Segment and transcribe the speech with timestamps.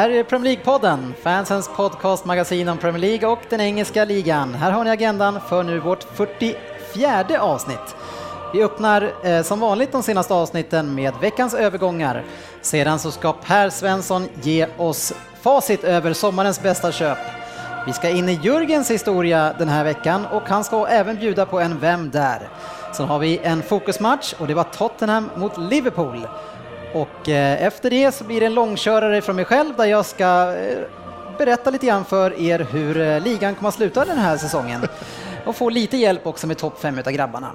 [0.00, 4.54] Här är Premier League-podden, fansens podcastmagasin om Premier League och den engelska ligan.
[4.54, 7.96] Här har ni agendan för nu vårt 44 avsnitt.
[8.52, 12.24] Vi öppnar eh, som vanligt de senaste avsnitten med veckans övergångar.
[12.62, 17.18] Sedan så ska Per Svensson ge oss facit över sommarens bästa köp.
[17.86, 21.60] Vi ska in i Jürgens historia den här veckan och han ska även bjuda på
[21.60, 22.48] en Vem där?
[22.92, 26.26] Sen har vi en fokusmatch och det var Tottenham mot Liverpool.
[26.94, 30.54] Och eh, efter det så blir det en långkörare från mig själv där jag ska
[30.56, 30.78] eh,
[31.38, 34.80] berätta lite grann för er hur eh, ligan kommer att sluta den här säsongen
[35.46, 37.52] och få lite hjälp också med topp fem utav grabbarna.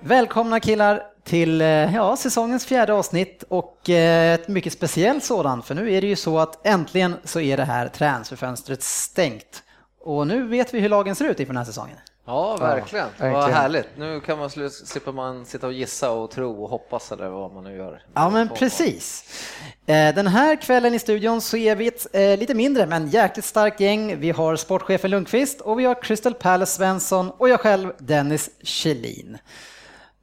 [0.00, 1.60] Välkomna killar till
[1.94, 6.38] ja, säsongens fjärde avsnitt och ett mycket speciellt sådant för nu är det ju så
[6.38, 9.62] att äntligen så är det här transferfönstret stängt
[10.00, 11.96] och nu vet vi hur lagen ser ut inför den här säsongen.
[12.28, 13.06] Ja, verkligen.
[13.18, 13.88] Ja, Vad härligt.
[13.96, 17.64] Nu kan man slipper man sitta och gissa och tro och hoppas eller vad man
[17.64, 18.02] nu gör.
[18.14, 19.24] Ja men precis.
[19.86, 23.44] Eh, Den här kvällen i studion så är vi ett eh, lite mindre men jäkligt
[23.44, 24.20] starkt gäng.
[24.20, 29.38] Vi har sportchefen Lundqvist och vi har Crystal Palace Svensson och jag själv Dennis Kjellin.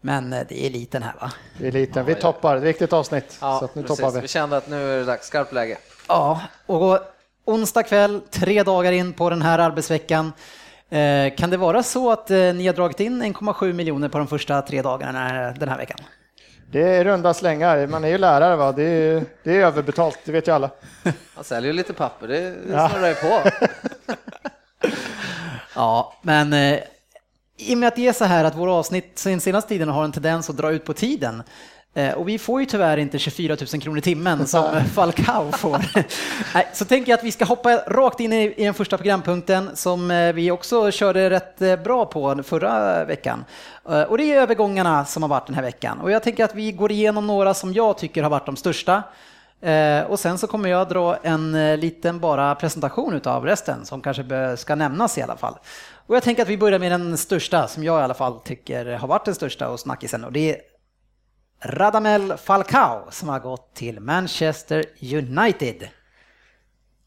[0.01, 1.31] Men eh, det är liten här va?
[1.57, 2.05] Det är liten.
[2.05, 2.57] Vi toppar.
[2.57, 3.37] Viktigt avsnitt.
[3.41, 3.97] Ja, så att nu precis.
[3.97, 4.19] toppar vi.
[4.21, 5.77] Vi kände att nu är det dags, skarpt läge.
[6.07, 6.99] Ja, och
[7.45, 10.31] onsdag kväll, tre dagar in på den här arbetsveckan.
[10.89, 14.27] Eh, Kan det vara så att eh, ni har dragit in 1,7 miljoner på de
[14.27, 15.97] första tre dagarna den här- den här veckan?
[16.71, 17.87] Det är runda slängar.
[17.87, 18.71] Man är ju lärare va.
[18.71, 20.69] Det är, det är överbetalt, det vet ju alla.
[21.35, 22.89] Han säljer ju lite papper, det, det Ja.
[22.89, 23.41] snurrar ju på.
[25.75, 26.79] Ja, men eh,
[27.57, 30.03] i och med att det är så här att våra avsnitt den senaste tiden har
[30.03, 31.43] en tendens att dra ut på tiden eh,
[32.15, 35.85] och vi får ju tyvärr inte 24 000 kronor i timmen som Falcao får.
[36.73, 40.33] Så tänker jag att vi ska hoppa rakt in i, den första programpunkten som eh,
[40.33, 43.45] vi också körde rätt eh, bra på förra veckan.
[43.89, 45.99] Eh, Och det är övergångarna som har varit den här veckan.
[45.99, 49.03] Och jag tänker att vi går igenom några som jag tycker har varit de största.
[49.61, 54.01] Eh, och sen så kommer jag dra en eh, liten bara presentation utav resten som
[54.01, 55.57] kanske ska nämnas i alla fall.
[56.07, 58.85] Och jag tänker att vi börjar med den största som jag i alla fall tycker
[58.85, 60.57] har varit den största och snackisen och det är
[61.67, 65.87] Radamel Falcao som har gått till Manchester United.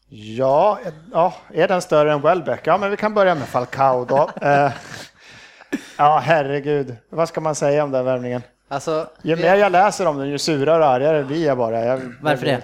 [0.09, 0.79] Ja,
[1.11, 2.67] ja, är den större än Welbeck?
[2.67, 4.29] Ja, men vi kan börja med Falcao då.
[4.41, 4.71] Eh,
[5.97, 6.95] ja, herregud.
[7.09, 8.41] Vad ska man säga om den värvningen?
[8.67, 11.85] Alltså, Ju mer jag läser om den, ju surare och argare blir jag bara.
[11.85, 12.61] Jag, Varför det?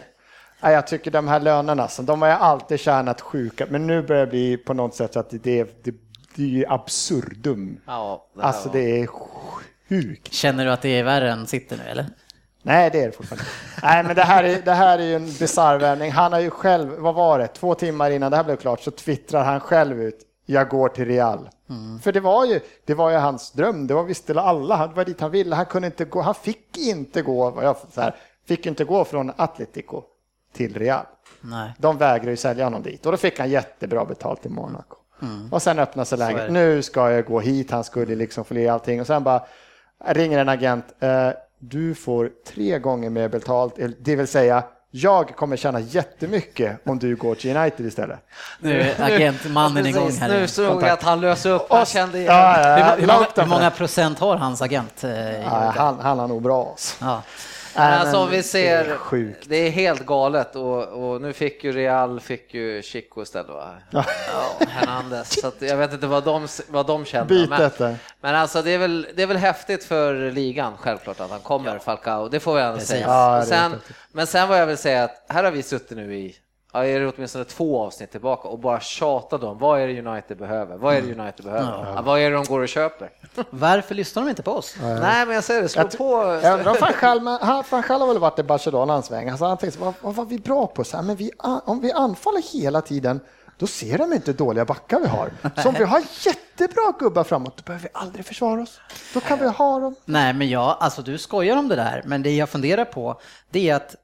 [0.61, 4.01] Ja, jag tycker de här lönerna, alltså, de har jag alltid tjänat sjuka, men nu
[4.01, 5.95] börjar det bli på något sätt att det, det, det,
[6.35, 7.81] det är ju absurdum.
[7.87, 9.07] ja, det Alltså det är
[9.89, 10.33] sjukt.
[10.33, 12.05] Känner du att det är värre än sitter nu eller?
[12.61, 13.45] Nej, det är det fortfarande.
[13.83, 16.11] Nej, men det här är, det här är ju en bisarr värvning.
[16.11, 18.91] Han har ju själv, vad var det, två timmar innan det här blev klart så
[18.91, 21.49] twittrar han själv ut, jag går till Real.
[22.01, 24.93] För det var, ju, det var ju hans dröm, det var visst till alla, det
[24.93, 28.15] var dit han ville, han kunde inte gå, han fick inte gå, jag, så här,
[28.47, 30.03] fick inte gå från Atletico
[30.53, 31.05] till Real.
[31.41, 31.71] Nej.
[31.77, 34.97] De vägrar ju sälja honom dit och då fick han jättebra betalt i Monaco.
[35.51, 36.51] Och sen öppnade sig läget.
[36.51, 39.41] Nu ska jag gå hit, han skulle liksom få le allting och sen bara
[40.05, 40.85] ringer en agent.
[40.99, 41.29] Eh,
[41.59, 46.99] du får tre gånger mer betalt, eller det vill säga jag kommer tjäna jättemycket om
[46.99, 48.19] du går till United istället.
[48.59, 50.29] Nu är agentmannen igång här.
[50.29, 52.33] nu såg jag att han löste upp, han kände igen.
[52.33, 55.03] Ja, ja, ja, Hur, hur, många, hur många procent har hans agent?
[55.03, 56.75] eh, han, han har nog bra.
[57.01, 57.21] Ja.
[57.75, 59.45] Alltså men om vi det ser, är sjukt.
[59.49, 63.75] det är helt galet och, och nu fick ju Real, fick ju Chico istället va?
[63.91, 64.05] Ja.
[64.59, 65.41] Ja, Hernandez.
[65.41, 67.33] Så att jag vet inte vad de, vad de kände.
[67.33, 71.29] Bytet men, men alltså det är, väl, det är väl häftigt för ligan självklart att
[71.31, 72.29] han kommer, Falcao.
[72.29, 72.89] Det får vi ändå Precis.
[72.89, 73.07] säga.
[73.07, 73.81] Ja, det sen,
[74.11, 76.44] men sen vad jag vill säga att här har vi suttit nu i Ja,
[76.83, 80.77] är det åtminstone två avsnitt tillbaka och bara tjatat om vad är det United behöver?
[80.77, 81.93] Vad är det United behöver?
[81.95, 83.09] Ja, vad är det de går och köper?
[83.49, 84.75] Varför lyssnar de inte på oss?
[84.81, 86.39] Nej, men jag säger det, slå Jag på.
[86.43, 89.29] Jag undrar van Gaal har väl varit i Barcelona en sväng.
[89.29, 90.83] Alltså han tänkte, vad, vad var vi bra på?
[90.83, 91.31] Så här, men vi,
[91.65, 93.19] om vi anfaller hela tiden,
[93.57, 95.31] då ser de inte dåliga backar vi har.
[95.61, 98.79] Så om vi har jättebra gubbar framåt, då behöver vi aldrig försvara oss.
[99.13, 99.95] Då kan vi ha dem.
[100.05, 103.19] Nej, men jag, alltså du skojar om det där, men det jag funderar på
[103.49, 103.95] det är att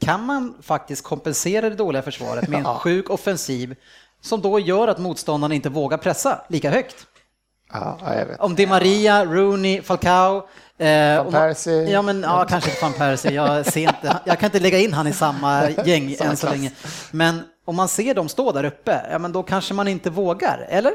[0.00, 3.76] kan man faktiskt kompensera det dåliga försvaret med en sjuk offensiv
[4.20, 7.06] som då gör att motståndarna inte vågar pressa lika högt?
[7.72, 8.40] Ja, ja, jag vet.
[8.40, 10.48] Om Di Maria, Rooney, Falcao.
[10.78, 11.90] Eh, Van Persie.
[11.90, 13.30] Ja, men ja, kanske inte van Persie.
[13.32, 16.46] Jag, ser inte, jag kan inte lägga in han i samma gäng Samma än så
[16.46, 16.56] klass.
[16.58, 16.72] länge.
[17.10, 20.66] Men om man ser dem stå där uppe, ja men då kanske man inte vågar,
[20.68, 20.92] eller?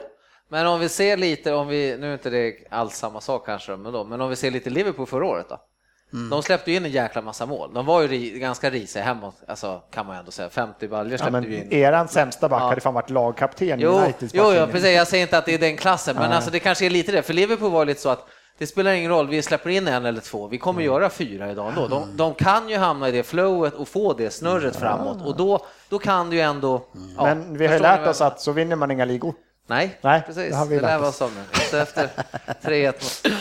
[0.50, 3.75] Men om vi ser lite, om vi, nu är inte det alls samma sak kanske,
[3.77, 5.59] men, då, men om vi ser lite Liverpool förra året då.
[6.13, 6.29] Mm.
[6.29, 7.73] De släppte ju in en jäkla massa mål.
[7.73, 10.49] De var ju ri, ganska risiga hemåt, alltså kan man ju ändå säga.
[10.49, 11.71] 50 baljor Ja, släppte men vi in.
[11.73, 12.67] eran sämsta back Ja.
[12.69, 14.67] hade fan varit lagkapten i Jo, Uniteds jo, ja, backlinje.
[14.73, 14.95] precis.
[14.95, 17.21] Jag säger inte att det är den klassen, men alltså det kanske är lite det.
[17.21, 18.27] För Liverpool var lite så att
[18.57, 20.93] det spelar ingen roll, vi släpper in en eller två, vi kommer Mm.
[20.93, 21.87] göra fyra idag ändå.
[21.87, 25.65] De, de kan ju hamna i det flowet och få det snurret framåt och då,
[25.89, 26.81] då kan du ju ändå...
[27.17, 29.33] ja, Men vi har ju lärt oss att så vinner man inga ligor.
[29.67, 30.49] Nej, Nej, precis.
[30.49, 31.21] det har vi Det lär vara oss.
[31.71, 32.09] så efter
[32.63, 33.35] 3-1 mot...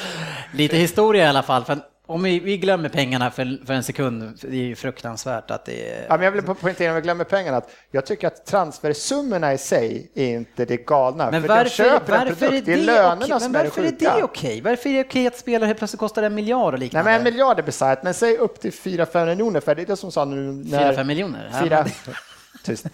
[0.55, 1.65] Lite historia i alla fall.
[1.65, 1.79] För
[2.11, 5.91] om vi, vi glömmer pengarna för, för en sekund, det är ju fruktansvärt att det
[5.91, 6.07] är...
[6.09, 9.59] Ja, men jag vill poängtera, om vi glömmer pengarna, att jag tycker att transfersummorna i
[9.59, 11.31] sig är inte det galna.
[11.31, 13.41] Men för varför, de köper en varför är produkt, det, det är lönerna okej?
[13.41, 14.17] som men är det varför är sjuka.
[14.17, 14.61] det okej?
[14.61, 17.11] Varför är det okej att spelare helt plötsligt kostar en miljard och Nej, liknande?
[17.11, 19.97] men en miljard är bisarrt, men säg upp till 4-5 miljoner, för det är det
[19.97, 20.93] som sa nu när...
[20.93, 21.51] 4-5 miljoner?
[21.53, 21.87] Ja, Fyra...
[22.07, 22.15] men-
[22.63, 22.87] Tyst.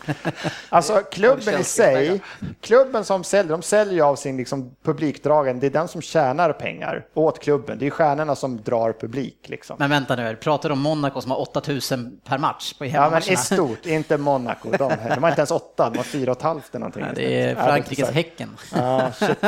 [0.69, 2.21] Alltså klubben i sig,
[2.61, 7.07] klubben som säljer, de säljer av sin liksom, publikdragen, det är den som tjänar pengar
[7.15, 7.79] åt klubben.
[7.79, 9.49] Det är stjärnorna som drar publik.
[9.49, 9.77] Liksom.
[9.79, 13.33] Men vänta nu, pratar du om Monaco som har 8000 per match på Ja, men
[13.33, 14.71] i stort, inte Monaco.
[14.71, 17.03] De, de var inte ens åtta, de var fyra och ett halvt eller någonting.
[17.03, 18.57] Nej, det är Ja, Frankrikes Häcken.
[18.75, 19.45] Ja, shit.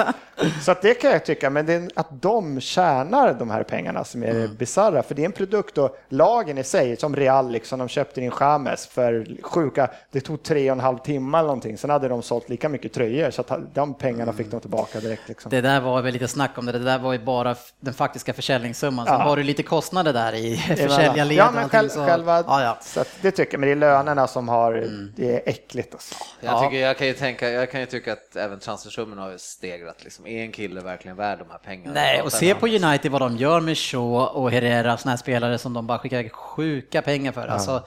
[0.64, 4.04] Så att det kan jag tycka, men det är att de tjänar de här pengarna
[4.04, 4.54] som är mm.
[4.56, 8.20] bisarra, för det är en produkt och lagen i sig, som Real, liksom, de köpte
[8.20, 12.08] in James för sjuka, det tog tre och en halv timme eller någonting, sen hade
[12.08, 15.28] de sålt lika mycket tröjor, så att de pengarna fick de tillbaka direkt.
[15.28, 15.50] Liksom.
[15.50, 18.32] Det där var väl lite snack om det, det där var ju bara den faktiska
[18.32, 19.06] försäljningssumman.
[19.06, 19.24] Sen Ja.
[19.26, 21.36] var det lite kostnader där i försäljarled.
[21.36, 22.78] Ja, men själv, så- själva, ja, ja.
[22.80, 25.94] Så att det tycker jag, men det är lönerna som har, det är äckligt.
[25.94, 26.14] Alltså.
[26.40, 26.62] Jag, Ja.
[26.62, 30.04] tycker, jag, kan ju tänka, jag kan ju tycka att även transfersummorna har stegrat.
[30.04, 30.26] Liksom.
[30.28, 31.94] Är en kille verkligen värd de här pengarna?
[31.94, 35.16] Nej, Ja, och se på United vad de gör med Shaw och Herrera, såna här
[35.16, 37.46] spelare som de bara skickar sjuka pengar för.
[37.46, 37.86] Alltså,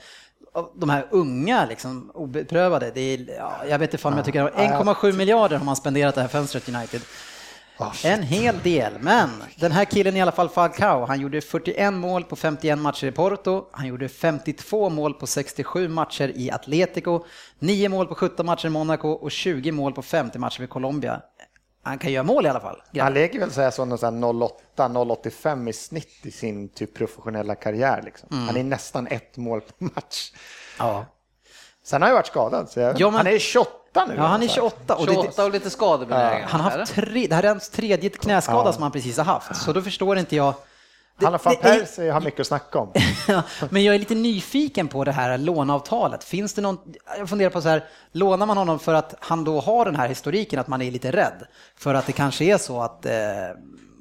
[0.75, 4.49] de här unga, liksom, obeprövade, det är, ja, jag vet inte fan om jag tycker
[4.49, 7.01] 1,7 miljarder har man spenderat det här fönstret United.
[8.03, 12.23] En hel del, men den här killen i alla fall, Falcao, han gjorde 41 mål
[12.23, 17.25] på 51 matcher i Porto, han gjorde 52 mål på 67 matcher i Atletico,
[17.59, 21.21] 9 mål på 17 matcher i Monaco och 20 mål på 50 matcher i Colombia.
[21.83, 22.81] Han kan göra mål i alla fall.
[22.99, 24.43] Han lägger väl så här så någon
[24.77, 28.01] 08-085 i snitt i sin typ professionella karriär.
[28.05, 28.29] Liksom.
[28.31, 28.47] Mm.
[28.47, 30.31] Han är nästan ett mål per match.
[30.79, 31.05] Ja.
[31.83, 34.13] Sen har han ju varit skadad, så jag, Ja, men- han är 28 nu.
[34.15, 34.55] Ja, han är alltså.
[34.55, 36.47] 28 och det, 28 och lite skadebenägen.
[36.47, 39.55] han har haft tre, det här är hans tredje knäskada som han precis har haft,
[39.55, 40.53] så då förstår inte jag.
[41.21, 41.31] Van
[41.61, 42.91] det är- Persie har mycket att snacka om.
[43.27, 46.23] Ja, Men jag är lite nyfiken på det här låneavtalet.
[46.23, 46.77] Finns det någon,
[47.17, 50.07] jag funderar på så här, lånar man honom för att han då har den här
[50.07, 51.43] historiken att man är lite rädd?
[51.77, 53.11] För att det kanske är så att eh,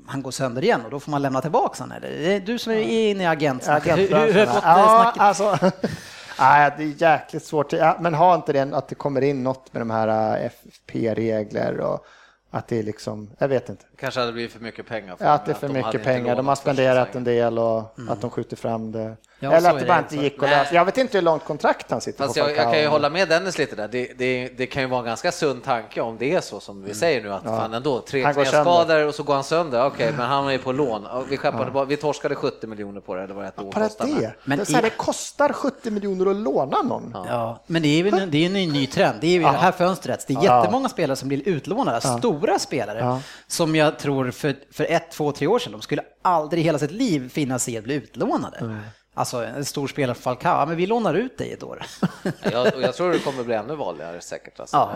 [0.06, 1.96] han går sönder igen och då får man lämna tillbaka honom?
[2.02, 2.40] Eller?
[2.40, 5.58] Du som är inne i agentsnacket, hur, hur, hur eh, ja, alltså,
[6.38, 7.72] nej, det är jäkligt svårt.
[8.00, 12.06] Men har inte det att det kommer in något med de här äh, FP-regler och
[12.50, 13.84] att det är liksom, jag vet inte.
[13.96, 15.16] kanske hade blivit för mycket pengar.
[15.16, 16.36] För Ja, att det är för de mycket pengar.
[16.36, 19.16] De har spenderat en del och att de skjuter fram det.
[19.42, 20.14] Ja, Eller att det bara det.
[20.14, 20.50] inte gick att Nej.
[20.50, 20.74] lösa.
[20.74, 22.40] Jag vet inte hur långt kontrakt han sitter Fast på.
[22.40, 23.88] jag, jag kan ju hålla med Dennis lite där.
[23.88, 26.82] Det, det, det kan ju vara en ganska sund tanke om det är så som
[26.82, 28.34] vi säger nu att fan ändå, tre Mm.
[28.34, 29.86] Knäskador och så går han sönder.
[29.86, 31.06] Okej, men han är ju på lån.
[31.28, 34.10] Vi, skeppade, bara- vi torskade 70 miljoner på det, eller vad ett år kostade.
[34.12, 34.20] det.
[34.20, 34.32] Men.
[34.44, 37.12] Men det, är så här, i- det kostar 70 miljoner att låna någon.
[37.28, 39.18] Ja, men det är ju en, det är en ny, ny trend.
[39.20, 40.24] Det är ju det här fönstret.
[40.28, 45.10] Det är jättemånga spelare som blir utlånade, stora spelare, som jag tror för, för ett,
[45.10, 47.84] två, tre år sedan, de skulle aldrig i hela sitt liv finna sig i att
[47.84, 48.76] bli utlånade.
[49.14, 51.82] Alltså en stor spelare för Falcao, ja, men vi lånar ut dig år.
[52.52, 54.60] Jag, jag tror det kommer bli ännu vanligare säkert.
[54.60, 54.76] Alltså.
[54.76, 54.90] Ja,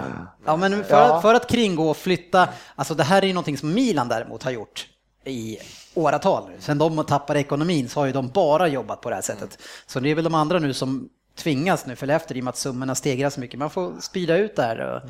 [0.45, 1.21] ja men för, Ja.
[1.21, 4.51] för att kringgå och flytta, alltså det här är ju någonting som Milan däremot har
[4.51, 4.87] gjort
[5.25, 5.59] i
[5.95, 6.57] åratal nu.
[6.61, 9.59] Sen de tappade ekonomin så har ju de bara jobbat på det här sättet.
[9.87, 12.51] Så det är väl de andra nu som tvingas nu följa efter i och med
[12.51, 13.59] att summorna stegras så mycket.
[13.59, 15.03] Man får sprida ut där.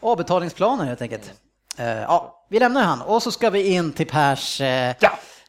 [0.00, 1.32] Och avbetalningsplaner helt enkelt.
[1.76, 4.94] Eh, ja, vi lämnar han och så ska vi in till Pers eh,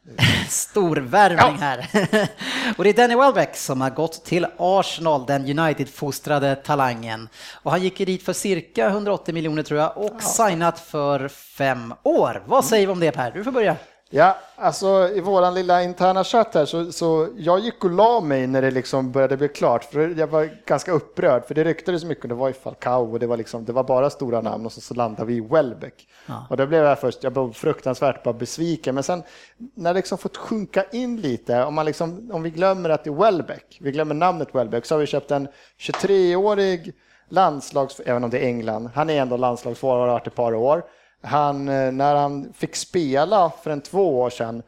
[0.18, 0.24] Ja.
[0.50, 1.78] storvärvning här.
[2.78, 7.30] och det är Danny Welbeck som har gått till Arsenal, den United-fostrade talangen.
[7.54, 12.44] Och han gick dit för cirka 180 miljoner tror jag och signat för fem år.
[12.46, 13.32] Vad säger vi om det Per?
[13.32, 13.76] Du får börja.
[14.12, 18.48] Ja, alltså i våran lilla interna chatt här så, så jag gick och la mig
[18.48, 19.84] när det liksom började bli klart.
[19.84, 22.30] För jag var ganska upprörd för det ryktades mycket.
[22.30, 24.82] Det var ju Falcao och det var, liksom, det var bara stora namn och så,
[24.82, 26.08] så landade vi i Welbeck.
[26.50, 28.96] Och då blev jag först, jag blev fruktansvärt bara besviken.
[28.96, 29.24] Men sen
[29.58, 33.10] när det liksom fått sjunka in lite, om, man liksom, om vi glömmer att det
[33.10, 35.48] är Welbeck, vi glömmer namnet Welbeck, så har vi köpt en
[35.80, 36.94] 23-årig
[37.30, 40.56] landslags, även om det är England, han är ändå landslagsforward och har varit ett par
[40.56, 40.84] år
[41.22, 44.64] han, eh, när han fick spela för en två år sedan,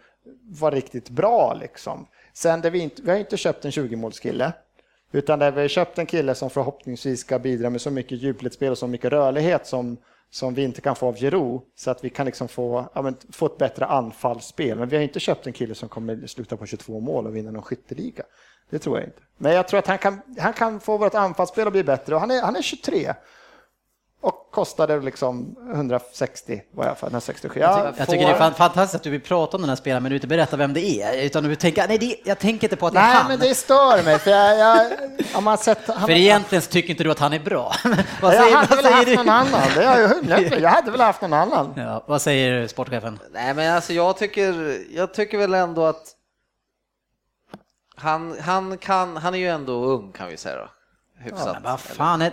[0.50, 2.08] var riktigt bra liksom.
[2.34, 4.52] Sen det vi, inte, vi har inte köpt en 20-målskille,
[5.12, 8.72] utan det vi har köpt en kille som förhoppningsvis ska bidra med så mycket djupledsspel
[8.72, 9.98] och så mycket rörlighet som,
[10.30, 13.16] som vi inte kan få av Giroud, så att vi kan liksom få, ja, men,
[13.32, 14.78] få ett bättre anfallsspel.
[14.78, 17.52] Men vi har inte köpt en kille som kommer sluta på 22 mål och vinna
[17.52, 18.24] någon skytteliga.
[18.70, 19.22] Det tror jag inte.
[19.38, 22.22] Men jag tror att han kan, han kan få vårt anfallsspel att bli bättre och
[22.22, 23.14] han är, han är 23
[24.22, 27.60] och kostade liksom 160 var jag för, den här 67.
[27.60, 30.10] Jag, jag, tycker det är fantastiskt att du vill prata om den här spelaren men
[30.10, 31.26] du inte berättar vem det är.
[31.26, 33.28] Utan du tänker, nej det, jag tänker inte på att det är nej, han.
[33.28, 34.92] Nej men det stör mig för jag, jag
[35.34, 37.74] om man sett, han, För egentligen tycker inte du att han är bra.
[38.22, 39.16] vad säger, jag hade väl haft du?
[39.16, 41.74] någon annan, det är jag, jag hade väl haft någon annan.
[41.76, 43.20] Ja, vad säger sportchefen?
[43.32, 46.16] Nej men alltså jag tycker, jag tycker väl ändå att
[47.96, 50.70] han, han, kan, han är ju ändå ung kan vi säga då
[51.22, 51.58] hyfsat.
[51.64, 52.32] Ja, vad fan, är,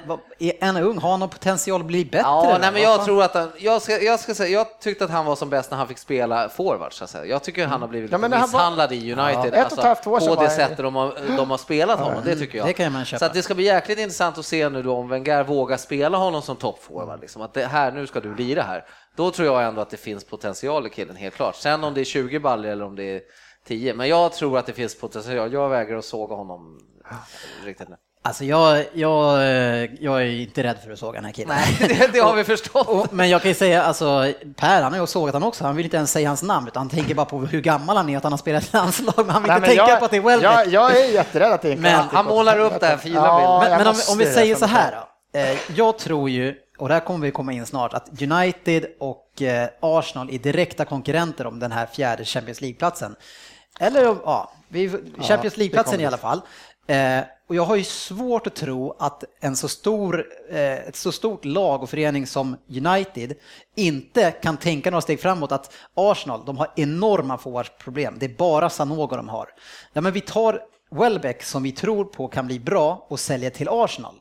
[0.61, 2.19] en ung har någon potential att bli bättre?
[2.19, 5.11] Ja, nej, men jag tror att han, jag ska, jag ska säga, jag tyckte att
[5.11, 6.93] han var som bäst när han fick spela forward.
[6.93, 7.25] Så att säga.
[7.25, 8.97] Jag tycker han har blivit ja, misshandlad var...
[8.97, 9.55] i United.
[9.55, 10.49] Ja, alltså, på det var...
[10.49, 12.77] sättet de har, de har spelat honom, det tycker jag.
[12.77, 13.19] Det.
[13.19, 16.19] Så att det ska bli jäkligt intressant att se nu då om Wenger vågar spela
[16.19, 17.21] honom som toppforward.
[17.21, 18.85] Liksom, att det här, nu ska du lira här.
[19.17, 21.57] Då tror jag ändå att det finns potential i killen, helt klart.
[21.57, 23.21] Sen om det är 20 baller eller om det är
[23.67, 25.53] 10, men jag tror att det finns potential.
[25.53, 26.81] Jag vägrar att såga honom
[27.65, 27.97] riktigt nu.
[28.29, 29.39] Alltså jag, jag,
[30.01, 31.57] jag är inte rädd för att såga den här killen.
[31.57, 33.13] Nej, det, det har vi förstått.
[33.13, 35.85] Men jag kan ju säga, alltså Per han har ju sågat han också, han vill
[35.85, 38.23] inte ens säga hans namn utan han tänker bara på hur gammal han är, att
[38.23, 40.17] han har spelat i landslag, men han vill Nej, inte tänka jag, på att det
[40.17, 40.45] är Welbeck.
[40.45, 43.65] Jag, jag är jätterädd att det är Men han målar upp det här fina ja,
[43.69, 44.95] Men, men om, om, vi säger så här
[45.33, 49.43] då, eh, jag tror ju, och där kommer vi komma in snart, att United och
[49.43, 53.17] eh, Arsenal är direkta konkurrenter om den här fjärde Champions League-platsen.
[53.81, 54.53] Eller ja,
[55.21, 56.41] Champions League-platsen i alla fall.
[57.49, 61.45] Och jag har ju svårt att tro att en så stor, eh, ett så stort
[61.45, 63.35] lag och förening som United
[63.77, 68.15] inte kan tänka några steg framåt att Arsenal, de har enorma forwardsproblem.
[68.19, 69.49] Det är bara Sanogo de har.
[69.93, 73.69] Ja, men vi tar Welbeck som vi tror på kan bli bra och säljer till
[73.71, 74.15] Arsenal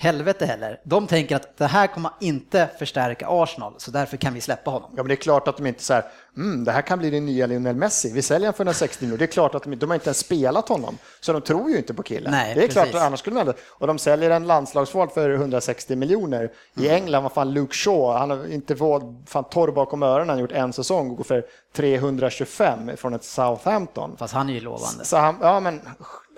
[0.00, 0.80] helvete heller.
[0.84, 4.90] De tänker att det här kommer inte förstärka Arsenal, så därför kan vi släppa honom.
[4.96, 6.04] Ja, men det är klart att de inte säger
[6.36, 9.18] mm, det här kan bli den nya Lionel Messi, vi säljer honom för 160 miljoner.
[9.18, 11.76] Det är klart att de, de har inte ens spelat honom, så de tror ju
[11.76, 12.30] inte på killen.
[12.30, 12.90] Nej, det är precis.
[12.90, 16.52] klart, annars skulle de Och de säljer en landslagsvård för 160 miljoner.
[16.76, 17.02] I mm.
[17.02, 20.52] England, vad fan, Luke Shaw, han har inte vård, fan torr bakom öronen, han gjort
[20.52, 21.44] en säsong och går för
[21.76, 24.16] 325 från ett Southampton.
[24.18, 25.04] Fast han är ju lovande.
[25.04, 25.80] Så han, ja, men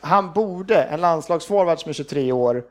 [0.03, 2.65] han borde, en landslagsforward som är 23 år,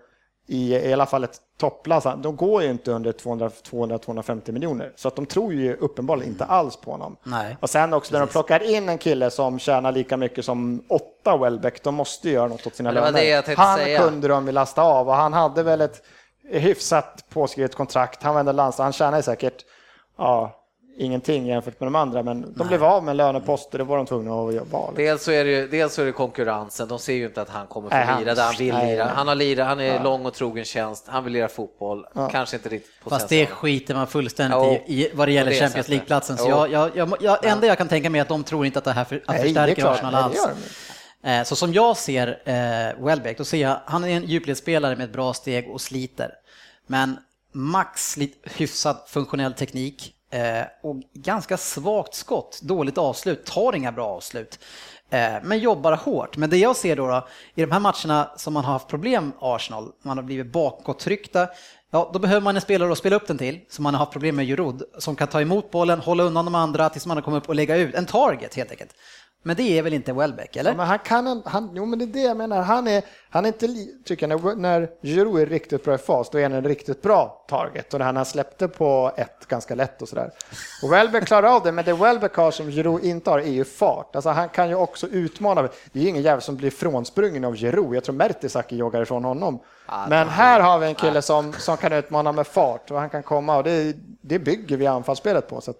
[0.49, 4.91] i, i alla fall ett topplass, de går ju inte under 200-250 miljoner.
[4.95, 7.17] Så att de tror ju uppenbarligen inte alls på honom.
[7.23, 10.83] Nej, och sen också när de plockar in en kille som tjänar lika mycket som
[10.87, 13.55] åtta Welbeck, de måste göra något åt sina löner.
[13.57, 13.99] Han säga.
[13.99, 16.03] kunde de ju lasta av och han hade väl ett
[16.51, 18.23] hyfsat påskrivet kontrakt.
[18.23, 19.65] Han var ändå landslag, han tjänar säkert
[20.17, 20.58] ja,
[20.99, 22.67] ingenting jämfört med de andra, men de Nej.
[22.67, 24.79] blev av med löneposter, det var de tvungna att jobba.
[24.79, 24.95] Liksom.
[24.95, 27.67] Dels så, är det, dels så är det konkurrensen, de ser ju inte att han
[27.67, 29.05] kommer få lira där han vill lira.
[29.05, 30.03] Han har lira, han är ja.
[30.03, 32.29] lång och trogen tjänst, han vill lira fotboll, ja.
[32.29, 35.51] kanske inte riktigt på Fast det skiter man fullständigt jo, i, i vad det gäller
[35.51, 36.37] det Champions League-platsen.
[36.37, 38.79] Så jag, jag, jag, jag, enda jag kan tänka mig är att de tror inte
[38.79, 40.47] att det här för, att Nej, förstärker Arsenal alls.
[41.23, 45.05] Eh, så som jag ser eh, Welbeck, då ser jag, han är en djupledsspelare med
[45.05, 46.31] ett bra steg och sliter.
[46.87, 47.17] Men
[47.51, 54.59] max hyfsad funktionell teknik, Eh, och ganska svagt skott, dåligt avslut, tar inga bra avslut.
[55.09, 56.37] Eh, men jobbar hårt.
[56.37, 59.31] Men det jag ser då, då, i de här matcherna som man har haft problem
[59.39, 61.47] Arsenal, man har blivit bakåttryckta,
[61.91, 64.11] ja då behöver man en spelare att spela upp den till, som man har haft
[64.11, 67.21] problem med Jurod, som kan ta emot bollen, hålla undan de andra tills man har
[67.21, 68.95] kommit upp och lägga ut, en target helt enkelt.
[69.43, 70.71] Men det är väl inte Welbeck, eller?
[70.71, 72.61] Ja, men han kan, han, jo, men det är det jag menar.
[72.61, 73.67] Han är, han är inte,
[74.05, 77.01] tycker jag, när, när Giroud är riktigt bra i fas, då är han en riktigt
[77.01, 77.93] bra target.
[77.93, 80.31] Och när han släppte på ett ganska lätt och sådär.
[80.83, 83.65] Och Welbeck klarar av det, men det Welbeck har som Giroud inte har är ju
[83.65, 84.15] fart.
[84.15, 85.61] Alltså han kan ju också utmana.
[85.61, 87.95] Det är ju ingen jävel som blir frånsprungen av Giroud.
[87.95, 89.59] Jag tror Mertesacker joggar ifrån honom.
[90.09, 93.23] Men här har vi en kille som, som kan utmana med fart och han kan
[93.23, 95.61] komma och det, det bygger vi anfallsspelet på.
[95.61, 95.73] Så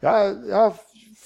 [0.00, 0.72] jag, jag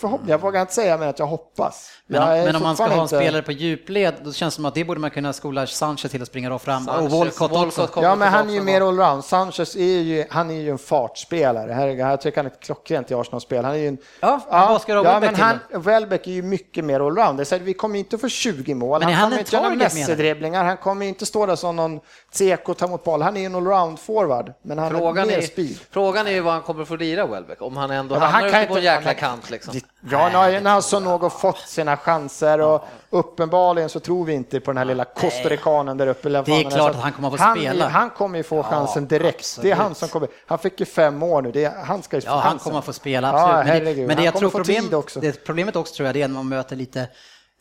[0.00, 1.90] förhoppning, jag vågar inte säga men att jag hoppas.
[2.07, 4.64] Men om, men om man ska ha en spelare på djupled, då känns det som
[4.64, 7.52] att det borde man kunna skola Sanchez till att springa rakt fram Sanchez, och Walcott
[7.52, 8.02] också.
[8.02, 9.25] Ja, men han är ju mer allround.
[9.25, 11.73] Sanchez är ju, han är ju en fartspelare.
[11.73, 13.64] Här, jag tycker han är klockrent i Arsenal-spel.
[13.64, 13.99] Han är ju en...
[14.21, 17.47] Ja, ja, vad ska du ja men han, Welbeck är ju mycket mer allround.
[17.47, 19.00] Så vi kommer inte få 20 mål.
[19.00, 20.64] Men han, han kommer inte göra Messi-dribblingar.
[20.64, 22.00] Han kommer inte stå där som någon
[22.38, 23.23] Tseko ta mot boll.
[23.23, 25.78] Han är ju en allround-forward, men han frågan har mer är, speed.
[25.90, 28.64] Frågan är ju vad han kommer få lira, Welbeck, om han ändå ja, hamnar ute
[28.66, 29.50] på en jäkla kant.
[29.50, 29.75] Liksom.
[30.11, 34.78] Ja, när, när Sonogo fått sina chanser och uppenbarligen så tror vi inte på den
[34.78, 36.28] här lilla costaricanen där uppe.
[36.28, 37.88] Det är klart att han kommer att få han, spela.
[37.88, 39.38] Han kommer ju få chansen direkt.
[39.38, 39.62] absolut.
[39.62, 40.28] Det är han som kommer.
[40.47, 41.52] Han fick ju fem år nu.
[41.52, 42.59] Det är, han ska ju få Ja, han chansen.
[42.64, 43.85] kommer att få spela, Ja, absolut.
[43.85, 45.21] men det, men det Han jag tror problem, också.
[45.21, 47.09] det problemet också tror jag det är när man möter lite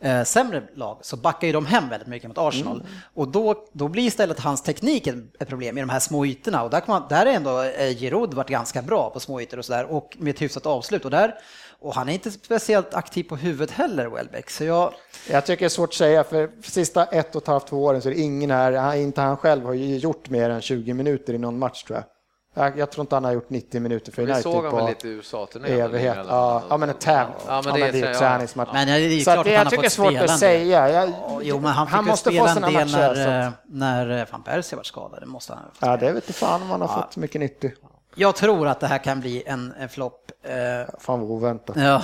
[0.01, 2.79] eh, sämre lag så backar ju de hem väldigt mycket mot Arsenal.
[2.79, 2.91] Mm.
[3.13, 6.63] Och då, då blir istället hans teknik ett problem i de här små ytorna.
[6.63, 9.57] Och där, kan man, där är ändå eh, Giroud varit ganska bra på små ytor
[9.57, 11.05] och sådär och med ett hyfsat avslut.
[11.05, 11.35] Och, där,
[11.79, 14.49] och han är inte speciellt aktiv på huvudet heller, Welbeck.
[14.49, 14.93] Så jag,
[15.29, 18.01] Jag tycker det är svårt att säga, för sista ett och ett halvt, två åren
[18.01, 21.33] så är det ingen här, inte han själv har ju gjort mer än 20 minuter
[21.33, 22.16] i någon match tror jag.
[22.57, 25.07] Jag, jag tror inte han har gjort 90 minuter för Vi United såg honom lite
[25.07, 25.79] i USA-turnén.
[25.81, 26.17] evighet.
[26.29, 28.19] Ja, ja, men en täv, Ja, men ja, det men det är ja.
[28.19, 28.69] träningsmatch.
[28.73, 29.93] Men det är ju klart att att det, han jag har tycker det är fått
[29.93, 30.89] svårt spela att säga.
[30.89, 33.15] Jag, jo, men han fick ju måste få spela en sina del matcher.
[33.15, 35.19] när, eh, när eh, van Persie var skadad.
[35.21, 35.77] Det måste han ha fått.
[35.81, 37.79] ja, det vet inte fan om han har fått mycket nyttigt.
[38.15, 40.31] Jag tror att det här kan bli en, en flopp.
[40.43, 40.53] Eh,
[40.99, 41.75] Fan vad oväntat.
[41.79, 42.01] Ja,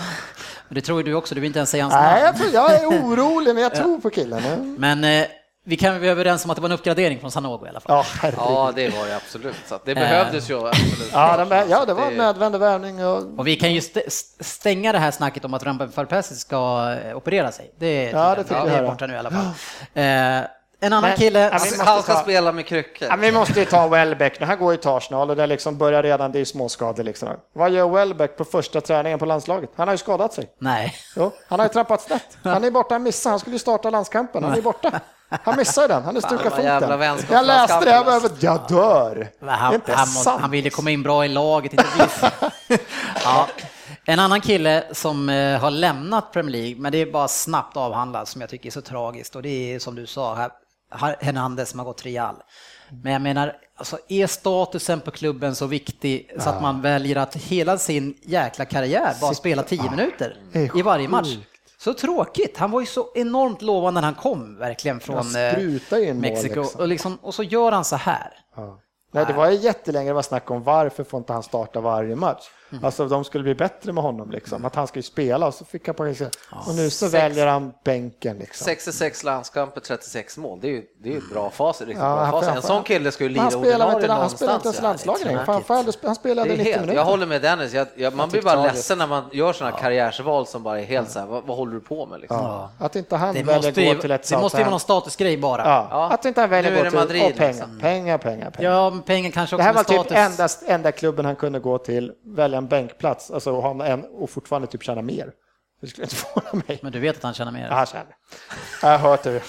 [0.70, 2.26] och det tror ju du också, du vill inte ens säga hans Nej, namn.
[2.26, 4.76] jag, tror, jag är orolig, men jag tror på killen.
[4.80, 5.26] Men eh,
[5.66, 7.96] vi kan vara överens om att det var en uppgradering från Sanogo i alla fall.
[7.98, 8.40] Ja, herregud.
[8.48, 9.56] Ja, det var det absolut.
[9.66, 11.10] Så det behövdes ju absolut.
[11.14, 13.06] Ja, den, ja, det var en nödvändig värvning.
[13.06, 16.36] Och, Och vi kan ju st- st- stänga det här snacket om att Ramben Farpesi
[16.36, 17.72] ska eh, operera sig.
[17.80, 18.88] Det är, Ja, det fick vi det är höra.
[18.88, 19.46] borta nu i alla fall.
[20.84, 21.40] En annan Men- kille...
[21.40, 23.08] Vi Han, måste han ska ta- spela med kryckor.
[23.12, 24.46] Ja, vi måste ju ta Welbeck nu.
[24.46, 27.30] Han går ju till Arsenal och det liksom börjar redan, det är småskador liksom.
[27.54, 29.70] Vad gör Welbeck på första träningen på landslaget?
[29.76, 30.50] Han har ju skadat sig.
[30.60, 30.96] Nej.
[31.16, 32.38] Jo, han har ju trampat snett.
[32.44, 33.30] Han är borta, han missar.
[33.30, 34.44] Han skulle ju starta landskampen.
[34.44, 35.00] Han är borta.
[35.44, 36.04] Han missar den.
[36.04, 36.22] Han är
[36.64, 37.28] jävla foten.
[37.36, 38.30] Jag läste det, jag alltså.
[38.30, 39.28] bara, jag dör.
[39.40, 40.42] Men Det är Han, han, sant.
[40.42, 42.32] han ville komma in bra i laget, inte visa.
[43.24, 43.48] ja.
[44.06, 48.28] En annan kille som eh, har lämnat Premier League, men det är bara snabbt avhandlat
[48.28, 50.52] som jag tycker är så tragiskt och det är som du sa, här-
[51.20, 52.36] Hernandez som har gått Real.
[53.04, 57.36] Men jag menar, alltså, är statusen på klubben så viktig så att man väljer att
[57.36, 60.38] hela sin jäkla karriär bara spela 10 minuter
[60.76, 61.38] i varje match?
[61.78, 62.58] Så tråkigt.
[62.58, 66.82] Han var ju så enormt lovande när han kom verkligen från eh, Mexiko liksom.
[66.82, 68.34] och, liksom, och så gör han så här.
[68.56, 68.80] Ja.
[69.14, 72.44] Nej, det var jättelänge det var snack om varför får inte han starta varje match?
[72.74, 72.86] Mm.
[72.86, 75.66] Alltså de skulle bli bättre med honom liksom, att han ska ju spela och så
[75.66, 76.30] fick han på sig.
[76.68, 78.66] Och nu så väljer han bänken liksom.
[78.66, 80.60] 66 landskamper, 36 mål.
[80.62, 81.88] Det är ju det är ju bra facit.
[81.88, 82.56] Riktigt Ja, bra facit.
[82.56, 85.06] En sån kille ska ju lira han spelar ordinarie inte, han spelar inte ens någonstans.
[85.06, 85.98] landslaget längre.
[86.04, 87.00] han spelade Det är 90 helt, minuter.
[87.00, 88.76] jag håller med Dennis, jag, jag, man blir bara tragiskt.
[88.76, 91.74] ledsen när man gör sådana karriärsval som bara är helt så här, vad, vad håller
[91.74, 92.38] du på med liksom?
[92.38, 92.70] Ja.
[92.80, 94.80] Att inte han Det väljer måste, gå ju, till ett det måste ju vara någon
[94.80, 95.62] statusgrej bara.
[95.66, 95.88] Ja.
[95.92, 96.10] Ja.
[96.10, 97.80] Att inte han väljer gå det till Madrid, och pengar, liksom.
[97.80, 98.72] pengar, pengar, pengar.
[98.72, 99.86] Ja, men pengen kanske Det också här med
[100.38, 104.04] var typ enda klubben han kunde gå till, välja en bänkplats alltså, och, ha en,
[104.06, 105.32] och fortfarande typ tjäna mer.
[105.82, 106.80] Det skulle inte förvåna mig.
[106.82, 107.68] Men du vet att han tjänar mer?
[107.70, 108.16] Ja, han tjänar.
[108.82, 109.30] Jag har hört det.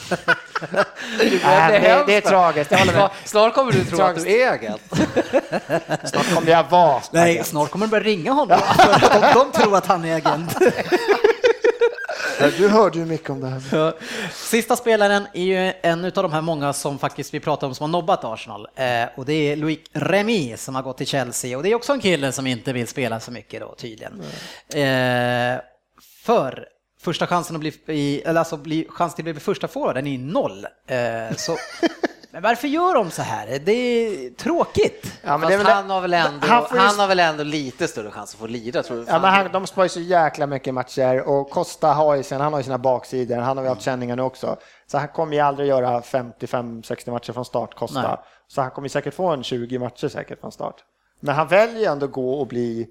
[1.19, 3.11] Det, är tragiskt, jag håller med.
[3.25, 4.83] Snart, kommer du tro att du är agent.
[6.05, 7.47] Snart kommer jag vara Nej, agent.
[7.47, 8.59] snart kommer de börja ringa honom
[9.13, 10.57] de, de tror att han är agent.
[12.39, 13.95] Du hörde ju mycket om det här.
[14.33, 17.85] Sista spelaren är ju en av de här många som faktiskt vi pratar om som
[17.85, 21.63] har nobbat Arsenal eh, och det är Loic Remy som har gått till Chelsea och
[21.63, 24.23] det är också en kille som inte vill spela så mycket då tydligen.
[24.75, 25.61] Eh,
[26.25, 26.69] för
[27.01, 30.19] första chansen att bli, eller alltså bli, chans till att bli första forward, den är
[30.19, 30.67] noll.
[30.87, 31.57] Eh, så,
[32.35, 33.59] men varför gör de så här?
[33.59, 35.13] Det är tråkigt.
[35.23, 37.45] Ja, men Fast det är väl han, har väl ändå, han han, har väl ändå
[37.45, 39.05] lite större chans att få lira tror du?
[39.09, 42.45] Ja, men han, de sparar ju så jäkla mycket matcher och Costa har ju sina,
[42.45, 44.57] han har ju sina baksidor, han har ju haft känningar nu också.
[44.87, 48.03] Så han kommer ju aldrig göra 55-60 matcher från start, Costa.
[48.03, 48.19] Nej.
[48.49, 50.77] Så han kommer säkert få en 20 matcher säkert från start.
[51.21, 52.87] Men han väljer ändå gå och bli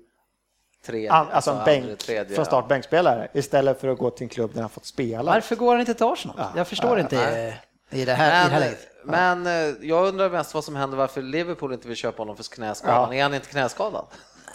[0.86, 4.24] Tredje, an, alltså en andra, bänk tredje, från start bänkspelare istället för att gå till
[4.24, 5.32] en klubb där han fått spela.
[5.32, 6.40] Varför går han inte till Arsenal?
[6.56, 8.93] Jag förstår inte i, i det här, i det här läget.
[9.06, 12.44] Men eh, jag undrar mest vad som händer varför Liverpool inte vill köpa honom för
[12.44, 13.08] knäskadan.
[13.12, 13.14] Ja.
[13.20, 14.06] Är han inte knäskadad?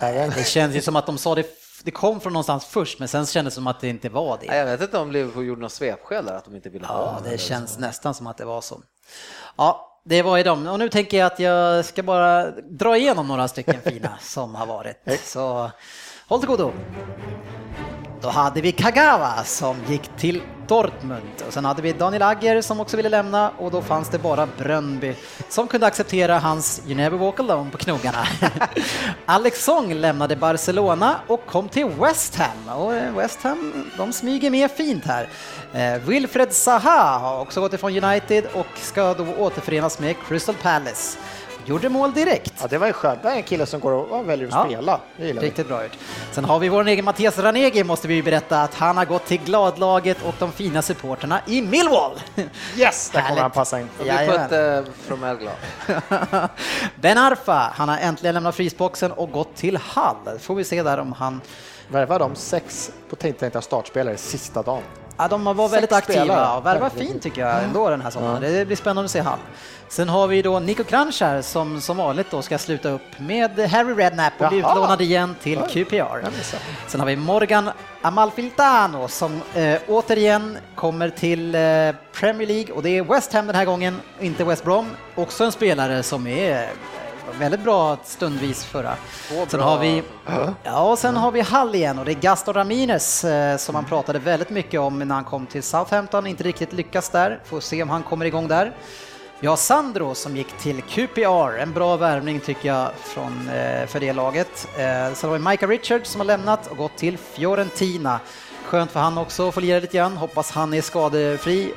[0.01, 1.47] Det känns ju som att de sa det,
[1.85, 4.57] det kom från någonstans först, men sen kändes det som att det inte var det.
[4.57, 7.07] Jag vet inte om Liverpool gjorde något svepskäl där, att de inte ville ha Ja,
[7.07, 7.23] honom.
[7.31, 8.81] det känns nästan som att det var så.
[9.57, 10.67] Ja, det var ju dem.
[10.67, 14.67] Och nu tänker jag att jag ska bara dra igenom några stycken fina som har
[14.67, 15.21] varit.
[15.25, 15.71] Så
[16.29, 16.73] håll till godo.
[18.21, 22.81] Då hade vi Kagawa som gick till Dortmund och sen hade vi Daniel Agger som
[22.81, 25.15] också ville lämna och då fanns det bara Brönnby
[25.49, 28.27] som kunde acceptera hans You never walk alone på knogarna.
[29.27, 34.51] Alex Song lämnade Barcelona och kom till West Ham och eh, West Ham de smyger
[34.51, 35.29] med fint här.
[35.73, 41.19] Eh, Wilfred Zaha har också gått ifrån United och ska då återförenas med Crystal Palace.
[41.69, 42.53] Gjorde mål direkt.
[42.61, 43.23] Ja, det var ju skönt.
[43.23, 44.65] Det är en kille som går och väljer att Ja.
[44.65, 45.01] spela.
[45.41, 45.93] Riktigt bra gjort.
[46.33, 49.41] Sen har vi vår egen Mattias Ranegi måste vi berätta att han har gått till
[49.45, 52.13] gladlaget och de fina supporterna i Millwall.
[52.77, 53.89] Yes, där kommer han passa in.
[54.03, 54.39] Vi Jajamän.
[54.39, 55.55] skötte Fromell glad.
[56.97, 60.39] Ben Arfa, han har äntligen lämnat frysboxen och gått till Hall.
[60.41, 61.41] Får vi se där om han
[61.89, 64.83] Värva de sex på tilltänkta startspelare sista dagen.
[65.19, 68.41] Ja, de var väldigt Sex aktiva och värvar fint tycker jag ändå den här sommaren.
[68.41, 69.39] Det blir spännande att se Hall.
[69.89, 73.95] Sen har vi då Nico Kranjčar som som vanligt då ska sluta upp med Harry
[73.95, 76.27] Redknapp och bli utlånad igen till QPR.
[76.87, 77.71] Sen har vi Morgan
[78.03, 81.61] Amalfiltano som eh, återigen kommer till eh,
[82.21, 84.87] Premier League och det är West Ham den här gången, inte West Brom.
[85.15, 86.69] Också en spelare som är
[87.39, 88.95] väldigt bra stundvis förra.
[89.49, 90.03] Sen har vi
[90.65, 93.85] Ja, och sen har vi Hall igen och det är Gaston Ramirez eh, som man
[93.85, 97.41] pratade väldigt mycket om när han kom till Southampton, inte riktigt lyckas där.
[97.45, 98.73] Får se om han kommer igång där.
[99.41, 104.01] Vi har Sandro som gick till QPR, en bra värvning tycker jag från, eh, för
[104.01, 104.69] det laget.
[104.77, 108.21] Eh, sen har vi Micah Richards som har lämnat och gått till Fiorentina.
[108.65, 111.73] Skönt för han också att få lira lite grann, hoppas han är skadefri.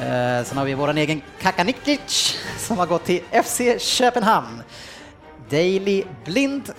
[0.00, 4.62] Eh, sen har vi våran egen Kakanikic som har gått till FC Köpenhamn.
[5.50, 6.72] Daley Blind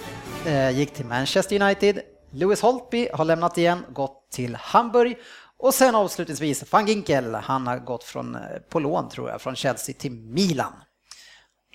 [0.46, 2.00] eh, gick till Manchester United.
[2.32, 5.18] Lewis Holtby har lämnat igen, gått till Hamburg.
[5.60, 9.56] Och sen avslutningsvis van Ginkel, han har gått från, eh, på lån tror jag, från
[9.56, 10.74] Chelsea till Milan.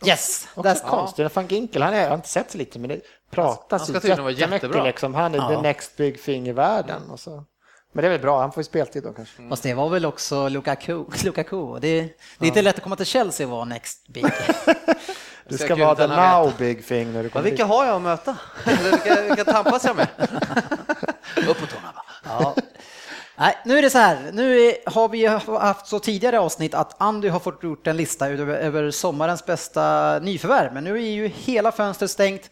[0.07, 3.01] Yes, Också konstigt, van Ginkel, han är, jag har inte sett så lite men det
[3.31, 4.85] pratas Han ska ju jättemycket jättebra.
[4.85, 5.15] liksom.
[5.15, 5.49] Han är Ja.
[5.49, 7.11] the next big thing i världen.
[7.11, 7.45] Och så.
[7.93, 9.49] Men det är väl bra, han får ju speltid då kanske.
[9.49, 11.05] Fast det var väl också Lukaku.
[11.25, 11.79] Lukaku.
[11.81, 14.27] Det, det är inte lätt att komma till Chelsea och vara next big.
[15.49, 17.73] Du ska ska vara the now big thing när du Ja, kommer vilka dit.
[17.73, 18.37] har jag att möta?
[18.83, 20.09] Vilka, vilka tampas jag med?
[21.49, 22.03] Upp på tårna va?
[22.25, 22.55] Ja.
[23.37, 24.31] Nej, nu är det så här.
[24.33, 25.27] Nu är, har vi
[25.61, 30.19] haft så tidigare avsnitt att Andy har fått gjort en lista över, över sommarens bästa
[30.19, 32.51] nyförvärv, men nu är ju hela fönstret stängt.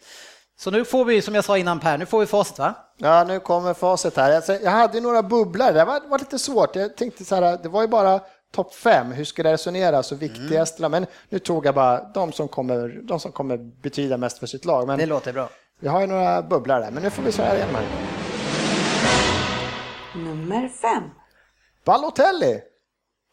[0.61, 2.73] Så nu får vi, som jag sa innan Per, nu får vi facit va?
[2.97, 4.35] Ja, nu kommer facit här.
[4.35, 6.75] Alltså, jag hade ju några bubblor, det var, var lite svårt.
[6.75, 8.19] Jag tänkte så här, det var ju bara
[8.51, 10.79] topp fem, hur ska det resoneras och viktigast?
[10.79, 14.65] Men nu tog jag bara de som kommer, de som kommer betyda mest för sitt
[14.65, 14.87] lag.
[14.87, 15.49] Men Det låter bra.
[15.79, 17.85] vi har ju några bubblor där, men nu får vi det igen här.
[20.15, 21.03] Nummer fem.
[21.85, 22.61] Balotelli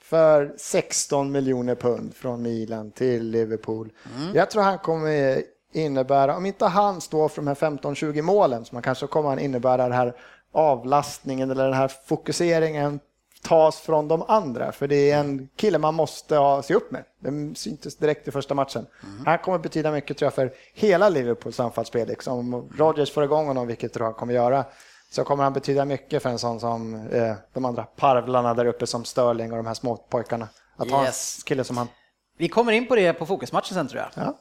[0.03, 3.93] för 16 miljoner pund från Milan till Liverpool.
[4.35, 8.75] Jag tror han kommer innebära, om inte han står för de här 15-20 målen, så
[8.75, 10.15] man kanske kommer han innebära den här
[10.53, 13.01] avlastningen eller den här fokuseringen
[13.43, 17.05] tas från de andra, för det är en kille man måste ha, se upp med.
[17.21, 18.87] Det syntes direkt i första matchen.
[19.27, 22.09] Han kommer betyda mycket tror jag för hela Liverpools anfallsspel.
[22.09, 22.39] Liksom.
[22.39, 24.65] Om Rodgers får igång honom, vilket tror han kommer göra,
[25.11, 28.87] så kommer han betyda mycket för en sån som eh, de andra parvlarna där uppe
[28.87, 30.49] som Sterling och de här små pojkarna.
[30.77, 31.43] Att ha en Yes.
[31.45, 31.89] kille som han.
[32.39, 34.25] Vi kommer in på det på fokusmatchen sen tror jag.
[34.25, 34.35] Ja.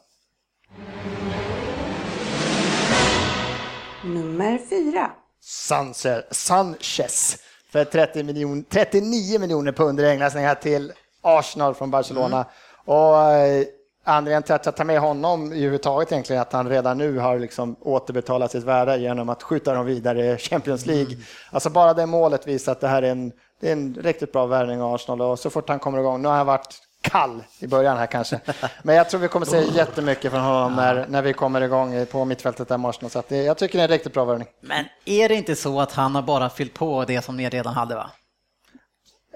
[4.08, 5.12] Nummer fyra.
[5.42, 7.38] Sanchez, Sanchez
[7.72, 12.46] för 30 miljon, 39 miljoner pund räknas till Arsenal från Barcelona.
[12.86, 13.66] Och eh,
[14.04, 17.76] anledningen till att jag tar med honom överhuvudtaget egentligen att han redan nu har liksom
[17.82, 21.18] återbetalat sitt värde genom att skjuta dem vidare i Champions League.
[21.52, 24.46] Alltså bara det målet visar att det här är en, det är en riktigt bra
[24.46, 27.68] värvning av Arsenal och så fort han kommer igång, nu har han varit kall i
[27.68, 28.40] början här kanske.
[28.84, 32.26] Men jag tror vi kommer se jättemycket från honom när, när vi kommer igång på
[32.26, 33.12] mittfältet där Arsenal.
[33.12, 34.48] Så att det, jag tycker det är en riktigt bra värvning.
[34.62, 37.74] Men är det inte så att han har bara fyllt på det som ni redan
[37.74, 38.12] hade va?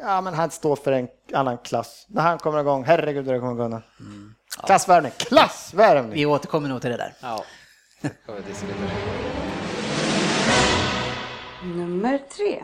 [0.01, 2.05] Ja, men han står för en annan klass.
[2.09, 3.83] När han kommer igång, herregud det kommer gå undan.
[4.65, 6.13] Klassvärvning, klassvärvning!
[6.13, 7.13] Vi återkommer nog till det där.
[7.21, 7.43] Ja,
[8.01, 8.11] det.
[11.63, 12.63] Nummer tre.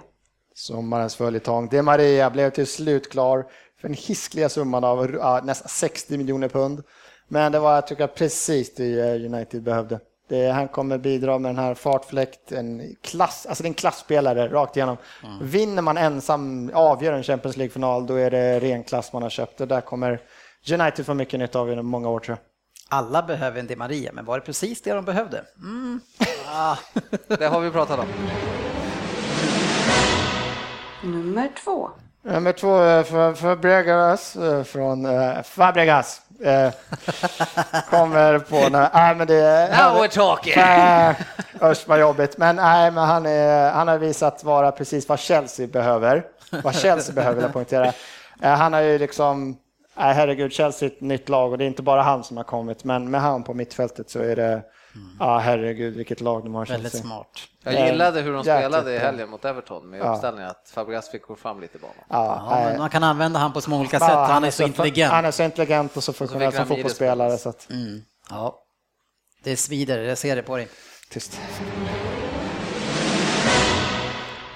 [0.53, 1.69] Sommarens följetong.
[1.69, 3.45] De Maria blev till slut klar
[3.81, 6.83] för en hiskliga summan av ja, nästan 60 miljoner pund.
[7.27, 9.99] Men det var, jag tycker, precis det eh, United behövde.
[10.29, 14.47] Det, han kommer bidra med den här fartfläkt, en klass, alltså det är en klassspelare
[14.47, 14.97] rakt igenom.
[15.41, 19.61] Vinner man ensam, avgör en Champions League-final, då är det ren klass man har köpt.
[19.61, 20.21] Och där kommer
[20.71, 22.43] United få mycket nytta av i många år tror jag.
[22.99, 25.43] Alla behöver en Di Maria, men var det precis det de behövde?
[25.57, 25.99] Mm.
[27.27, 28.07] Det har vi pratat om.
[31.03, 31.89] Nummer två.
[32.27, 36.21] Nummer två, eh, för, för Bregas eh, från uh, Fabregas.
[36.43, 36.71] eh,
[37.89, 38.69] kommer på...
[38.69, 39.69] Nej, nej, men det...
[39.71, 40.53] Now we're talking!
[41.71, 42.37] Usch vad jobbigt.
[42.37, 46.23] Men, nej, men han, är, han har visat vara precis vad Chelsea behöver.
[46.63, 47.93] Vad Chelsea behöver vill jag poängtera.
[48.41, 49.57] Eh, han har ju liksom...
[49.97, 52.43] Nej, herregud, Chelsea är ett nytt lag och det är inte bara han som har
[52.43, 52.83] kommit.
[52.83, 54.61] Men med han på mittfältet så är det...
[55.19, 57.27] Ja, herregud vilket lag de har Väldigt smart.
[57.63, 60.13] Jag gillade hur de Jäkligt spelade i helgen mot Everton med Ja.
[60.13, 61.95] uppställningen, att Fabregas fick gå fram lite i banan.
[62.09, 64.63] Ja, Ja, man kan använda han på så många olika Ja, sätt, han är så
[64.63, 65.13] intelligent.
[65.13, 67.37] Han är så intelligent och så funktionell som fotbollsspelare.
[67.37, 68.01] Så att, Mm.
[68.29, 68.59] Ja.
[69.43, 70.67] Det svider, jag ser det på dig.
[71.11, 71.39] tyst.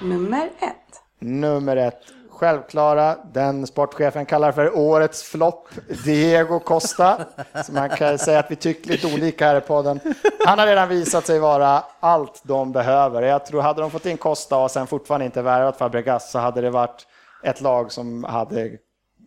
[0.02, 1.00] Nummer ett.
[1.18, 2.00] Nummer ett.
[2.42, 5.68] Självklara, den sportchefen kallar för årets flopp,
[6.04, 7.24] Diego Costa.
[7.64, 10.00] Så man kan säga att vi tycker lite olika här i podden.
[10.46, 13.22] Han har redan visat sig vara allt de behöver.
[13.22, 16.60] Jag tror hade de fått in Costa och sen fortfarande inte värvat Fabregas så hade
[16.60, 17.06] det varit
[17.42, 18.70] ett lag som hade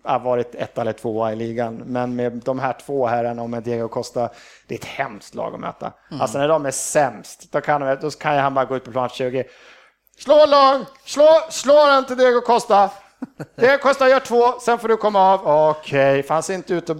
[0.04, 1.76] varit ett eller tvåa i ligan.
[1.76, 4.30] Men med de här två herrarna och med Diego Costa,
[4.68, 5.94] det är ett hemskt lag att möta.
[6.12, 6.22] Mm.
[6.22, 8.92] Alltså när de är sämst, då kan, de, då kan han bara gå ut på
[8.92, 9.44] plan 20.
[10.18, 12.90] Slå lång, slå, slå den till Diego Costa.
[13.56, 15.48] Diego Costa gör två, sen får du komma av.
[15.70, 16.98] Okej, okay, fanns inte ut och,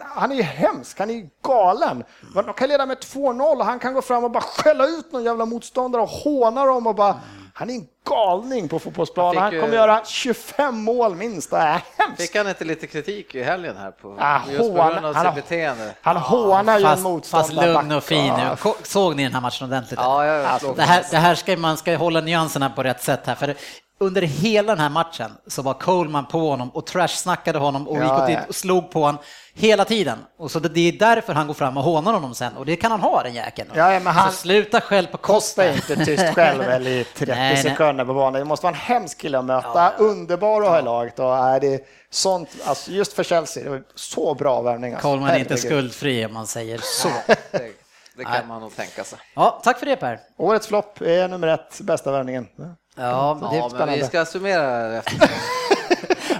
[0.00, 2.04] Han är ju hemsk, han är ju galen.
[2.34, 5.24] De kan leda med 2-0 och han kan gå fram och bara skälla ut någon
[5.24, 7.20] jävla motståndare och håna dem och bara
[7.58, 9.42] han är en galning på fotbollsplanen.
[9.42, 11.50] Han kommer göra 25 mål minst.
[11.50, 12.22] Det är hemskt.
[12.22, 15.34] Fick han inte lite kritik i helgen här på, ah, just på grund av sitt
[15.34, 15.94] beteende?
[16.02, 17.48] Han hånar ju en motståndare.
[17.48, 18.72] Fast lugn och fin nu.
[18.82, 20.00] Såg ni den här matchen ordentligt?
[20.02, 23.20] Ja, jag alltså, det, här, det här ska man ska hålla nyanserna på rätt sätt
[23.26, 23.34] här.
[23.34, 23.54] För
[23.98, 28.28] under hela den här matchen så var Coleman på honom och trash-snackade honom och ja,
[28.28, 29.20] gick och, och slog på honom
[29.54, 30.18] hela tiden.
[30.38, 32.90] Och så det är därför han går fram och hånar honom sen och det kan
[32.90, 33.70] han ha den jäkeln.
[33.74, 35.72] Ja, men han, så sluta själv på Costa.
[35.72, 38.32] inte tyst själv eller i 30 nej, sekunder på banan.
[38.32, 41.36] Det måste vara en hemsk kille att möta, ja, underbar att ha i laget och
[41.36, 44.92] är det sånt, alltså just för Chelsea, det var så bra värvning.
[44.92, 45.08] Alltså.
[45.08, 47.08] Coleman är inte skuldfri om man säger så.
[48.16, 49.18] det kan man nog tänka sig.
[49.34, 50.20] Ja, tack för det Per.
[50.36, 52.48] Årets flopp är nummer ett, bästa värvningen.
[52.56, 52.64] Ja,
[52.96, 55.30] det är ja, men vi ska summera efter.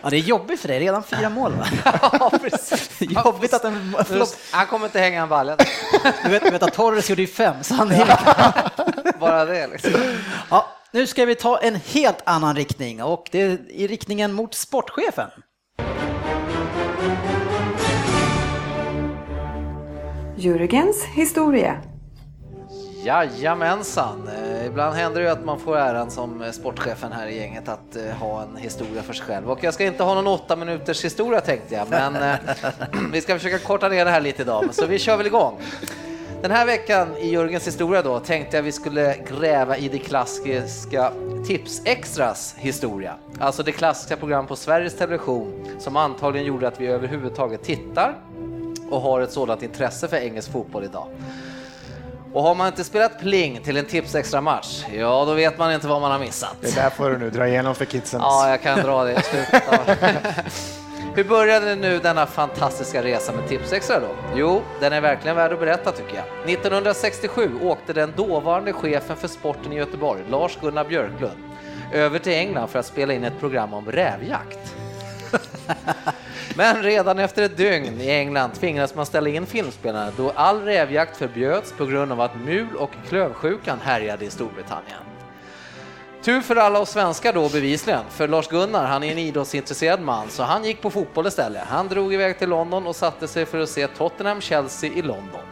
[0.03, 1.67] Ja, det är jobbigt för dig, redan fyra mål va?
[2.03, 2.91] ja, precis.
[3.01, 4.29] Jobbigt att en flopp...
[4.51, 5.59] Han kommer inte hänga en ballen.
[6.25, 9.93] du, vet, du vet att Torres gjorde ju fem, så han är Bara det liksom.
[10.51, 14.55] Ja, nu ska vi ta en helt annan riktning och det är i riktningen mot
[14.55, 15.31] sportchefen.
[20.39, 21.77] Jürgens historia.
[23.05, 24.29] Jajamensan.
[24.29, 27.69] Eh, ibland händer det ju att man får äran som eh, sportchefen här i gänget
[27.69, 29.51] att eh, ha en historia för sig själv.
[29.51, 32.39] Och jag ska inte ha någon åtta minuters historia tänkte jag, men
[33.13, 34.75] vi ska försöka korta ner det här lite idag.
[34.75, 35.59] Så vi kör väl igång.
[36.43, 41.13] Den här veckan i Jörgens historia då tänkte jag vi skulle gräva i det klassiska
[41.47, 43.15] Tips-Extras historia.
[43.39, 48.15] Alltså det klassiska program på Sveriges Television som antagligen gjorde att vi överhuvudtaget tittar
[48.91, 51.07] och har ett sådant intresse för engelsk fotboll idag.
[52.33, 55.73] Och har man inte spelat pling till en tips extra match, ja då vet man
[55.73, 56.57] inte vad man har missat.
[56.61, 58.21] Det där får du nu dra igenom för kidsen.
[58.21, 59.23] Ja, jag kan dra det
[61.17, 64.09] Hur började nu denna fantastiska resa med Tipsextra då?
[64.35, 66.51] Jo, den är verkligen värd att berätta tycker jag.
[66.51, 71.39] 1967 åkte den dåvarande chefen för sporten i Göteborg, Lars-Gunnar Björklund,
[71.93, 74.77] över till England för att spela in ett program om rävjakt.
[76.57, 81.17] Men redan efter ett dygn i England tvingades man ställa in filmspelarna då all rävjakt
[81.17, 85.01] förbjöds på grund av att mul och klövsjukan härjade i Storbritannien.
[86.23, 90.43] Tur för alla oss svenskar då bevisligen, för Lars-Gunnar han är en idrottsintresserad man så
[90.43, 91.63] han gick på fotboll istället.
[91.67, 95.43] Han drog iväg till London och satte sig för att se Tottenham-Chelsea i London.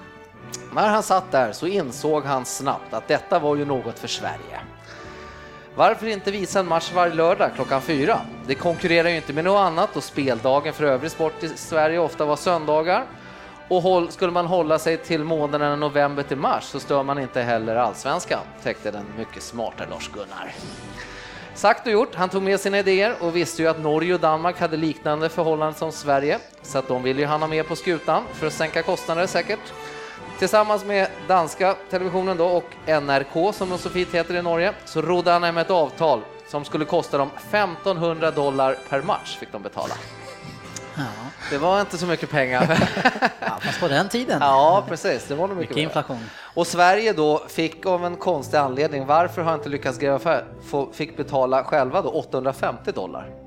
[0.75, 4.61] När han satt där så insåg han snabbt att detta var ju något för Sverige.
[5.77, 8.21] Varför inte visa en match varje lördag klockan fyra?
[8.47, 12.25] Det konkurrerar ju inte med något annat och speldagen för övrig sport i Sverige ofta
[12.25, 13.05] var söndagar.
[13.69, 17.43] Och håll, skulle man hålla sig till månaderna november till mars så stör man inte
[17.43, 20.53] heller allsvenskan, täckte den mycket smarta Lars-Gunnar.
[21.55, 24.61] Sagt och gjort, han tog med sina idéer och visste ju att Norge och Danmark
[24.61, 28.23] hade liknande förhållanden som Sverige, så att de ville ju han ha med på skutan
[28.33, 29.73] för att sänka kostnader säkert.
[30.39, 35.03] Tillsammans med danska televisionen då och NRK som de så fint heter i Norge så
[35.03, 39.63] rodde han hem ett avtal som skulle kosta dem 1500 dollar per match fick de
[39.63, 39.95] betala.
[40.97, 41.03] Ja.
[41.51, 42.67] Det var inte så mycket pengar.
[43.41, 44.39] ja, fast på den tiden.
[44.41, 45.25] Ja, precis.
[45.29, 46.31] Det var nog mycket, mycket inflation.
[46.55, 51.17] Och Sverige då fick av en konstig anledning, varför har inte lyckats gräva för, fick
[51.17, 53.44] betala själva då 850 dollar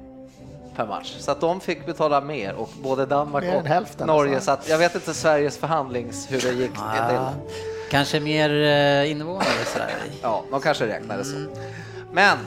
[0.77, 1.15] per match.
[1.19, 4.35] Så att de fick betala mer och både Danmark och hälften, Norge.
[4.35, 4.45] Alltså.
[4.45, 7.41] Så att jag vet inte Sveriges förhandlings hur det gick ah, till.
[7.91, 9.91] Kanske mer eh, invånare sådär.
[10.21, 11.35] Ja, de kanske räknade så.
[11.35, 11.49] Mm.
[12.11, 12.37] Men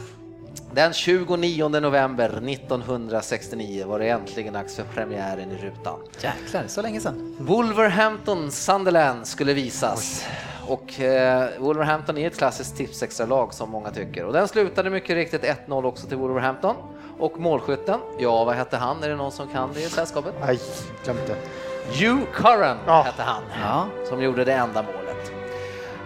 [0.75, 5.99] den 29 november 1969 var det äntligen dags för premiären i rutan.
[6.21, 7.37] Jäklar, så länge sedan.
[7.39, 10.25] Wolverhampton Sunderland skulle visas.
[10.27, 10.50] Oj.
[10.71, 14.25] Och eh, Wolverhampton är ett klassiskt tipsextra-lag som många tycker.
[14.25, 16.77] Och den slutade mycket riktigt 1-0 också till Wolverhampton.
[17.19, 19.03] Och målskytten, ja vad hette han?
[19.03, 20.35] Är det någon som kan det i sällskapet?
[20.41, 20.59] Nej,
[21.05, 21.37] glömt det.
[21.99, 23.03] Hugh Curran ja.
[23.03, 23.87] hette han, ja.
[24.09, 25.33] som gjorde det enda målet.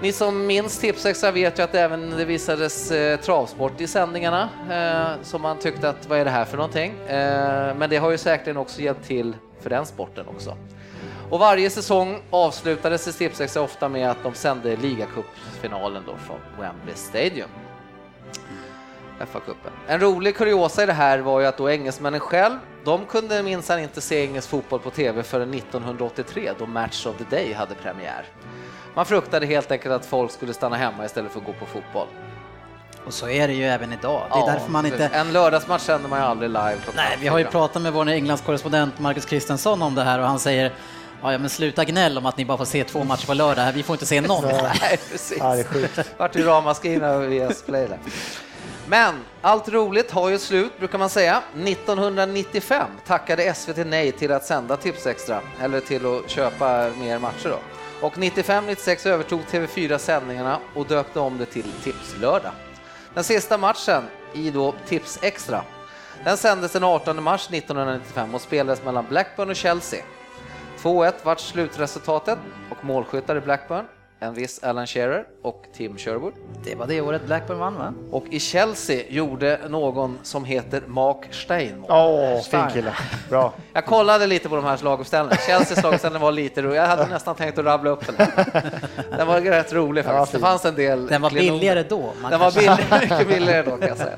[0.02, 5.22] Ni som minns Tipsextra vet ju att även det visades eh, travsport i sändningarna eh,
[5.22, 6.92] som man tyckte att vad är det här för någonting?
[7.06, 10.56] Eh, men det har ju säkerligen också hjälpt till för den sporten också.
[11.30, 17.48] Och varje säsong avslutades Tipsextra ofta med att de sände ligacupfinalen då från Wembley Stadium.
[19.18, 19.72] FA-cupen.
[19.86, 23.78] En rolig kuriosa i det här var ju att då engelsmännen själv, de kunde minsann
[23.78, 28.24] inte se engelsk fotboll på TV förrän 1983 då Match of the Day hade premiär.
[28.94, 32.06] Man fruktade helt enkelt att folk skulle stanna hemma istället för att gå på fotboll.
[33.06, 34.22] Och så är det ju även idag.
[34.30, 35.06] Det är Ja, därför man inte...
[35.06, 36.76] En lördagsmatch sänder man ju aldrig live.
[36.96, 40.38] Nej, vi har ju pratat med vår Englandskorrespondent Marcus Kristensson om det här och han
[40.38, 40.72] säger
[41.24, 43.72] Ja, ja, men sluta gnäll om att ni bara får se två matcher på lördag.
[43.72, 44.44] Vi får inte se någon.
[44.44, 45.38] Nej, precis.
[45.38, 46.10] Ja, det är sjukt.
[46.16, 47.98] Vart ju ramaskrin över VS Play där.
[48.86, 51.42] Men allt roligt har ju slut brukar man säga.
[51.66, 57.58] 1995 tackade SVT nej till att sända Tipsextra, eller till att köpa mer matcher då.
[58.06, 62.52] Och 95-96 övertog TV4 sändningarna och döpte om det till Tipslördag.
[63.14, 65.62] Den sista matchen i då Tips Extra,
[66.24, 70.04] den sändes den 18 mars 1995 och spelades mellan Blackburn och Chelsea.
[70.84, 72.38] 2-1 vart slutresultatet
[72.70, 73.84] och målskyttar i Blackburn,
[74.20, 76.32] en viss Alan Shearer och Tim Sherwood.
[76.64, 77.94] Det var det året Blackburn vann va?
[78.10, 81.84] Och i Chelsea gjorde någon som heter Mark Stein.
[81.88, 82.92] Åh, fin kille.
[83.30, 83.52] Bra.
[83.72, 85.40] Jag kollade lite på de här slaguppställningarna.
[85.40, 86.76] Chelseas slaguppställning var lite rolig.
[86.76, 88.16] Jag hade nästan tänkt att rabbla upp den.
[89.16, 90.32] Den var rätt rolig faktiskt.
[90.32, 92.12] Det fanns en del Den var billigare då.
[92.22, 94.16] Man Den var billigare, mycket billigare då kan jag säga.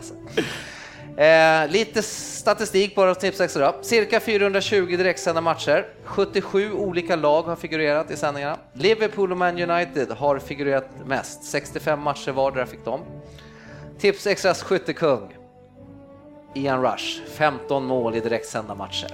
[1.16, 3.74] Eh, lite statistik på Tips Extra.
[3.82, 5.86] Cirka 420 direktsända matcher.
[6.04, 8.56] 77 olika lag har figurerat i sändningarna.
[8.72, 11.44] Liverpool och Man United har figurerat mest.
[11.44, 13.00] 65 matcher vardera fick de.
[13.98, 15.36] Tips Extras skyttekung.
[16.54, 19.08] Ian Rush, 15 mål i direktsända matcher.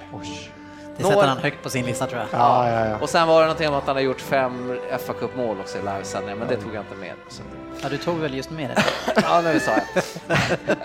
[0.97, 2.27] Det sätter Några- han högt på sin lista tror jag.
[2.39, 2.97] Ja, ja, ja.
[3.01, 5.77] Och sen var det någonting om att han har gjort fem fa Cup mål också
[5.77, 7.13] i livesändningar, men det tog jag inte med.
[7.29, 7.41] Så.
[7.83, 8.83] Ja, du tog väl just med det?
[9.23, 10.37] Ja, nu sa jag.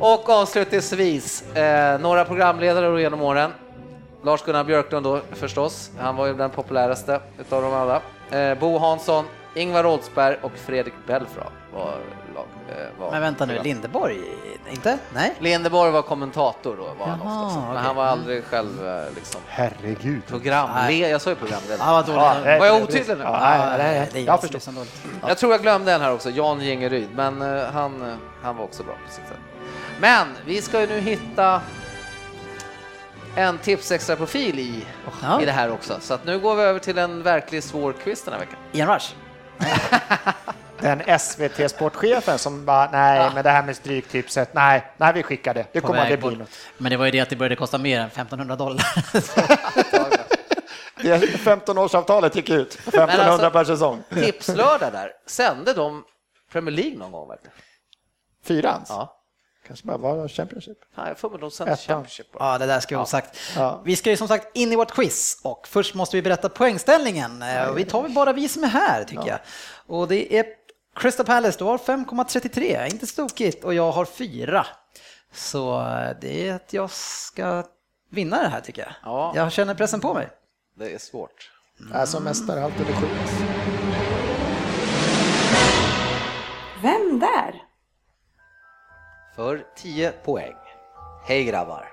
[0.00, 3.50] Och avslutningsvis, eh, några programledare genom åren.
[4.22, 8.00] Lars-Gunnar Björklund då förstås, han var ju den populäraste utav dem alla.
[8.30, 11.94] Eh, Bo Hansson, Ingvar Oldsberg och Fredrik Belfrage var
[12.34, 12.46] lag.
[12.68, 14.18] Eh, var Men vänta nu, Lindeborg?
[14.70, 14.98] Inte?
[15.14, 15.34] Nej?
[15.38, 17.56] Lindeborg var kommentator då, var han Jaha, oftast.
[17.60, 17.82] Men okej.
[17.82, 20.22] han var aldrig själv eh, liksom Herregud.
[20.26, 20.92] programledare.
[21.10, 21.78] Jag sa ju programledare.
[21.80, 22.06] Ja, vad
[22.44, 23.22] nej, Var jag otydlig nu?
[23.24, 24.22] Ja, nej, nej, nej.
[24.22, 24.54] ju Jag förstår.
[24.54, 24.76] liksom.
[25.28, 28.82] Jag tror jag glömde en här också, Jan Gingeryd, men eh, han, han var också
[28.82, 29.36] bra på sitt sätt.
[30.00, 31.60] Men vi ska ju nu hitta
[33.36, 34.84] en tipsextra profil i,
[35.22, 35.42] Ja.
[35.42, 38.22] i det här också, så att nu går vi över till en verkligt svår quiz
[38.22, 38.58] den här veckan.
[38.72, 39.14] Ian Rush?
[40.80, 45.66] Den SVT-sportchefen som bara, nej, men det här med stryktipset, nej, nej, vi skickar det.
[45.72, 46.50] Det På kommer aldrig bli något.
[46.78, 48.84] Men det var ju det att det började kosta mer än 1500 dollar.
[51.02, 52.74] Det 15-årsavtalet gick ut.
[52.74, 54.02] 1500 alltså- per säsong.
[54.14, 56.04] Tipslördag där, sände de
[56.52, 57.28] Premier League någon gång?
[57.28, 57.56] Verkligen?
[58.44, 58.86] Fyrans?
[58.88, 59.17] Ja.
[59.68, 60.78] Kanske bara var Championship.
[60.94, 61.76] Fan, jag får mig de sände.
[61.76, 62.26] Championship.
[62.38, 63.38] Ja, det där ska vi ha sagt.
[63.56, 63.82] Ja.
[63.84, 67.42] Vi ska ju som sagt in i vårt quiz och först måste vi berätta poängställningen.
[67.42, 69.38] Eh, Vi tar väl bara vi som är här tycker jag.
[69.86, 70.46] Och det är
[70.96, 74.66] Crystal Palace, du har 5,33, inte stokigt, och jag har 4.
[75.32, 77.64] Så eh, det är att jag ska
[78.10, 78.92] vinna det här tycker jag.
[79.04, 79.32] Ja.
[79.36, 80.28] Jag känner pressen på mig.
[80.78, 81.50] Det är svårt.
[81.94, 83.32] Alltså mästare, allt eller sjukt.
[86.82, 87.62] Vem där?
[89.38, 90.54] För 10 poäng.
[91.24, 91.92] Hej grabbar!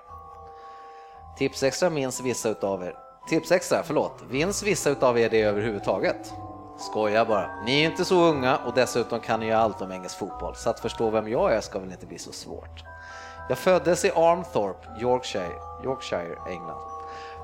[1.37, 2.95] Tipsextra minns vissa utav er.
[3.29, 6.33] Tipsextra, förlåt, minns vissa utav er det överhuvudtaget?
[6.77, 7.63] Skoja bara.
[7.65, 10.69] Ni är inte så unga och dessutom kan ni ju allt om engelsk fotboll, så
[10.69, 12.83] att förstå vem jag är ska väl inte bli så svårt.
[13.49, 16.81] Jag föddes i Armthorpe, Yorkshire, Yorkshire, England.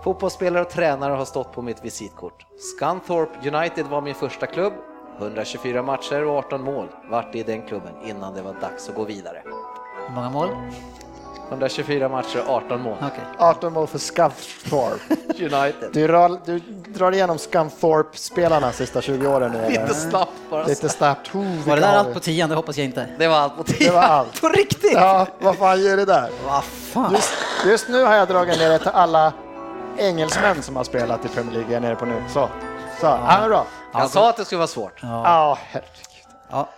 [0.03, 2.45] Fotbollsspelare och tränare har stått på mitt visitkort.
[2.57, 4.73] Scunthorpe United var min första klubb.
[5.17, 8.95] 124 matcher och 18 mål vart det i den klubben innan det var dags att
[8.95, 9.43] gå vidare.
[10.11, 10.49] Hur många mål?
[11.49, 12.97] 124 matcher och 18 mål.
[13.01, 13.23] Okej.
[13.37, 15.15] 18 mål för Scunthorpe.
[15.39, 15.89] United.
[15.93, 19.69] Du, drar, du drar igenom Scunthorpe-spelarna sista 20 åren nu?
[19.69, 20.63] Lite snabbt bara.
[20.65, 21.35] Lite snabbt.
[21.35, 22.13] Oh, Var det där allt vi?
[22.13, 22.49] på tian?
[22.49, 23.07] Det hoppas jag inte.
[23.19, 23.91] Det var allt på Det tio.
[23.91, 24.41] var allt.
[24.41, 24.93] På riktigt?
[24.93, 26.29] Ja, vad fan ger det där?
[26.47, 27.11] Vad fan?
[27.13, 27.33] Just,
[27.65, 29.33] just nu har jag dragit ner det till alla
[29.97, 31.71] engelsmän som har spelat i Premier League.
[31.73, 32.23] Jag är nere på nu.
[32.27, 32.49] Så,
[32.99, 33.05] så.
[33.05, 33.65] Ja, men bra.
[33.93, 34.99] Han sa att det skulle vara svårt.
[35.01, 35.07] Ja.
[35.25, 35.89] Ja, herregud.
[36.51, 36.69] ja.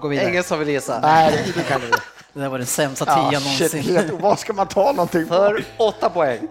[0.00, 0.28] Gå vidare.
[0.30, 0.98] Ingen som vill gissa.
[1.02, 1.98] Nej, det, det kan du inte.
[2.36, 3.96] Det där var den sämsta Ja, tian shit, någonsin.
[3.96, 5.34] helt, vad ska man ta någonting på?
[5.34, 6.48] För åtta poäng.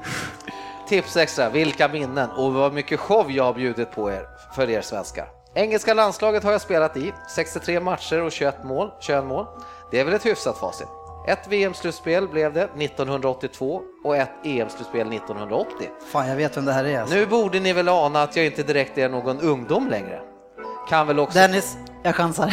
[0.89, 4.82] Tips extra, vilka minnen och vad mycket show jag har bjudit på er för er
[4.82, 5.28] svenskar.
[5.56, 8.91] Engelska landslaget har jag spelat i, 63 matcher och 21 mål.
[9.00, 9.45] 21 mål.
[9.91, 10.88] Det är väl ett hyfsat facit.
[11.28, 15.67] Ett VM-slutspel blev det 1982 och ett EM-slutspel 1980.
[16.12, 17.00] Fan, jag vet vem det här är.
[17.00, 17.15] Alltså.
[17.15, 20.21] Nu borde ni väl ana att jag inte direkt är någon ungdom längre.
[20.89, 21.39] Kan väl också...
[21.39, 22.50] Dennis, jag chansar.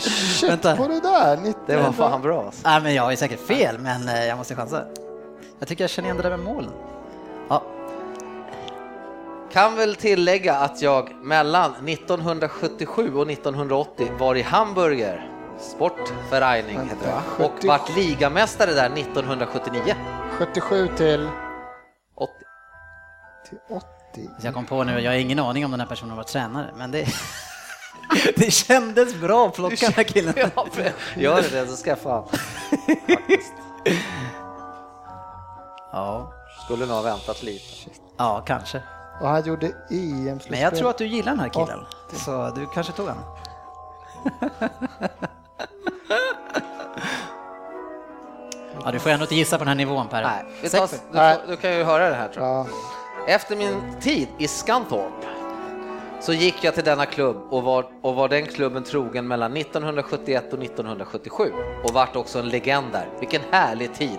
[0.00, 0.76] Shit Vänta.
[0.76, 1.36] på det där.
[1.36, 2.60] 90, Det var fan bra alltså.
[2.68, 4.84] Nej, men jag är säkert fel, men eh, jag måste chansa.
[5.58, 6.70] Jag tycker jag känner igen det där med målen.
[7.48, 7.62] Ja,
[9.52, 15.28] Kan väl tillägga att jag mellan 1977 och 1980 var i Hamburger
[15.60, 17.44] Sportvereinigung heter det.
[17.44, 17.66] Och 70.
[17.68, 19.94] vart ligamästare där 1979.
[20.38, 21.28] 77 till,
[22.16, 22.32] 80.
[23.48, 23.86] till 80.
[24.14, 26.70] Så jag kom på nu, jag har ingen aning om den här personen var tränare,
[26.76, 27.06] men det,
[28.36, 30.34] det kändes bra att plocka den här killen.
[30.36, 30.66] Ja,
[31.16, 32.24] Gör det så ska jag fan.
[33.08, 33.52] Faktiskt.
[35.92, 36.32] Ja,
[36.64, 37.90] Skulle nog ha väntat lite.
[38.16, 38.82] ja kanske.
[39.20, 40.50] Och han gjorde EM-slutspel.
[40.50, 43.18] Men jag tror att du gillar den här killen, så du kanske tog den.
[48.84, 50.22] Ja, du får ändå inte gissa på den här nivån Per.
[50.22, 52.56] Nej, vi tar, du, får, du kan ju höra det här tror jag.
[52.56, 52.66] Ja.
[53.26, 55.26] Efter min tid i Skantorp
[56.20, 60.52] så gick jag till denna klubb och var, och var den klubben trogen mellan 1971
[60.52, 61.52] och 1977
[61.84, 63.08] och vart också en legend där.
[63.20, 64.18] Vilken härlig tid!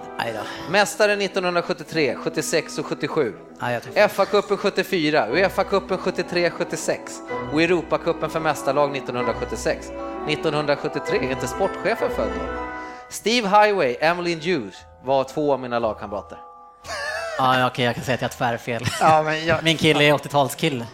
[0.72, 3.34] Mästare 1973, 76 och 77.
[3.62, 7.22] Nej, jag tror FA-cupen 74, Uefa-cupen 73, 76
[7.54, 9.92] och Europacupen för mästarlag 1976.
[10.28, 12.54] 1973 är inte sportchefen född då.
[13.10, 16.53] Steve Highway, Emmeline Hughes var två av mina lagkamrater.
[17.38, 18.86] Ja, okej, jag kan säga att jag har tvärfel.
[19.00, 20.86] Ja, men jag, Min kille är 80-talskille.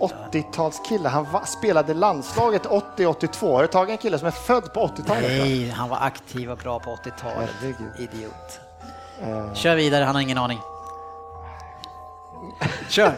[0.00, 3.52] 80-talskille, han va, spelade landslaget 80-82.
[3.52, 5.22] Har du tagit en kille som är född på 80-talet?
[5.22, 5.28] då?
[5.44, 7.50] Nej, han var aktiv och bra på 80-talet.
[7.60, 7.92] Herregud.
[7.98, 8.60] Idiot.
[9.22, 10.60] Eh, Kör vidare, han har ingen aning.
[12.88, 13.14] Kör!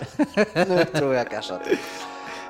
[0.69, 1.63] Nu tror jag kanske att...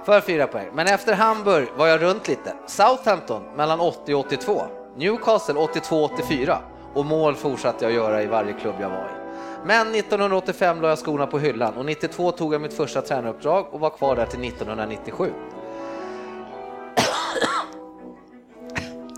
[0.05, 0.69] För fyra poäng.
[0.73, 2.55] Men efter Hamburg var jag runt lite.
[2.67, 4.63] Southampton mellan 80 och 82.
[4.97, 6.59] Newcastle 82-84.
[6.95, 9.25] Och mål fortsatte jag göra i varje klubb jag var i.
[9.65, 13.81] Men 1985 la jag skorna på hyllan och 92 tog jag mitt första tränaruppdrag och
[13.81, 15.33] var kvar där till 1997.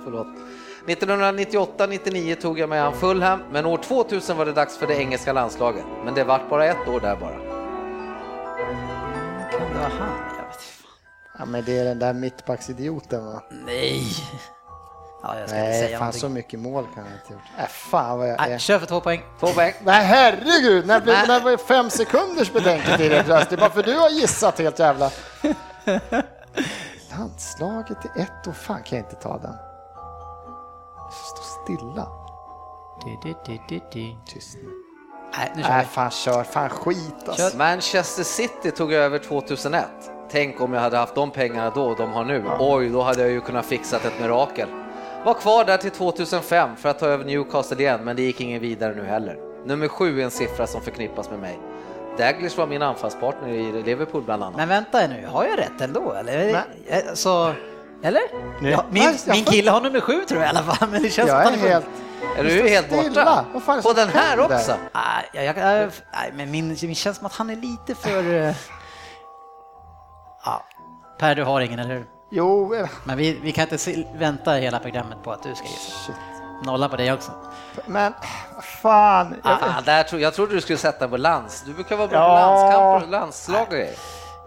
[0.04, 0.26] Förlåt.
[0.86, 5.32] 1998-99 tog jag mig an Fulham, men år 2000 var det dags för det engelska
[5.32, 5.84] landslaget.
[6.04, 7.36] Men det vart bara ett år där bara.
[9.50, 10.08] Kan det vara han?
[10.38, 10.88] Jag vet inte.
[11.38, 13.42] ja, men det är den där mittbacksidioten va?
[13.66, 14.02] Nej!
[15.28, 16.34] Ja, jag ska inte Nej, säga fan så någonting.
[16.34, 17.42] mycket mål kan jag inte gjort.
[17.58, 18.58] Äh, fan vad jag Nej, är.
[18.58, 19.22] kör för två poäng.
[19.40, 19.72] Två poäng.
[19.84, 23.60] Nej herregud, när, blir, när var det fem sekunders betänketid helt plötsligt?
[23.60, 25.10] Bara för du har gissat helt jävla...
[27.18, 29.54] Landslaget i ett år, fan kan jag inte ta den.
[31.10, 32.08] Stå stilla.
[33.04, 34.16] Du, du, du, du, du.
[34.26, 34.70] Tyst nu.
[35.38, 35.90] Nej, nu kör Nej vi.
[35.90, 37.50] fan kör, fan skit alltså.
[37.50, 37.58] Kör.
[37.58, 39.84] Manchester City tog över 2001.
[40.30, 42.44] Tänk om jag hade haft de pengarna då de har nu.
[42.58, 44.68] Oj, då hade jag ju kunnat fixat ett mirakel.
[45.26, 48.60] Var kvar där till 2005 för att ta över Newcastle igen, men det gick ingen
[48.60, 49.36] vidare nu heller.
[49.64, 51.58] Nummer sju är en siffra som förknippas med mig.
[52.18, 54.56] Daglish var min anfallspartner i Liverpool bland annat.
[54.56, 56.12] Men vänta nu, har jag rätt ändå?
[56.12, 56.52] Eller?
[56.52, 56.62] Nej.
[56.86, 57.52] Eh, Så,
[58.02, 58.22] eller?
[58.62, 61.10] Ja, min, jag min kille har nummer sju tror jag i alla fall, men det
[61.10, 61.86] känns Jag som att är han är helt...
[62.38, 63.44] är du helt borta?
[63.54, 64.74] Det På den här också?
[64.94, 68.34] Nej, jag, jag, jag, nej, men min, min känns som att han är lite för...
[68.34, 68.54] eh,
[70.44, 70.64] Ja.
[71.18, 72.15] Per, du har ingen, eller hur?
[72.30, 75.64] Jo, eh, Men vi, vi kan inte se, vänta hela programmet på att du ska
[75.66, 75.92] gissa.
[76.06, 76.16] shit.
[76.64, 77.32] Nolla på dig också.
[77.86, 78.12] Men
[78.82, 79.34] fan.
[79.44, 81.62] Jag, Ah, där tro, jag trodde du skulle sätta på lands.
[81.66, 82.38] Du brukar vara bra på Ja.
[82.40, 83.94] landskamper och landslag och grejer.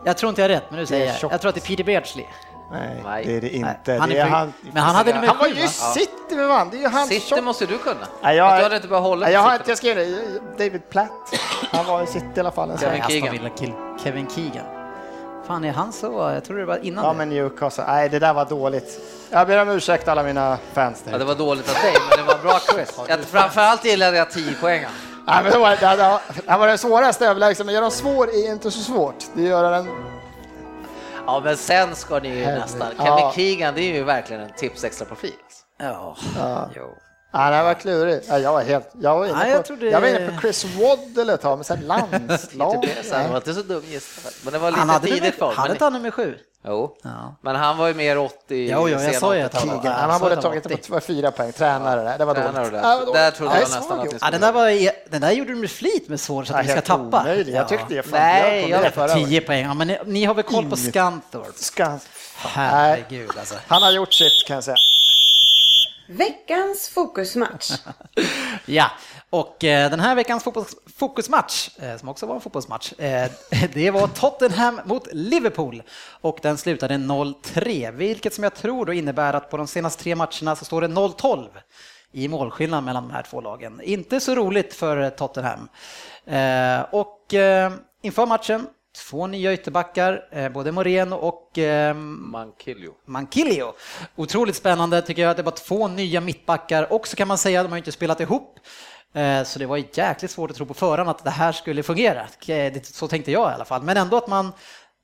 [0.03, 1.32] Jag tror inte jag har rätt, men nu säger är jag.
[1.34, 2.25] Jag tror att det är Peter Beardsley.
[2.71, 3.25] nej, Nej.
[3.25, 3.77] det är det inte.
[3.86, 5.67] Nej, han är det är han, Men han hade nummer han var ju?
[5.67, 6.69] City med man.
[6.69, 7.95] Det är ju han City tjock- måste du kunna.
[8.23, 9.95] Nej, jag, Att du hade inte bara hållit nej, jag på har inte, jag skrev
[9.95, 10.39] det.
[10.65, 11.11] David Platt.
[11.71, 12.77] Han var i City i alla fall.
[12.80, 13.97] Kevin Keegan.
[14.03, 14.65] Kevin Keegan.
[15.50, 16.32] Fan, är han så?
[16.34, 17.18] Jag tror det var innan Ja, det.
[17.18, 17.84] men Newcastle.
[17.88, 19.00] Nej, det där var dåligt.
[19.30, 21.12] Jag ber om ursäkt alla mina fans där.
[21.12, 23.00] Ja, det var dåligt av dig, men det var bra quiz.
[23.08, 24.86] Jag, framförallt gillade jag 10 poäng.
[25.28, 27.91] Nej, men det, var, det, det, var, det var det svåraste överlägset, men göra dem
[27.91, 29.26] svår är inte så svårt.
[29.34, 29.88] Det gör den...
[31.26, 32.88] Ja, men sen ska ni ju nästan...
[32.97, 33.06] Ja.
[33.06, 35.34] Kevin Keegan, det är ju verkligen en tips extra profil.
[35.80, 36.16] Ja.
[36.39, 36.70] Ja.
[36.76, 36.95] Jo.
[37.32, 38.25] Nej, det var klurigt.
[38.30, 38.89] Ja, jag var helt...
[39.01, 41.57] Jag var inne, Nej, jag på, trodde- jag var inne på Chris Waddle ett tag,
[41.57, 42.86] men sen landslag.
[43.13, 44.34] Han var inte så dum gissat.
[44.43, 46.38] Men det var lite Han hade, tidigt för hade inte han nummer sju?
[46.65, 47.36] Jo, Ja.
[47.41, 49.69] men han var ju mer 80 Jo, jo, jag sa ju att 80-talet.
[49.69, 49.86] han var-.
[49.86, 51.51] Ja, Han så borde tagit han var det på fyra poäng.
[51.51, 52.17] Tränare där.
[52.17, 52.53] Det var dåligt.
[52.53, 52.61] där.
[52.63, 53.13] Ja, det var dåligt.
[53.13, 55.71] Där trodde jag nästan att det Ja, den där, var, den där gjorde du med
[55.71, 57.21] flit med svår så att Ja, vi ska tappa.
[57.21, 57.55] omöjligt.
[57.55, 58.05] Jag tyckte det.
[58.11, 59.13] Nej, jag jag året.
[59.30, 59.65] 10 poäng.
[59.65, 60.75] Ja, men ni, har väl koll på?
[61.55, 61.97] Ska...
[62.36, 63.55] Herregud alltså.
[63.67, 64.75] Han har gjort sitt kan jag säga.
[66.10, 67.72] Veckans fokusmatch.
[68.66, 68.91] Ja,
[69.30, 70.47] och eh, den här veckans
[70.97, 73.32] fokusmatch, eh, som också var en fotbollsmatch, eh,
[73.74, 75.84] det var Tottenham mot Liverpool
[76.22, 80.16] och den slutade 0-3, vilket som jag tror då innebär att på de senaste tre
[80.16, 81.47] matcherna så står det 0-12
[82.12, 83.82] i målskillnad mellan de här två lagen.
[83.84, 85.70] Inte så roligt för Tottenham.
[86.26, 88.68] Eh, och eh, inför matchen,
[88.98, 92.94] två nya ytterbackar, eh, både Moreno och eh, Mankiljo.
[93.06, 93.74] Mankilio.
[94.16, 95.36] Otroligt spännande tycker jag.
[95.36, 98.20] Det var två nya mittbackar och så kan man säga, de har ju inte spelat
[98.20, 98.60] ihop.
[99.14, 102.28] Eh, Så det var jäkligt svårt att tro på förhand att det här skulle fungera.
[102.84, 103.84] Så tänkte jag i alla fall.
[103.84, 104.52] Men ändå att man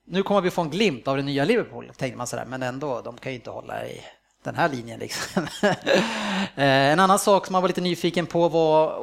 [0.07, 3.01] nu kommer vi få en glimt av det nya Liverpool, tänkte man sådär, men ändå,
[3.01, 4.01] de kan ju inte hålla i
[4.43, 5.47] den här linjen liksom.
[6.55, 8.95] En annan sak som man var lite nyfiken på var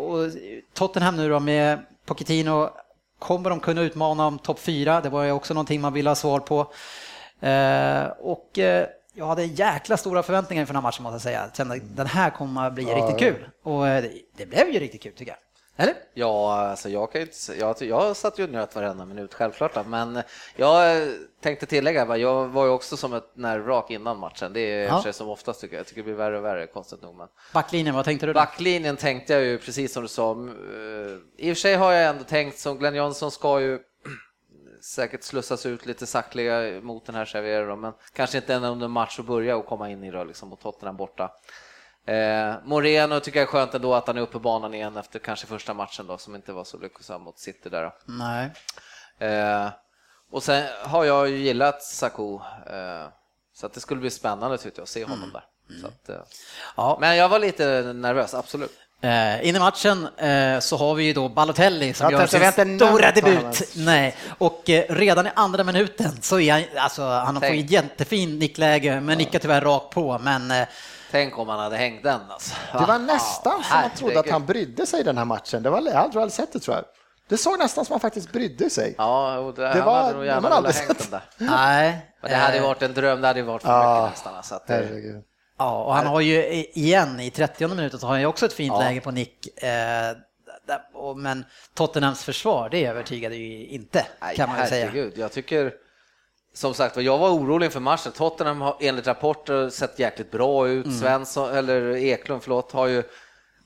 [0.75, 2.71] Tottenham nu då med Pochettino,
[3.23, 5.01] kommer de kunna utmana om topp fyra?
[5.01, 6.61] Det var ju också någonting man ville ha svar på.
[7.47, 11.51] Eh, och eh, jag hade jäkla stora förväntningar inför den här matchen måste jag säga.
[11.57, 13.49] Kände, den här kommer att bli ja, riktigt kul.
[13.63, 13.85] Och
[14.37, 15.39] det blev ju riktigt kul tycker jag.
[15.77, 15.95] Eller?
[16.15, 20.23] Ja, alltså jag, kan inte, jag, jag satt ju och njöt varenda minut självklart, men
[20.57, 21.09] jag
[21.41, 24.53] tänkte tillägga, jag var ju också som ett nervvrak innan matchen.
[24.53, 25.13] Det är ja.
[25.13, 25.81] som oftast tycker jag.
[25.81, 27.15] Jag tycker det blir värre och värre, konstigt nog.
[27.15, 27.29] Men...
[27.53, 28.33] Backlinjen, vad tänkte du?
[28.33, 28.41] Då?
[28.41, 30.33] Backlinjen tänkte jag ju precis som du sa.
[30.33, 33.79] Eh, I och för sig har jag ändå tänkt som Glenn Johnson ska ju
[34.83, 39.19] säkert slussas ut lite saktliga mot den här Xavier, men kanske inte ända under match
[39.19, 41.31] och börja och komma in i det liksom, och Tottenham borta.
[42.07, 45.19] Eh, Moreno tycker jag är skönt ändå att han är uppe på banan igen efter
[45.19, 47.83] kanske första matchen då som inte var så lyckosam mot City där.
[47.83, 47.93] Då.
[48.05, 48.51] Nej.
[49.19, 49.69] Eh,
[50.31, 52.35] och sen har jag ju gillat Saku
[52.67, 53.09] eh,
[53.55, 55.33] så att det skulle bli spännande tyckte jag att se honom mm.
[55.33, 55.45] där.
[55.71, 55.85] Mm.
[55.85, 56.17] Att, eh,
[56.77, 56.99] ja.
[57.01, 58.79] Men jag var lite nervös, absolut.
[59.01, 63.11] Eh, in i matchen eh, så har vi ju då Balotelli som gör sin stora
[63.11, 63.69] debut.
[63.77, 64.17] Nej.
[64.39, 69.01] Och eh, redan i andra minuten så är han, alltså han får en jättefin nickläge
[69.01, 70.19] men nickar tyvärr rakt på.
[70.19, 70.69] Men eh,
[71.13, 72.55] Tänk om han hade hängt den alltså.
[72.73, 75.63] Det var nästan som man trodde att han brydde sig i den här matchen.
[75.63, 76.85] Det var, jag har aldrig sett det tror jag.
[77.29, 78.95] Det såg nästan som att han faktiskt brydde sig.
[78.99, 81.23] Ja, det, det var, hade nog gärna velat hängt den där.
[81.37, 82.13] Nej.
[82.21, 84.35] Men det hade varit en dröm, det hade varit för ja, mycket nästan.
[84.35, 85.23] Alltså att det...
[85.59, 88.53] Ja, och han har ju igen i 30 minuten så har han ju också ett
[88.53, 88.81] fint ja.
[88.81, 89.63] läge på nick.
[89.63, 90.17] Eh,
[91.17, 91.45] men
[91.75, 94.87] Tottenhams försvar, det övertygade ju inte, kan man säga.
[94.87, 95.73] Herregud, jag tycker
[96.55, 98.13] som sagt jag var orolig inför matchen.
[98.13, 100.87] Tottenham har enligt rapporter sett jäkligt bra ut.
[100.87, 100.99] Mm.
[100.99, 103.03] Svensson, eller Eklund, förlåt, har ju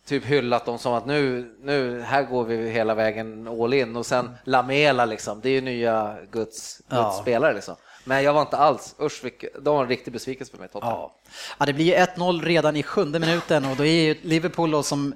[0.06, 4.06] typ hyllat dem som att nu, nu, här går vi hela vägen all in och
[4.06, 7.18] sen Lamela liksom, det är ju nya Guds, Guds ja.
[7.22, 7.74] spelare liksom.
[8.04, 9.22] Men jag var inte alls, usch,
[9.60, 10.98] det var en riktig besvikelse för mig Tottenham.
[10.98, 11.14] Ja.
[11.58, 14.82] ja, det blir ju 1-0 redan i sjunde minuten och då är ju Liverpool då
[14.82, 15.14] som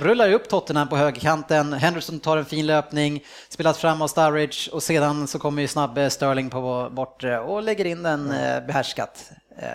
[0.00, 1.72] rullar upp Tottenham på högerkanten.
[1.72, 6.10] Henderson tar en fin löpning, spelas fram av Sturridge och sedan så kommer ju snabbe
[6.10, 8.66] Sterling på bortre och lägger in den mm.
[8.66, 9.30] behärskat.
[9.58, 9.68] Eh,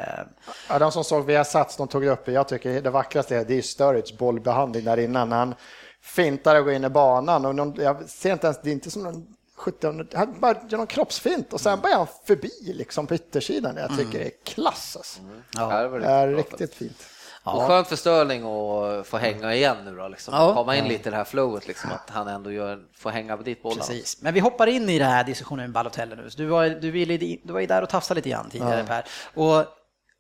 [0.69, 2.32] ja, de som såg via Sats, de tog upp det.
[2.32, 5.32] Jag tycker det vackraste är, det är Sturridge bollbehandling där innan.
[5.32, 5.55] Han
[6.01, 8.91] fintar och går in i banan och någon, jag ser inte ens, det är inte
[8.91, 13.15] som någon 17, han bara gör någon kroppsfint och sen börjar han förbi liksom på
[13.15, 13.78] yttersidan.
[13.78, 14.11] Jag tycker mm.
[14.11, 14.95] det är klass.
[14.97, 15.21] Alltså.
[15.21, 15.41] Mm.
[15.53, 17.05] Ja, det är riktigt fint.
[17.45, 17.51] Ja.
[17.51, 20.33] Och skönt för Sterling att få hänga igen nu då, liksom.
[20.33, 20.53] ja.
[20.53, 23.43] komma in lite i det här flowet, liksom, att han ändå gör, får hänga på
[23.43, 23.77] dit bollen.
[23.77, 24.21] Precis.
[24.21, 26.29] Men vi hoppar in i den här diskussionen med Balotelli nu.
[26.37, 28.85] Du var, du, ville, du var ju där och tafsade lite grann tidigare ja.
[28.85, 29.05] Per.
[29.33, 29.65] Och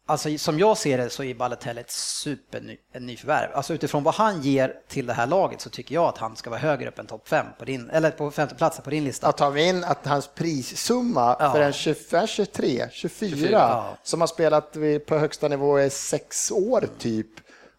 [0.05, 3.49] Alltså som jag ser det så är Balotelli ett supernyförvärv.
[3.53, 6.49] Alltså utifrån vad han ger till det här laget så tycker jag att han ska
[6.49, 9.27] vara högre upp än topp 5 på din, eller på femte platsen på din lista.
[9.27, 11.51] Att tar vi in att hans prissumma ja.
[11.51, 13.97] för en 25, 23, 24, 24 ja.
[14.03, 17.29] som har spelat på högsta nivå i sex år typ.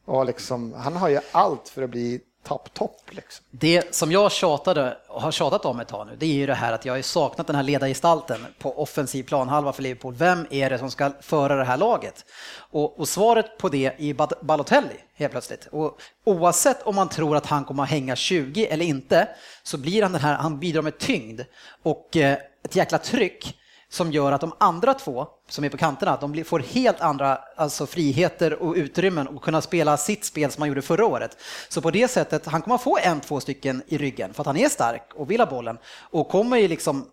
[0.05, 3.01] Och liksom, han har ju allt för att bli topp, topp.
[3.11, 3.45] Liksom.
[3.51, 6.73] Det som jag tjatade, har tjatat om ett tag nu, det är ju det här
[6.73, 10.15] att jag har saknat den här ledargestalten på offensiv planhalva för Liverpool.
[10.15, 12.25] Vem är det som ska föra det här laget?
[12.57, 15.69] Och, och svaret på det är Balotelli helt plötsligt.
[15.73, 19.29] Och oavsett om man tror att han kommer att hänga 20 eller inte,
[19.63, 21.41] så blir han den här, han bidrar med tyngd
[21.83, 23.59] och eh, ett jäkla tryck
[23.95, 27.87] som gör att de andra två som är på kanterna, de får helt andra alltså,
[27.87, 31.37] friheter och utrymmen och kunna spela sitt spel som man gjorde förra året.
[31.69, 34.47] Så på det sättet, han kommer att få en, två stycken i ryggen för att
[34.47, 35.79] han är stark och vill ha bollen
[36.11, 37.07] och kommer ju liksom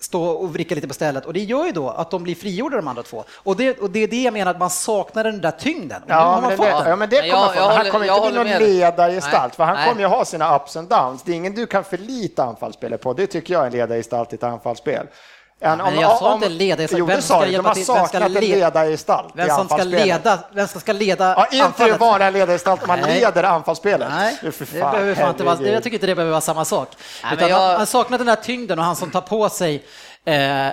[0.00, 2.76] stå och vricka lite på stället och det gör ju då att de blir frigjorda
[2.76, 3.24] de andra två.
[3.34, 6.02] Och det, och det är det jag menar att man saknar den där tyngden.
[6.06, 9.54] Ja, men det, ja, men det kommer jag, jag, Han kommer inte bli någon ledargestalt,
[9.54, 9.88] för han Nej.
[9.88, 11.22] kommer ju ha sina ups and downs.
[11.22, 13.12] Det är ingen du kan förlita anfallsspelet på.
[13.12, 15.06] Det tycker jag är en ledargestalt i ett anfallsspel.
[15.62, 17.84] En, om, jag sa inte ledargestalt, jo, vem ska hjälpa till?
[17.86, 18.40] Vem ska leda?
[18.40, 20.38] ledargestalt vem som ska leda?
[20.52, 21.98] Vem som ska leda ja, Inte anfallet.
[21.98, 23.20] bara ledargestalt, man Nej.
[23.20, 24.08] leder anfallsspelet.
[24.10, 26.88] Nej, det, det behöver fan inte vara, jag tycker inte det behöver vara samma sak.
[27.24, 27.58] Nej, Utan jag...
[27.58, 29.84] man, man saknar den där tyngden och han som tar på sig
[30.24, 30.68] eh,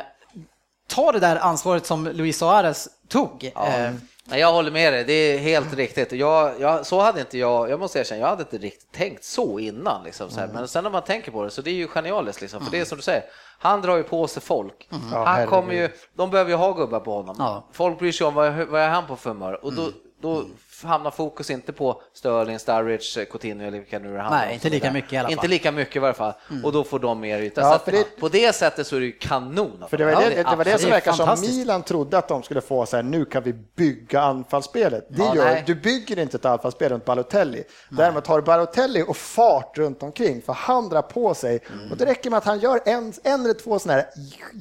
[0.90, 3.52] ta det där ansvaret som Luis Suarez tog.
[3.56, 3.68] Ja.
[3.68, 3.92] Eh,
[4.40, 6.12] jag håller med dig, det är helt riktigt.
[6.12, 9.60] Jag, jag, så hade inte jag, jag måste erkänna, jag hade inte riktigt tänkt så
[9.60, 10.04] innan.
[10.04, 10.56] Liksom, så mm.
[10.56, 12.72] Men sen när man tänker på det så det är ju genialiskt, liksom, för mm.
[12.72, 13.24] det är som du säger,
[13.60, 14.90] han drar ju på sig folk.
[14.92, 15.26] Mm.
[15.26, 17.36] Han kommer ju, de behöver ju ha gubbar på honom.
[17.40, 17.64] Ja.
[17.72, 19.94] Folk bryr sig om vad, vad är han på för humör och då, mm.
[20.22, 20.44] då
[20.84, 24.92] hamnar fokus inte på Sterling, Sturridge, Coutinho eller vilka nu det handlar Nej, inte lika
[24.92, 25.32] mycket i alla fall.
[25.34, 26.34] Inte lika mycket i varje fall.
[26.64, 27.62] Och då får de mer yta.
[27.62, 29.84] Ja, Så det- På det sättet så är det ju kanon.
[29.90, 31.42] För det var det, det- det, var det som verkar som.
[31.42, 35.08] Milan trodde att de skulle få så här, nu kan vi bygga anfallsspelet.
[35.10, 35.64] Det Ja, gör, nej.
[35.68, 37.64] du bygger inte ett anfallsspel runt Balotelli.
[37.90, 41.60] Däremot har du Balotelli och fart runt omkring för han drar på sig.
[41.74, 41.92] Mm.
[41.92, 44.10] Och det räcker med att han gör en, en eller två sådana här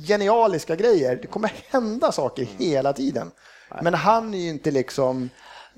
[0.07, 1.19] genialiska grejer.
[1.23, 2.55] Det kommer hända saker Mm.
[2.59, 3.31] hela tiden.
[3.83, 5.31] Men han är ju inte liksom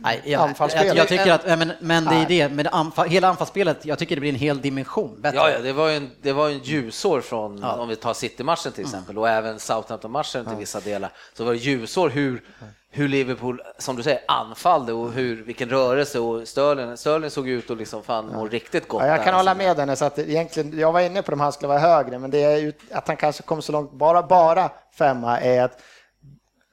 [0.03, 0.86] Nej, jag, anfallsspel.
[0.86, 4.16] jag, jag tycker att, men, men det är det, med anfall, hela anfallsspelet, jag tycker
[4.16, 5.38] det blir en hel dimension bättre.
[5.38, 8.72] Ja, ja, det var ju en, det var en ljusår från, om vi tar City-matchen
[8.72, 12.42] till exempel, och även Southampton-matchen till vissa delar, så var det ljusår hur,
[12.90, 17.70] hur Liverpool, som du säger, anfallde och hur, vilken rörelse och Sterling, Sterling såg ut
[17.70, 19.03] och liksom fan må riktigt gott.
[19.03, 19.24] Ja, jag där.
[19.24, 22.18] kan hålla med Dennis att egentligen, jag var inne på om han skulle vara högre,
[22.18, 25.80] men det är ju att han kanske kommer så långt, bara, bara femma är att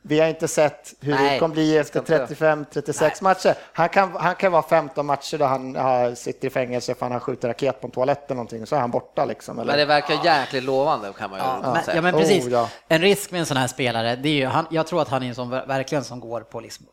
[0.08, 2.34] vi har inte sett hur Nej, det kommer bli efter ska inte.
[2.82, 3.56] 35-36 matcher.
[3.74, 7.12] Han kan, han kan vara 15 matcher då han har, sitter i fängelse för att
[7.12, 9.60] han skjuter raket på en toalett eller någonting, så är han borta liksom.
[9.60, 9.72] Eller?
[9.72, 11.96] Men det verkar jäkligt lovande kan man ju Ja, men, säga.
[11.96, 12.46] ja, men precis.
[12.46, 12.70] Oh, ja.
[12.88, 15.24] En risk med en sån här spelare, det är ju, han, jag tror att han
[15.24, 16.86] är en sån ver- verkligen som går på liksom,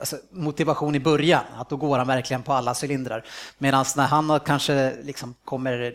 [0.00, 3.24] alltså, motivation i början, att då går han verkligen på alla cylindrar.
[3.58, 5.94] Medan när han har kanske liksom kommer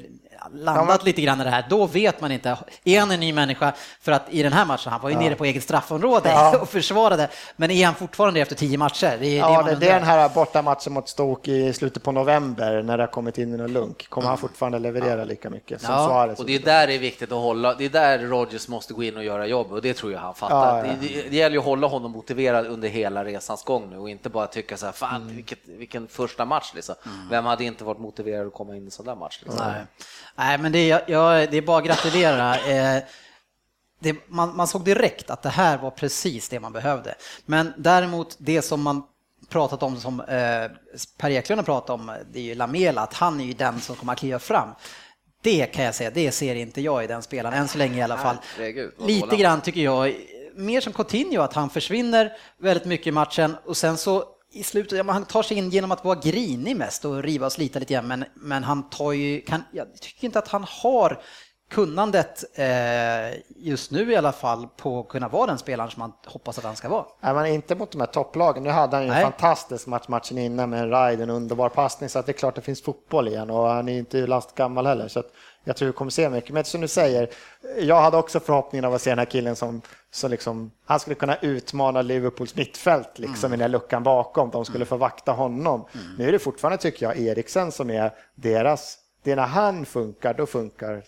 [0.53, 2.57] landat Ja, lite grann i det här, då vet man inte.
[2.83, 3.73] Är han en ny människa?
[4.01, 6.57] För att i den här matchen, han var ju nere på eget straffområde Ja.
[6.61, 9.17] och försvarade, men är han fortfarande efter tio matcher?
[9.19, 12.81] Det är Ja, det, det är den här bortamatchen mot Stoke i slutet på november
[12.81, 14.09] när det har kommit in i någon lunk.
[14.09, 16.39] Kommer han fortfarande leverera lika mycket som Ja, Suarez?
[16.39, 19.03] Och det är där det är viktigt att hålla, det är där Rodgers måste gå
[19.03, 20.77] in och göra jobb och det tror jag han fattar.
[20.77, 20.93] Ja, ja.
[21.01, 24.09] Det, det, det gäller ju att hålla honom motiverad under hela resans gång nu och
[24.09, 25.35] inte bara tycka så här, fan Mm.
[25.35, 26.95] vilket, vilken första match liksom.
[27.29, 29.39] Vem hade inte varit motiverad att komma in i en sån där match?
[29.43, 29.65] Liksom?
[29.67, 29.83] Nej.
[30.35, 32.57] Nej, men det är, jag, det är bara att gratulera.
[32.65, 33.03] Eh,
[33.99, 37.15] det, man, man såg direkt att det här var precis det man behövde.
[37.45, 39.03] Men däremot det som man
[39.49, 40.71] pratat om, som eh,
[41.17, 43.95] Per Eklund har pratat om, det är ju Lamela, att han är ju den som
[43.95, 44.69] kommer att kliva fram.
[45.41, 48.01] Det kan jag säga, det ser inte jag i den spelaren, än så länge i
[48.01, 48.37] alla fall.
[48.99, 50.13] Lite grann tycker jag,
[50.55, 54.97] mer som Coutinho, att han försvinner väldigt mycket i matchen och sen så i slutet,
[54.97, 57.79] ja, men han tar sig in genom att vara grinig mest och riva och slita
[57.79, 61.21] lite grann, men, men han tar ju, kan, jag tycker inte att han har
[61.69, 66.13] kunnandet eh, just nu i alla fall på att kunna vara den spelaren som man
[66.25, 67.05] hoppas att han ska vara.
[67.21, 69.23] Är man inte mot de här topplagen, nu hade han ju en Nej.
[69.23, 72.55] fantastisk match matchen innan med en ride, en underbar passning, så att det är klart
[72.55, 75.07] det finns fotboll igen och han är inte last gammal heller.
[75.07, 75.31] Så att
[75.65, 76.53] jag tror vi kommer se mycket.
[76.53, 77.29] Men som du säger,
[77.79, 81.15] jag hade också förhoppningen av att se den här killen som, som liksom, han skulle
[81.15, 85.85] kunna utmana Liverpools mittfält liksom i den här luckan bakom, de skulle få vakta honom.
[86.17, 90.33] Nu är det fortfarande, tycker jag, Eriksen som är deras det är när han funkar,
[90.33, 91.03] då funkar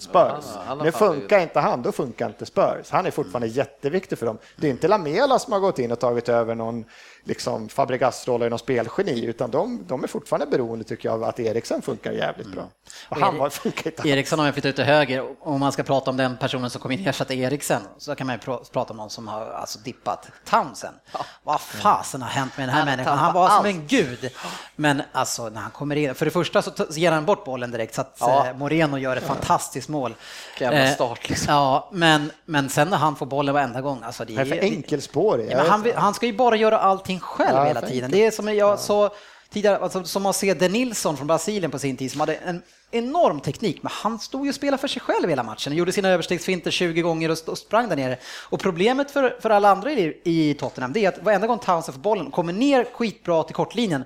[0.00, 0.12] Spurs.
[0.56, 2.90] han- han nu funkar inte han, då funkar inte Spurs.
[2.90, 4.38] Han är fortfarande jätteviktig för dem.
[4.56, 6.84] Det är inte Lamela som har gått in och tagit över någon
[7.24, 11.40] liksom, Fabregas-roll i någon spelgeni, utan de, de är fortfarande beroende, tycker jag, av att
[11.40, 12.68] Eriksen funkar jävligt bra.
[13.08, 15.72] Och han var, funkar inte Eriksson har ju flyttat ut till höger och om man
[15.72, 18.40] ska prata om den personen som kom in och ersatte Eriksen så kan man ju
[18.40, 20.96] pr- prata om någon som har alltså dippat Townsend.
[21.42, 23.18] Vad fasen har hänt med den här Han människan?
[23.18, 23.66] Han var som allt.
[23.66, 24.30] en gud.
[24.76, 27.94] Men alltså när han kommer in, för det första så ger han bort bollen direkt
[27.94, 28.46] så att Ja.
[28.46, 30.14] eh, Moreno gör ett fantastiskt mål.
[30.60, 31.54] Jävla Eh, start, liksom.
[31.54, 34.58] Ja, men, men sen när han får bollen varenda gång, alltså det Det är för
[34.58, 35.50] enkelspårig.
[35.52, 38.10] Ja, men han, han ska ju bara göra allting själv Ja, hela tiden.
[38.10, 39.12] Det är som jag sa
[39.50, 42.62] tidigare, alltså, som att se De Nilsson från Brasilien på sin tid som hade en
[42.90, 45.76] enorm teknik, men han stod ju och spelade för sig själv hela matchen.
[45.76, 48.18] Gjorde sina överstegsfinter 20 gånger och, och sprang där nere.
[48.48, 51.94] Och problemet för, för alla andra i, i Tottenham, det är att varenda gång Townsend
[51.94, 54.04] får bollen, kommer ner skitbra till kortlinjen,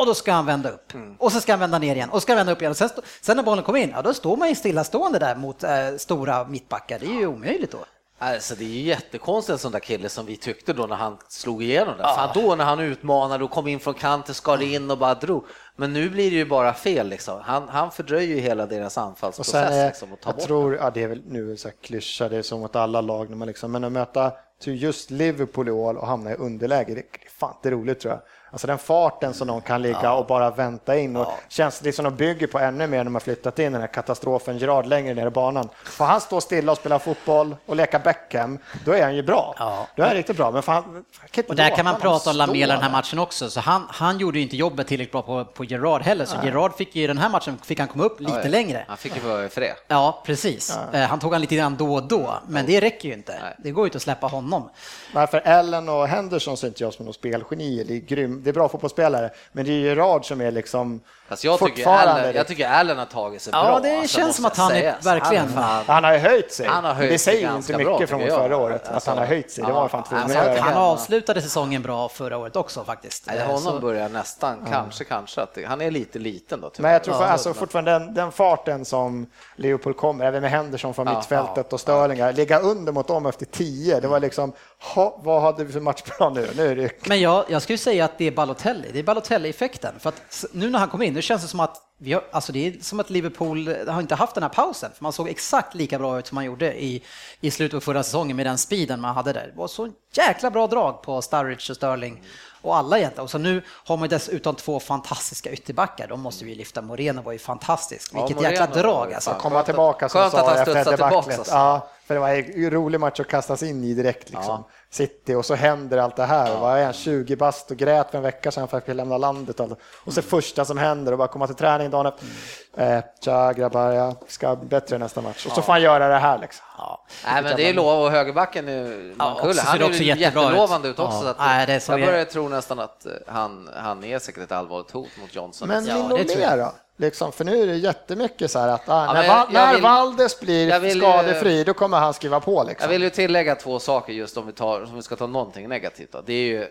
[0.00, 0.92] och då ska han vända upp.
[1.18, 2.70] Och så ska han vända ner igen och ska han vända upp igen.
[2.70, 2.90] Och sen,
[3.20, 6.44] sen när bollen kommer in, ja då står man ju stillastående där mot eh, stora
[6.44, 6.98] mittbackar.
[6.98, 7.78] Det är ju omöjligt då.
[8.24, 11.18] Alltså det är ju jättekonstigt en sån där kille som vi tyckte då när han
[11.28, 12.02] slog igenom det.
[12.02, 15.44] Fan då när han utmanade och kom in från kanten, skar in och bara drog.
[15.76, 17.40] Men nu blir det ju bara fel liksom.
[17.42, 20.90] Han, han fördröjer ju hela deras Och anfallsprocess sen är, liksom, och jag tror, ja
[20.90, 23.48] det är väl nu så här klyscha, det är som mot alla lag, när man
[23.48, 27.30] liksom, men att möta till just Liverpool i år och hamna i underläge, det är
[27.38, 28.22] fan inte roligt tror jag.
[28.52, 32.04] Alltså den farten som de kan ligga och bara vänta in och känns det som
[32.04, 35.14] de bygger på ännu mer när de har flyttat in den här katastrofen Gerard längre
[35.14, 35.68] ner i banan.
[35.84, 39.54] Får han stå stilla och spela fotboll och leka Beckham, då är han ju bra.
[39.58, 39.86] Ja.
[39.96, 41.04] Då är han riktigt bra, men fan,
[41.48, 44.38] Och där kan man prata om Lamela den här matchen också, så han, han gjorde
[44.38, 47.18] ju inte jobbet tillräckligt bra på, på Gerard heller, så Gerard fick ju i den
[47.18, 48.50] här matchen fick han komma upp lite Ja, ja.
[48.50, 48.84] längre.
[48.88, 49.74] Han fick ju vara för det.
[49.88, 50.78] Ja, precis.
[50.92, 53.38] Eh, Han tog han lite grann då och då, men det räcker ju inte.
[53.42, 53.54] Nej.
[53.58, 54.70] Det går ju inte att släppa honom.
[55.14, 57.84] Nej, för Allen och Henderson ser inte jag som någon spelgenier.
[57.84, 61.00] Det är, grym, det är bra fotbollsspelare, men det är Gerard som är liksom
[61.32, 63.80] Fast jag tycker, Allen, jag tycker Allen har tagit sig Ja, bra.
[63.80, 66.66] det alltså, känns som att han är verkligen- Han Han har höjt sig.
[66.66, 68.42] Han har höjt det säger inte bra, mycket från tycker jag.
[68.42, 69.64] förra året, att Alltså, han har höjt sig.
[69.64, 69.74] Det ja.
[69.74, 70.58] var fan tvungen Nej, att.
[70.58, 70.78] Han Ja.
[70.80, 73.26] avslutade säsongen bra förra året också faktiskt.
[73.26, 76.70] Nej, honom så- börjar nästan, kanske, kanske att det, han är lite liten då.
[76.70, 76.82] tyvärr.
[76.82, 79.26] Men jag tror för, Ja, alltså, fortfarande den, den farten som
[79.56, 83.46] Liverpool kommer, även med Henderson från Ja, mittfältet och Störlingar, ligga under mot dem efter
[83.46, 84.52] 10, det var liksom,
[84.94, 86.48] ha, vad hade vi för matchplan nu?
[86.56, 89.94] Nu är det Men jag, jag skulle säga att det är Balotelli, det är Balotelli-effekten.
[89.98, 92.52] För att nu när han kom in, nu känns det som att vi har, alltså
[92.52, 94.90] det är som att Liverpool har inte haft den här pausen.
[94.96, 97.02] För man såg exakt lika bra ut som man gjorde i,
[97.40, 99.46] i slutet av förra säsongen med den speeden man hade där.
[99.46, 102.22] Det var så jäkla bra drag på Sturridge och Sterling
[102.62, 103.24] och alla egentligen.
[103.24, 106.08] Och så nu har man dessutom två fantastiska ytterbackar.
[106.08, 106.82] De måste vi ju lyfta.
[106.82, 108.10] Moreno var ju fantastisk.
[108.14, 109.30] Ja, Vilket Moreno jäkla drag alltså.
[109.30, 110.98] fan- komma tillbaka som Skönt att han debaclet.
[110.98, 111.54] tillbaks, alltså.
[111.54, 114.64] Ja, för det var en rolig match att kastas in i direkt liksom.
[114.90, 116.60] City och så händer allt det här.
[116.60, 119.18] Var är han 20 bast och grät för en vecka sedan för att vi lämna
[119.18, 119.60] landet.
[119.60, 122.96] Och, och så första som händer och bara komma till träning dagen efter.
[122.96, 125.46] Eh, tja grabbar, jag ska bättre nästa match.
[125.46, 126.64] Och så får han göra det här liksom.
[126.78, 127.04] Ja.
[127.24, 130.02] Nej, men det är lov och högerbacken nu, Ja, Mankulle, också ser han är också
[130.02, 131.16] jättelovande ut också.
[131.16, 131.22] Ja.
[131.22, 134.18] Så att Nej, det såg jag jag- börjar tro nästan att eh, han, han är
[134.18, 135.68] säkert ett allvarligt hot mot Johnson.
[135.68, 136.38] Men Ja, jag.
[136.38, 136.72] mer då?
[136.96, 139.66] Liksom, för nu är det jättemycket så här att ah, Ja, när, Va- jag- jag
[139.66, 142.54] när vill- Valdes blir jag vill skadefri, då kommer han skriva på.
[142.54, 142.90] Jag Liksom.
[142.90, 146.12] vill ju tillägga två saker just om vi, tar, om vi ska ta någonting negativt.
[146.12, 146.20] Då.
[146.26, 146.66] Det är ju,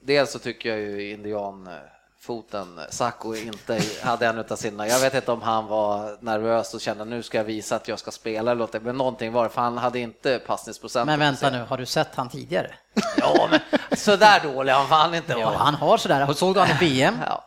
[0.00, 5.32] dels så tycker jag ju indianfoten, Sacco inte hade en utav sina, jag vet inte
[5.32, 8.60] om han var nervös och kände nu ska jag visa att jag ska spela eller
[8.60, 11.06] något, men någonting var det, för han hade inte passningsprocent.
[11.06, 12.70] Men vänta nu, har du sett han tidigare?
[13.16, 13.60] Ja, men
[13.98, 15.56] sådär dålig han fan inte Ja, vara.
[15.58, 16.32] han har sådär.
[16.32, 17.14] Såg du han i VM?
[17.26, 17.44] Ja.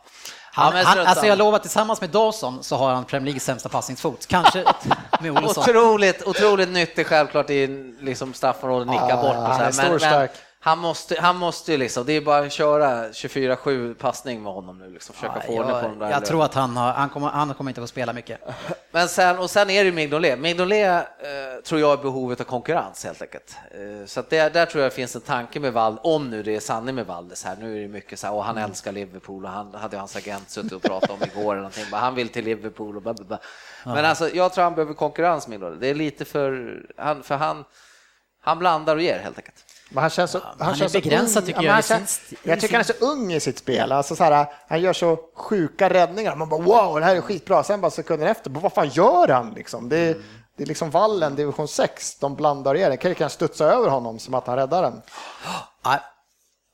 [0.56, 3.68] Han, han, strunt alltså jag lovar, tillsammans med Dawson så har han Premier Leagues sämsta
[3.68, 4.26] passningsfot.
[4.26, 4.64] Kanske
[5.20, 5.62] med Olsson.
[5.62, 7.66] Otroligt, otroligt nyttig självklart i
[8.00, 9.72] liksom straffområdet, nicka Ja, bort och så han är här.
[9.72, 10.45] stor Men, och men.
[10.66, 14.78] Han måste, han måste ju liksom, det är bara att köra 24-7 passning med honom
[14.78, 16.10] nu liksom, försöka få ordning på de där.
[16.10, 18.40] jag tror att han, har, han, kommer, han kommer inte få spela mycket.
[18.90, 20.38] Men sen, och sen är det ju Mignolet.
[20.38, 23.56] Mignolet eh, tror jag är behovet av konkurrens helt enkelt.
[23.70, 26.56] Eh, så att det, där tror jag finns en tanke med Vald, om nu det
[26.56, 27.56] är sanning med Valdes här.
[27.60, 30.16] Nu är det mycket så här, och han älskar Liverpool och han hade ju hans
[30.16, 31.84] agent suttit och pratat om igår eller någonting.
[31.90, 33.38] Bara, han vill till Liverpool och bla, bla, bla.
[33.84, 35.80] Men alltså, jag tror han behöver konkurrens Mignolet.
[35.80, 37.64] Det är lite för, han, för han,
[38.40, 39.65] han blandar och ger helt enkelt.
[39.88, 41.46] Men han känns så, han han är känns så begränsad, ung.
[41.46, 43.58] tycker Ja, jag, han i känns- i Jag tycker han är så ung i sitt
[43.58, 43.92] spel.
[43.92, 46.36] Alltså så här, han gör så sjuka räddningar.
[46.36, 47.62] Man bara wow, det här är skitbra.
[47.62, 49.88] Sen bara sekunder efter, vad fan gör han liksom?
[49.88, 50.24] Det är, Mm.
[50.56, 52.98] det är liksom vallen, division 6, de blandar ger den.
[52.98, 55.02] Kan kan studsa över honom som att han räddar den.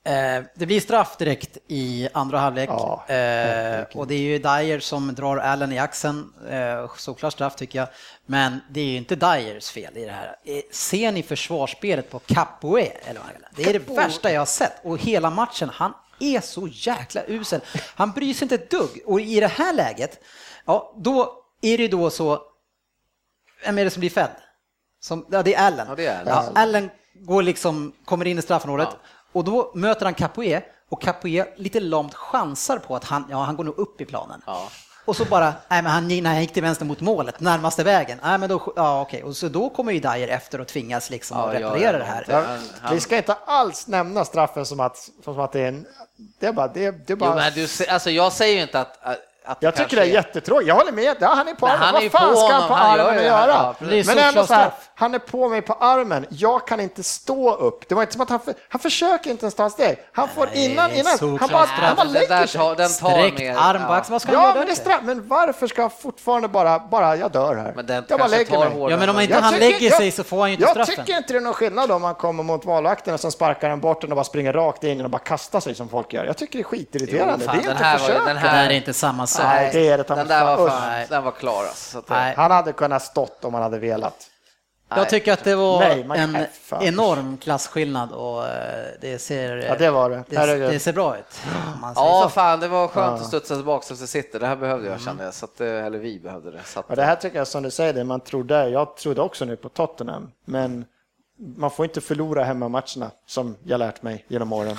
[0.05, 4.79] Eh, det blir straff direkt i andra halvlek Ja, eh, och det är ju Dyer
[4.79, 6.33] som drar Allen i axeln.
[6.49, 7.87] Eh, såklart straff tycker jag,
[8.25, 10.35] men det är ju inte Dyers fel i det här.
[10.45, 12.91] Eh, ser ni försvarsspelet på Capoe?
[13.55, 13.63] Det?
[13.63, 17.61] det är det värsta jag har sett och hela matchen, han är så jäkla usel.
[17.95, 20.19] Han bryr sig inte ett dugg och i det här läget,
[20.65, 22.41] ja, då är det då så,
[23.65, 24.31] vem är det som blir fälld?
[24.99, 25.87] Som, ja, det är Allen.
[25.89, 26.33] Ja, det är Allen.
[26.33, 28.97] Ja, Allen går liksom, kommer in i straffområdet Ja.
[29.33, 33.55] Och då möter han Capoe och Capoe lite lamt chansar på att han, ja, han
[33.55, 34.41] går nog upp i planen.
[34.45, 34.67] Ja.
[35.05, 38.19] Och så bara, nej men han, när han gick till vänster mot målet, närmaste vägen,
[38.23, 41.37] nej men då, ja okej, och så då kommer ju Dyer efter och tvingas liksom
[41.37, 42.25] Ja, att reparera ja, det här.
[42.29, 42.41] ja.
[42.41, 45.85] Han- han- Vi ska inte alls nämna straffen som att, som att det är en...
[46.39, 46.67] Det är bara...
[46.67, 49.03] Det, det är bara Jo, men du, alltså, jag säger ju inte att,
[49.45, 50.67] att jag tycker det är jättetråkigt.
[50.67, 51.15] Jag håller med.
[51.19, 51.85] Ja, han är på Men armen.
[51.87, 53.25] han är Vad fan på ska han på Han gör armen här.
[53.25, 53.47] göra?
[53.79, 56.25] Ja, är Men ändå så här, han är på mig på armen.
[56.29, 57.89] Jag kan inte stå upp.
[57.89, 59.97] Det var inte som att han, för, han försöker inte ens ta en steg.
[60.13, 61.17] Han får Nej, innan, innan.
[61.19, 61.69] Han bara, straff.
[61.79, 62.61] han bara den där lägger sig.
[62.61, 63.55] tar, den tar Sträckt mer.
[63.57, 64.99] arm på axeln, vad ska han Ja, göra men det är straff.
[65.03, 67.73] Men varför ska han fortfarande bara, bara jag dör här?
[67.75, 68.69] Men den jag bara lägger mig.
[68.69, 68.91] hårdare.
[68.91, 70.63] Ja men om inte Jag han tycker- lägger jag- sig så får han ju inte
[70.63, 70.95] Jag straffen.
[70.95, 73.79] tycker inte det är någon skillnad om man kommer mot målvakten och sen sparkar han
[73.79, 76.25] bort den och bara springer rakt in och bara kastar sig som folk gör.
[76.25, 77.45] Jag tycker det är skitirriterande.
[77.45, 78.25] Det är den inte försök.
[78.25, 79.45] den Det här- är inte samma sak.
[79.45, 80.03] Nej, det är det.
[80.03, 81.05] Den där var, fan.
[81.09, 81.91] den var klar alltså.
[81.91, 82.33] Så att det.
[82.37, 84.29] Han hade kunnat stått om han hade velat.
[84.95, 86.37] Jag tycker att det var Nej, en
[86.81, 90.23] enorm klasskillnad och eh, det ser, Ja, det var det.
[90.27, 91.41] det, det ser bra ut.
[91.95, 92.29] Ja, så.
[92.29, 94.39] fan, det var skönt att studsa tillbaka efter City.
[94.39, 96.59] Det här behövde jag kände jag, så att, eh, eller vi behövde det.
[96.65, 99.21] Så att, Ja, det här tycker jag som du säger, det man trodde, jag trodde
[99.21, 100.85] också nu på Tottenham, men
[101.57, 104.77] man får inte förlora hemmamatcherna som jag lärt mig genom åren.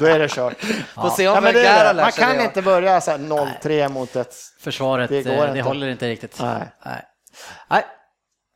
[0.00, 0.60] Då är det kört.
[0.94, 2.00] Får se om Ja, men det är det.
[2.02, 2.44] Man kan det.
[2.44, 4.34] inte börja så här 0-3 mot ett...
[4.60, 5.62] Försvaret, Det det, går det inte.
[5.62, 6.40] håller inte riktigt.
[6.40, 6.62] Nej.
[6.86, 7.04] Nej.
[7.70, 7.84] Nej.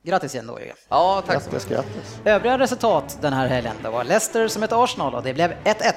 [0.04, 0.76] Grattis igen då Jörgen.
[0.88, 1.84] Ja, tack så Grattis, mycket.
[1.84, 2.18] grattis.
[2.24, 5.92] Övriga resultat den här helgen, det var Leicester som ett Arsenal och det blev 1-1.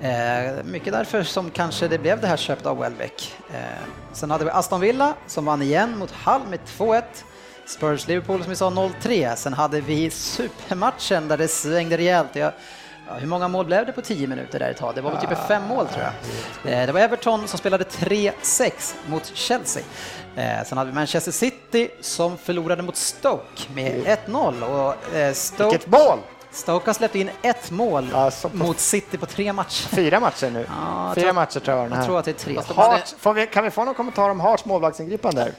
[0.00, 3.34] Eh, mycket därför som kanske det blev det här köpet av Welbeck.
[3.54, 3.58] Eh,
[4.12, 7.02] sen hade vi Aston Villa som vann igen mot Hull med 2-1.
[7.66, 9.36] Spurs-Liverpool som vi sa 0-3.
[9.36, 12.28] Sen hade vi supermatchen där det svängde rejält.
[12.36, 12.52] Jag,
[13.12, 14.94] ja, hur många mål blev det på 10 minuter där ett tag?
[14.94, 16.72] Det var väl typ fem mål tror jag.
[16.72, 19.82] Eh, det var Everton som spelade 3-6 mot Chelsea.
[20.36, 25.70] Eh, sen hade vi Manchester City som förlorade mot Stoke med 1-0 och eh, Stoke,
[25.70, 26.18] Vilket mål!
[26.50, 29.88] Stoke har släppt in ett mål Ja, mot City på tre matcher.
[29.88, 30.66] Fyra matcher nu.
[30.84, 31.98] Ja, Fyra tror- matcher tror jag den här.
[31.98, 32.58] Jag tror att det är tre.
[32.76, 35.40] Hart, vi, kan vi få någon kommentar om Harts målvaktsingripande?
[35.44, 35.52] där?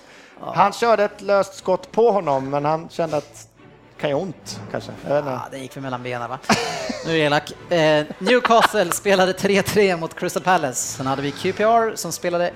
[0.54, 3.48] Han körde ett löst skott på honom, men han kände att
[4.04, 4.92] kan ju ont kanske.
[5.08, 6.40] Ja, det gick för mellan benen va?
[7.06, 7.72] Nu är jag elak.
[7.72, 10.98] Eh, Newcastle spelade 3-3 mot Crystal Palace.
[10.98, 12.52] Sen hade vi QPR som spelade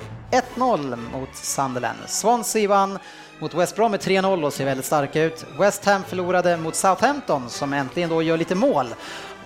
[0.56, 1.98] 1-0 mot Sunderland.
[2.08, 3.00] Swansea vann
[3.40, 5.46] mot West Brom med 3-0 och ser väldigt starka ut.
[5.60, 8.88] West Ham förlorade mot Southampton som äntligen då gör lite mål.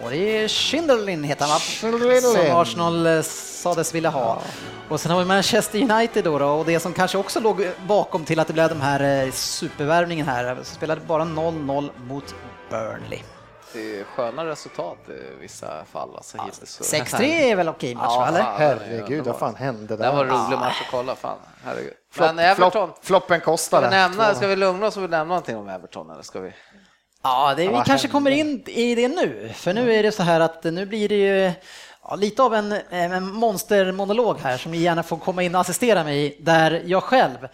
[0.04, 1.60] Och det är Schinderlin heter han va?
[1.60, 2.22] Schinderlin.
[2.22, 4.42] Som Arsenal eh, sades vilja ha.
[4.90, 8.26] Och sen har vi Manchester United då, då och det som kanske också låg bakom
[8.26, 12.36] till att det blev de här eh, supervärvningen här, så spelade bara 0-0 mot
[12.70, 13.20] Burnley.
[13.74, 16.16] Det är sköna resultat i vissa fall.
[16.16, 16.72] Alltså, hittills.
[16.72, 18.42] Så- 6-3 är väl okej match, Ja, eller?
[18.42, 20.32] Herregud, vad fan hände Det här var där?
[20.34, 21.38] en rolig match att kolla, fan.
[21.66, 21.94] Herregud.
[22.14, 23.88] Flopp- Men Everton, flopp- Floppen ska kostade.
[23.90, 26.54] vi, nämna, ska vi lugna oss och nämna någonting om Everton eller ska vi?
[27.24, 28.08] Ja, det, vi kanske hände?
[28.08, 31.16] kommer in i det nu, för nu är det så här att nu blir det
[31.16, 31.52] ju
[32.04, 36.04] ja, lite av en, en monstermonolog här som ni gärna får komma in och assistera
[36.04, 37.48] mig i, där jag själv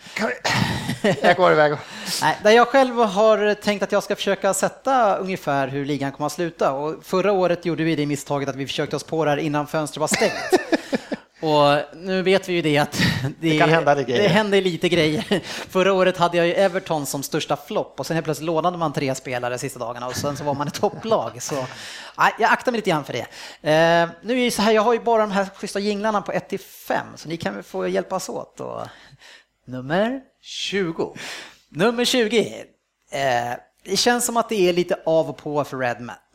[1.21, 1.71] Jag går iväg.
[2.21, 6.25] Nej, där jag själv har tänkt att jag ska försöka sätta ungefär hur ligan kommer
[6.25, 6.71] att sluta.
[6.71, 9.67] Och förra året gjorde vi det misstaget att vi försökte oss på det här innan
[9.67, 10.33] fönstret var stängt.
[11.41, 13.01] Och nu vet vi ju det att
[13.39, 14.23] det, kan hända lite grejer.
[14.23, 15.23] det händer lite grejer.
[15.69, 18.93] Förra året hade jag ju Everton som största flopp och sen helt plötsligt lånade man
[18.93, 21.41] tre spelare sista dagarna och sen så var man ett topplag.
[21.41, 21.65] Så
[22.39, 23.21] jag aktar mig lite grann för det.
[23.71, 26.31] Eh, nu är det så här, jag har ju bara de här schyssta jinglarna på
[26.31, 28.59] 1 till 5 så ni kan väl få hjälpas åt.
[28.59, 28.81] Och...
[29.65, 31.15] Nummer 20.
[31.69, 32.65] Nummer 20.
[33.11, 33.53] Eh,
[33.89, 35.77] det känns som att det är lite av och på för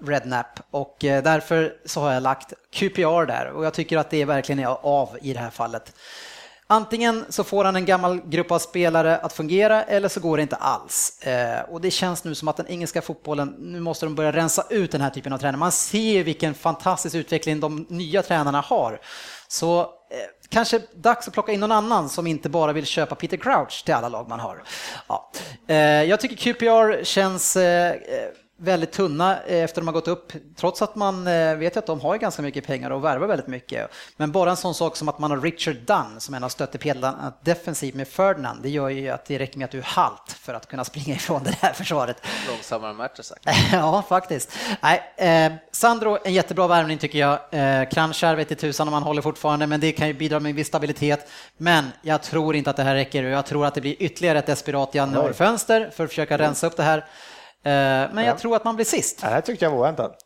[0.07, 4.23] Rednap och eh, därför så har jag lagt QPR där och jag tycker att det
[4.23, 5.93] är verkligen är av i det här fallet.
[6.67, 10.43] Antingen så får han en gammal grupp av spelare att fungera eller så går det
[10.43, 11.23] inte alls.
[11.23, 14.65] Eh, och det känns nu som att den engelska fotbollen, nu måste de börja rensa
[14.71, 15.59] ut den här typen av tränare.
[15.59, 19.01] Man ser vilken fantastisk utveckling de nya tränarna har.
[19.49, 19.87] Så eh,
[20.53, 23.95] kanske dags att plocka in någon annan som inte bara vill köpa Peter Crouch till
[23.95, 24.63] alla lag man har.
[25.09, 25.31] Ja.
[25.67, 27.97] Eh, jag tycker QPR känns eh, eh
[28.63, 32.01] väldigt tunna eh, efter de har gått upp, trots att man eh, vet att de
[32.01, 33.91] har ganska mycket pengar och värvar väldigt mycket.
[34.17, 37.33] Men bara en sån sak som att man har Richard Dunn som en av stöttepelarna
[37.43, 40.55] defensivt med Ferdinand, det gör ju att det räcker med att du är halt för
[40.55, 42.17] att kunna springa ifrån det här försvaret.
[42.49, 43.47] Långsammare matcher sagt.
[43.73, 44.59] Ja, faktiskt.
[44.81, 47.39] Nej, eh, Sandro, en jättebra värvning tycker jag.
[47.51, 50.51] Eh, Kranjčar vet i tusan om han håller fortfarande, men det kan ju bidra med
[50.51, 51.31] en viss stabilitet.
[51.57, 54.39] Men jag tror inte att det här räcker och jag tror att det blir ytterligare
[54.39, 57.05] ett desperat januarifönster för att försöka rensa upp det här.
[57.65, 57.71] Eh,
[58.13, 59.21] men jag tror att man blir sist.
[59.21, 60.19] Det här tyckte jag var oväntat.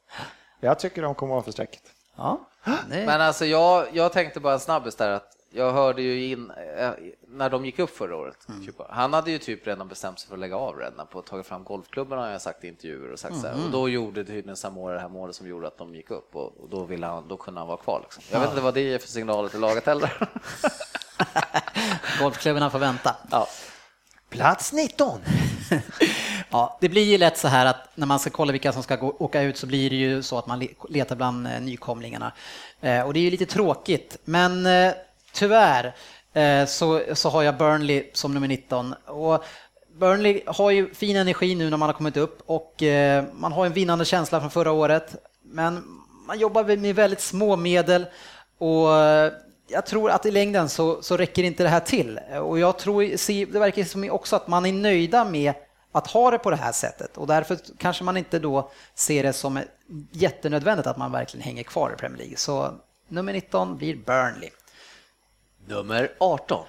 [0.61, 1.83] Jag tycker de kommer vara för strecket.
[2.17, 2.41] Ja,
[2.89, 6.91] Men alltså jag, jag tänkte bara en snabbis där att jag hörde ju in eh,
[7.29, 8.37] när de gick upp förra året.
[8.67, 11.47] Typ, Han hade ju typ redan bestämt sig för att lägga av Rednap och tagit
[11.47, 13.55] fram golfklubben har jag sagt i intervjuer och sagt så här.
[13.65, 16.61] Och då gjorde tydligen Samora det här målet som gjorde att de gick upp och,
[16.61, 18.01] och då ville han, då kunde han vara kvar.
[18.03, 18.23] Liksom.
[18.33, 20.29] Jag vet inte vad det är för signaler till laget heller.
[22.21, 23.17] golfklubbarna får vänta.
[23.31, 23.47] ja.
[24.31, 25.21] Plats 19.
[26.51, 28.97] Ja, det blir ju lätt så här att när man ska kolla vilka som ska
[28.97, 32.33] gå, åka ut så blir det ju så att man letar bland eh, nykomlingarna.
[32.81, 34.93] Eh, och det är ju lite tråkigt, men eh,
[35.33, 35.95] tyvärr
[36.67, 38.95] så, så har jag Burnley som nummer 19.
[39.07, 39.45] Och
[39.99, 42.83] Burnley har ju fin energi nu när man har kommit upp och
[43.33, 45.17] man har en vinnande känsla från förra året.
[45.43, 45.85] Men
[46.27, 48.07] man jobbar med väldigt små medel
[48.59, 48.89] och
[49.69, 52.21] jag tror att i längden så, så räcker inte det här till.
[52.43, 53.03] Och jag tror,
[53.53, 55.55] det verkar som också att man är nöjda med
[55.99, 59.33] att ha det på det här sättet och därför kanske man inte då ser det
[59.33, 59.61] som
[60.13, 62.37] jättenödvändigt att man verkligen hänger kvar i Premier League.
[62.37, 62.75] Så
[63.09, 64.51] nummer 19 blir Burnley.
[65.67, 66.65] Nummer 18.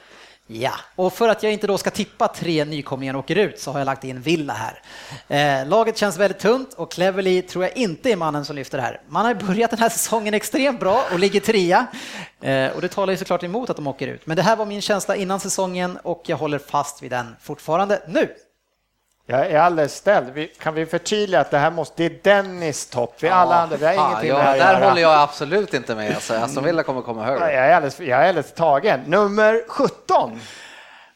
[0.49, 3.79] Ja, och för att jag inte då ska tippa tre nykomlingar åker ut så har
[3.79, 4.81] jag lagt in Villa här.
[5.27, 8.83] Eh, laget känns väldigt tunt och Cleverly tror jag inte är mannen som lyfter det
[8.83, 9.01] här.
[9.07, 11.87] Man har börjat den här säsongen extremt bra och ligger trea
[12.41, 14.25] eh, och det talar ju såklart emot att de åker ut.
[14.25, 18.01] Men det här var min känsla innan säsongen och jag håller fast vid den fortfarande
[18.07, 18.35] nu.
[19.29, 20.29] Jag är alldeles ställd.
[20.33, 23.15] Vi, kan vi förtydliga att det här måste, det är Dennis topp.
[23.19, 24.89] Vi alla andra, vi har Fan, ingenting ja, med det här där göra.
[24.89, 26.15] håller jag absolut inte med.
[26.15, 27.51] Alltså, Aston Villa kommer komma Jag högre.
[27.51, 28.99] är alldeles, jag är alldeles tagen.
[29.05, 30.39] Nummer 17.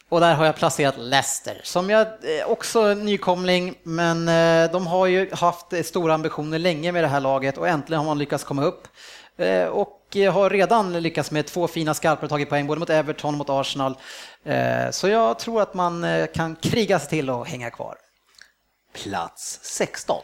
[0.09, 4.87] Och där har jag placerat Leicester, som jag eh, också är nykomling, men eh, de
[4.87, 8.43] har ju haft stora ambitioner länge med det här laget och äntligen har man lyckats
[8.43, 8.87] komma upp.
[9.37, 12.89] Eh, Och Eh, har redan lyckats med två fina skarpar och tagit poäng, både mot
[12.89, 13.97] Everton och mot Arsenal.
[14.45, 17.95] Eh, så jag tror att man eh, kan kriga sig till och hänga kvar.
[19.03, 20.21] Plats 16.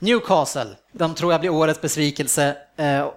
[0.00, 2.56] Newcastle, de tror jag blir årets besvikelse,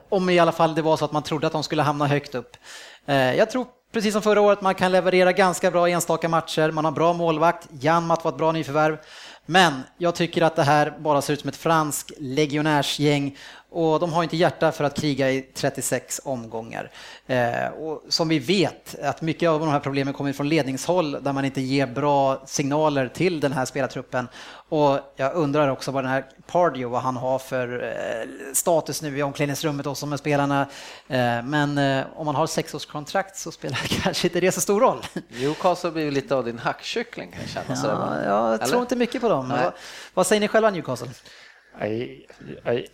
[0.10, 2.36] om i alla fall det var så att man trodde att de skulle hamna högt
[2.36, 2.58] upp.
[3.06, 6.92] Jag tror precis som förra året man kan leverera ganska bra enstaka matcher, man har
[6.92, 8.98] bra målvakt, Janmat var ett bra nyförvärv.
[9.46, 13.38] Men jag tycker att det här bara ser ut som ett franskt legionärsgäng
[13.74, 16.92] och de har inte hjärta för att kriga i 36 omgångar.
[17.28, 21.34] Eh, och som vi vet att mycket av de här problemen kommer från ledningshåll där
[21.34, 24.28] man inte ger bra signaler till den här spelartruppen.
[24.70, 29.18] Och jag undrar också vad den här Pardew, vad han har för eh, status nu
[29.18, 30.62] i omklädningsrummet också med spelarna.
[31.08, 35.06] Eh, men eh, om man har sexårskontrakt så spelar kanske inte det så stor roll.
[35.30, 38.24] Newcastle blir lite av din hackkyckling kan jag känna.
[38.26, 39.50] Ja, jag tror inte mycket på dem.
[39.50, 39.74] Vad,
[40.14, 41.10] vad säger ni själva Newcastle?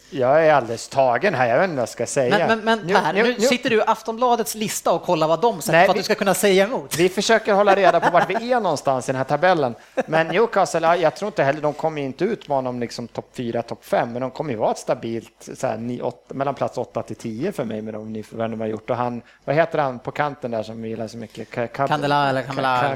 [0.09, 2.47] Jag är alldeles tagen här, jag vet inte vad jag ska säga.
[2.47, 5.79] Men, men, men Per, nu, sitter du i Aftonbladets lista och kollar vad de säger
[5.79, 6.95] Nej, för att vi, du ska kunna säga emot.
[6.97, 9.75] Vi försöker hålla reda på vart vi är någonstans i den här tabellen.
[10.05, 13.85] Men Newcastle, jag tror inte heller, de kommer inte utmana om liksom topp 4, topp
[13.85, 17.03] 5, men de kommer ju vara ett stabilt så här, 9, 8, mellan plats 8
[17.03, 18.89] till 10 för mig med de nyförvärv de har gjort.
[18.89, 21.51] Och han, vad heter han på kanten där som vi gillar så mycket?
[21.73, 22.41] Candela eller?
[22.41, 22.95] Candela,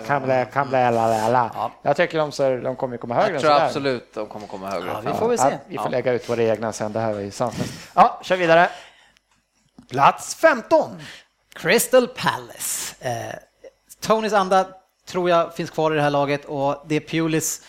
[1.81, 3.33] Jag tycker de, så, de kommer komma högre.
[3.33, 4.87] Jag tror absolut de kommer komma högre.
[4.87, 6.93] Ja, vi får väl se vi får lägga ut våra egna sen.
[6.93, 7.73] Det här var ju sanslöst.
[7.93, 8.69] Ja, kör vidare.
[9.89, 11.01] Plats 15.
[11.53, 12.95] Crystal Palace.
[12.99, 13.35] Eh,
[14.01, 14.67] Tonys anda
[15.05, 17.61] tror jag finns kvar i det här laget och det är Pulis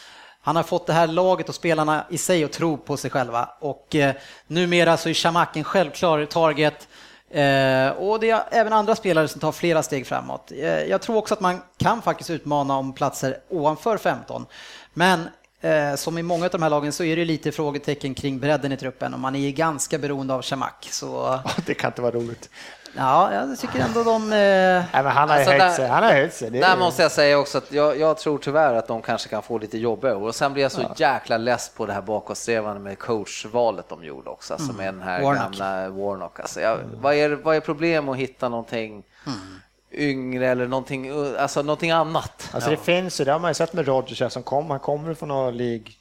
[0.44, 3.48] han har fått det här laget och spelarna i sig att tro på sig själva
[3.60, 4.14] och eh,
[4.46, 6.88] numera så är Shamak en självklar target
[7.30, 10.52] eh, och det är även andra spelare som tar flera steg framåt.
[10.52, 14.46] Eh, jag tror också att man kan faktiskt utmana om platser ovanför 15
[14.94, 15.28] men
[15.64, 18.72] Eh, som i många av de här lagen så är det lite frågetecken kring bredden
[18.72, 20.88] i truppen och man är ganska beroende av Shamak.
[20.90, 21.40] Så...
[21.66, 22.50] det kan inte vara roligt.
[22.96, 24.22] Ja, jag tycker ändå de...
[24.22, 24.38] Eh...
[24.38, 25.88] Nej, men han har alltså, höjt sig.
[25.88, 26.50] Han har höjt sig.
[26.50, 26.76] där är...
[26.76, 29.78] måste jag säga också att jag, jag, tror tyvärr att de kanske kan få lite
[29.78, 30.94] jobbigare och sen blir jag så ja.
[30.96, 34.76] jäkla less på det här bakåtsträvande med coachvalet de gjorde också, alltså mm.
[34.76, 35.42] med den här Warnock.
[35.42, 36.40] gamla Warnock.
[36.40, 39.60] Alltså, jag, vad, är, vad är problem att hitta någonting mm
[39.94, 42.50] yngre eller någonting, alltså någonting annat.
[42.52, 45.14] Alltså det finns ju, det har man ju sett med Rodgers som kom, han kommer
[45.14, 45.92] från någon League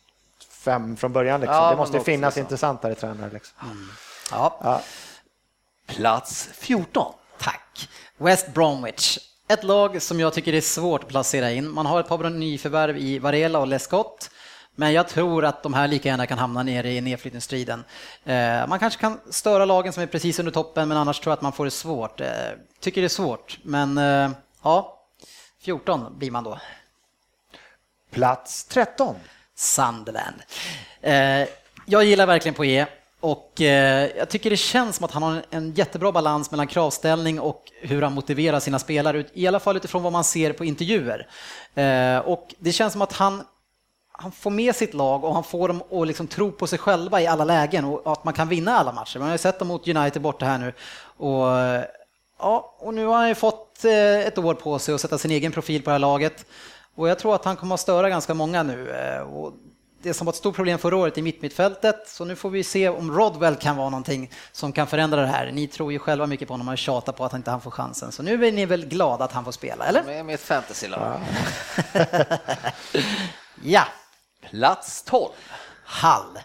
[0.50, 1.41] 5 från början.
[1.41, 1.56] Liksom.
[1.56, 3.30] Ja, det måste finnas intressantare tränare.
[3.34, 3.58] Liksom.
[3.64, 3.89] Mm.
[4.32, 4.60] Ja.
[4.64, 4.82] ja.
[5.88, 7.14] Plats 14.
[7.39, 7.89] Tack.
[8.18, 9.18] West Bromwich.
[9.48, 11.72] Ett lag som jag tycker är svårt att placera in.
[11.72, 14.30] Man har ett par nyförvärv i Varela och Lescott.
[14.76, 17.84] Men jag tror att de här lika gärna kan hamna nere i nedflyttningsstriden.
[18.26, 21.38] Eh, man kanske kan störa lagen som är precis under toppen, men annars tror jag
[21.38, 22.21] att man får det svårt.
[22.21, 22.28] Eh,
[22.80, 24.32] tycker det är svårt, men eh,
[24.63, 24.99] ja,
[25.61, 26.59] 14 blir man då.
[28.11, 29.15] Plats 13.
[29.55, 30.36] Sunderland.
[31.86, 33.51] Jag gillar verkligen Poirier och
[34.15, 38.01] jag tycker det känns som att han har en jättebra balans mellan kravställning och hur
[38.01, 41.28] han motiverar sina spelare, i alla fall utifrån vad man ser på intervjuer.
[42.26, 43.43] Och det känns som att han
[44.16, 47.22] han får med sitt lag och han får dem att liksom tro på sig själva
[47.22, 49.20] i alla lägen och att man kan vinna alla matcher.
[49.20, 50.74] Man har ju sett dem mot United borta här nu.
[51.18, 51.47] Och,
[52.39, 55.32] ja, och nu har han ju fått eh, ett år på sig att sätta sin
[55.32, 56.45] egen profil på det här laget.
[56.95, 58.89] Och jag tror att han kommer att störa ganska många nu.
[58.89, 59.53] Eh, och
[60.03, 62.89] det som var ett stort problem förra året i mittmittfältet, så nu får vi se
[62.89, 65.51] om Rodwell kan vara någonting som kan förändra det här.
[65.51, 68.11] Ni tror ju själva mycket på honom och tjatar på att inte han får chansen,
[68.11, 70.03] så nu är ni väl glada att han får spela, eller?
[70.03, 71.20] Med, med ett fantasylag.
[73.64, 73.84] ja.
[74.50, 75.30] Plats 12.
[75.86, 76.39] Hall.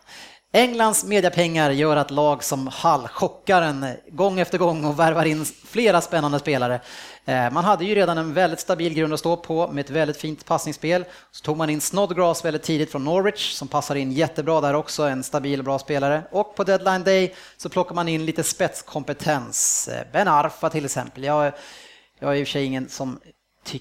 [0.52, 5.44] Englands mediapengar gör att lag som Hall chockar en gång efter gång och värvar in
[5.44, 6.80] flera spännande spelare.
[7.24, 10.16] Eh, man hade ju redan en väldigt stabil grund att stå på med ett väldigt
[10.16, 11.04] fint passningsspel.
[11.30, 15.02] Så tog man in Snodgrass väldigt tidigt från Norwich som passar in jättebra där också,
[15.02, 16.22] en stabil och bra spelare.
[16.30, 19.88] Och på deadline day så plockar man in lite spetskompetens.
[19.88, 21.24] Eh, ben Arfa till exempel.
[21.24, 21.52] Jag,
[22.20, 23.20] jag är i och för sig ingen som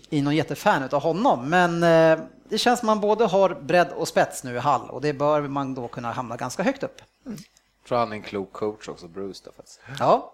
[0.09, 4.07] är någon jättefan av honom, men eh, det känns som man både har bredd och
[4.07, 7.01] spets nu i Hall och det bör man då kunna hamna ganska högt upp.
[7.25, 7.37] Mm.
[7.87, 9.41] tror han är en klok coach också, Bruce.
[9.45, 9.51] Då,
[9.99, 10.33] Ja.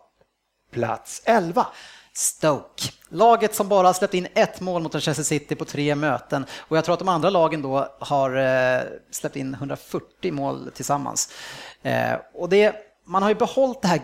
[0.72, 1.68] Plats 11.
[2.16, 2.84] Stoke.
[3.10, 6.78] Laget som bara har släppt in ett mål mot Manchester City på tre möten och
[6.78, 8.82] jag tror att de andra lagen då har eh,
[9.12, 11.34] släppt in 140 mål tillsammans.
[11.82, 12.76] Eh, och det,
[13.06, 14.02] man har ju behållit det här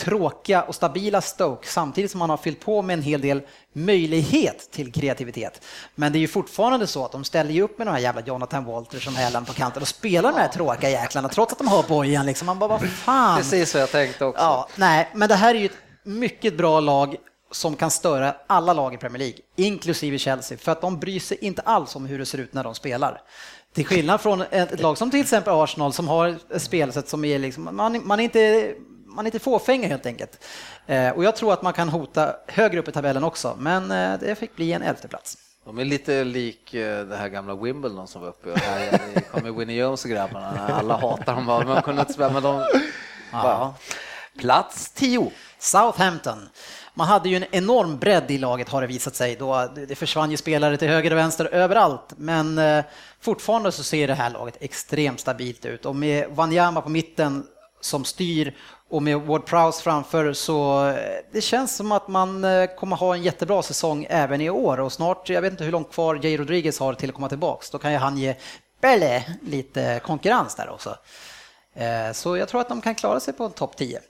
[0.00, 3.42] tråkiga och stabila Stoke samtidigt som man har fyllt på med en hel del
[3.72, 5.62] möjlighet till kreativitet.
[5.94, 8.20] Men det är ju fortfarande så att de ställer ju upp med de här jävla
[8.20, 11.68] Jonathan Walters som Helen på kanten och spelar de här tråkiga jäklarna trots att de
[11.68, 12.46] har bojan liksom.
[12.46, 13.38] Man bara, vad fan.
[13.38, 14.42] Precis vad jag tänkte också.
[14.42, 17.16] Ja, nej, men det här är ju ett mycket bra lag
[17.52, 21.38] som kan störa alla lag i Premier League, inklusive Chelsea, för att de bryr sig
[21.40, 23.22] inte alls om hur det ser ut när de spelar.
[23.74, 27.38] Till skillnad från ett lag som till exempel Arsenal som har ett spelsätt som är
[27.38, 28.74] liksom, man, man är inte
[29.14, 30.44] man är inte fåfänga helt enkelt.
[30.86, 34.20] Eh, och jag tror att man kan hota högre upp i tabellen också, men eh,
[34.20, 35.38] det fick bli en elfte plats.
[35.64, 39.50] De är lite lik eh, det här gamla Wimbledon som var uppe och här kommer
[39.50, 40.68] Winnie Jones och grabbarna.
[40.68, 42.64] Alla hatar dem bara, men kunde inte spela, men de...
[43.32, 43.74] Ja.
[44.38, 45.30] Plats 10.
[45.58, 46.48] Southampton.
[46.94, 49.36] Man hade ju en enorm bredd i laget har det visat sig.
[49.36, 52.12] Då det försvann ju spelare till höger och vänster överallt.
[52.16, 52.60] Men
[53.20, 55.86] fortfarande så ser det här laget extremt stabilt ut.
[55.86, 57.46] Och med Wanyama på mitten
[57.80, 58.54] som styr
[58.90, 60.94] och med Ward Prowse framför så eh,
[61.32, 64.92] det känns som att man eh, kommer ha en jättebra säsong även i år och
[64.92, 67.70] snart, jag vet inte hur långt kvar Jay Rodriguez har till att komma tillbaks.
[67.70, 68.34] Då kan ju han ge
[68.80, 70.96] Belle lite konkurrens där också.
[72.12, 74.00] Så jag tror att de kan klara sig på en topp 10.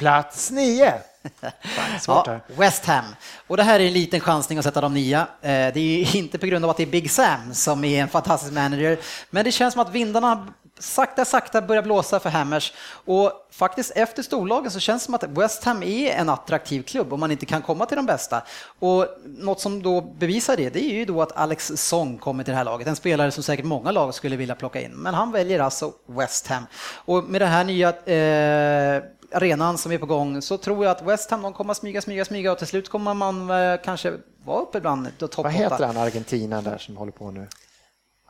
[0.00, 0.92] Plats nio.
[2.06, 3.04] ja, West Ham.
[3.46, 5.20] Och det här är en liten chansning att sätta de nia.
[5.42, 8.08] Eh, det är inte på grund av att det är Big Sam som är en
[8.08, 8.98] fantastisk manager,
[9.30, 10.46] men det känns som att vindarna
[10.80, 12.72] sakta, sakta börjar blåsa för Hammers.
[12.90, 17.12] Och faktiskt efter storlagen så känns det som att West Ham är en attraktiv klubb
[17.12, 18.42] om man inte kan komma till de bästa.
[18.78, 22.50] Och något som då bevisar det, det är ju då att Alex Song kommer till
[22.52, 24.92] det här laget, en spelare som säkert många lag skulle vilja plocka in.
[24.92, 26.66] Men han väljer alltså West Ham.
[26.94, 29.02] Och med det här nya eh,
[29.32, 32.02] arenan som är på gång så tror jag att West Ham de kommer att smyga,
[32.02, 34.12] smyga, smyga och till slut kommer man eh, kanske
[34.44, 37.46] vara uppe bland topp Vad heter han, Argentina där som håller på nu?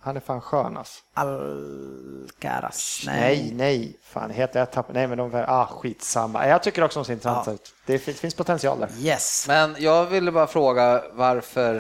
[0.03, 1.03] Han är fan skön alltså.
[1.15, 3.03] Alcaraz?
[3.07, 3.21] Nej.
[3.21, 6.49] nej, nej, fan heter jag tappar, nej men de, ah skitsamma.
[6.49, 7.55] Jag tycker också de ser intressanta ja.
[7.55, 7.75] ut.
[7.87, 8.89] Det finns, potential där.
[8.99, 9.45] Yes.
[9.49, 11.75] Men jag ville bara fråga varför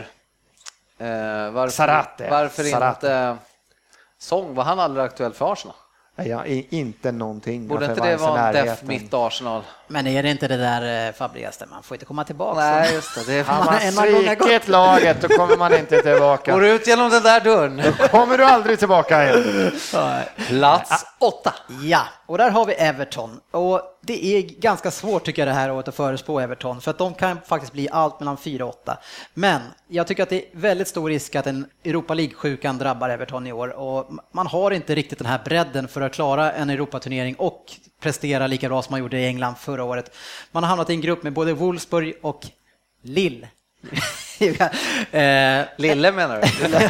[0.98, 2.30] eh, varför, Sarate.
[2.30, 3.06] varför Sarate.
[3.06, 3.36] inte
[4.18, 5.76] Sång, var han aldrig aktuell för Arsenal?
[6.14, 7.68] Ja, inte någonting.
[7.68, 9.62] Borde inte det vara en def mitt Arsenal?
[9.90, 12.60] Men är det inte det där eh, Fabrikas, man får inte komma tillbaka?
[12.60, 13.26] Nej, just det.
[13.26, 16.52] det är Har man svikit laget, då kommer man inte tillbaka.
[16.52, 17.82] Går du ut genom den där dörren?
[17.98, 19.72] Då kommer du aldrig tillbaka igen.
[20.36, 21.54] Plats åtta.
[21.82, 23.40] Ja, och där har vi Everton.
[23.50, 26.98] Och det är ganska svårt tycker jag det här året att förespå Everton, för att
[26.98, 28.98] de kan faktiskt bli allt mellan 4 och 8.
[29.34, 33.46] Men jag tycker att det är väldigt stor risk att en Europa League-sjukan drabbar Everton
[33.46, 37.34] i år och man har inte riktigt den här bredden för att klara en Europaturnering
[37.34, 37.64] och
[38.00, 40.16] prestera lika bra som man gjorde i England förra året.
[40.52, 42.46] Man har hamnat i en grupp med både Wolfsburg och
[43.02, 43.48] Lille.
[45.10, 46.88] eh, Lille menar du?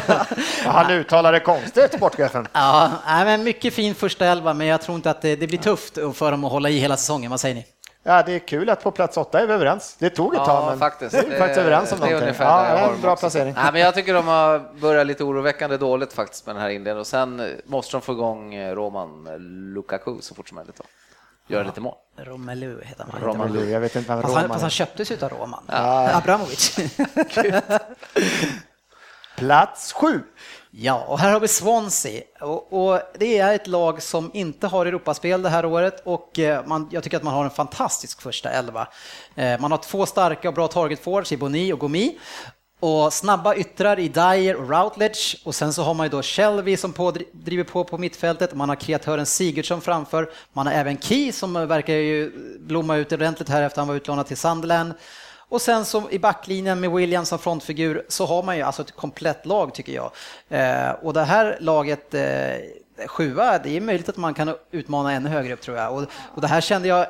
[0.69, 2.47] Han uttalar det konstigt, sportchefen.
[2.53, 5.93] Ja, men mycket fin första elva, men jag tror inte att det, det blir tufft
[6.13, 7.31] för dem att hålla i hela säsongen.
[7.31, 7.65] Vad säger ni?
[8.03, 9.95] Ja, det är kul att på plats åtta är vi överens.
[9.99, 11.13] Det tog ett tag, men faktiskt.
[11.13, 12.35] vi är faktiskt överens om det någonting.
[12.39, 13.53] Ja, en bra placering.
[13.53, 16.99] Nej, men jag tycker de har börjat lite oroväckande dåligt faktiskt med den här inledningen
[16.99, 19.27] och sen måste de få igång eh, Roman
[19.73, 20.81] Lukaku så fort som möjligt.
[21.47, 21.95] Göra lite mål.
[22.17, 23.21] Romelu heter han.
[23.21, 24.47] Romelu, jag vet inte vem Roman är.
[24.47, 25.63] Fast han köptes av Roman.
[25.67, 26.15] Ja.
[26.15, 26.79] Abramovic.
[29.35, 30.23] Plats sju.
[30.71, 34.85] Ja, och här har vi Swansea och, och, det är ett lag som inte har
[34.85, 38.49] Europaspel det här året och eh, man, jag tycker att man har en fantastisk första
[38.49, 38.87] elva.
[39.35, 42.17] Eh, man har två starka och bra target forwards i Boni och Gomi
[42.81, 46.77] och snabba yttrar i Dyer och Routledge och sen så har man ju då Shelby
[46.77, 51.31] som på, driver på på mittfältet, man har kreatören Sigurdsson framför, man har även Key
[51.31, 54.93] som eh, verkar ju blomma ut ordentligt här efter han var utlånad till Sunderland.
[55.49, 58.95] Och sen så i backlinjen med William som frontfigur så har man ju alltså ett
[58.95, 60.11] komplett lag tycker jag.
[60.49, 65.29] Eh, och det här laget eh, sjua, det är möjligt att man kan utmana ännu
[65.29, 65.93] högre upp tror jag.
[65.93, 66.03] Och,
[66.35, 67.07] och det här kände jag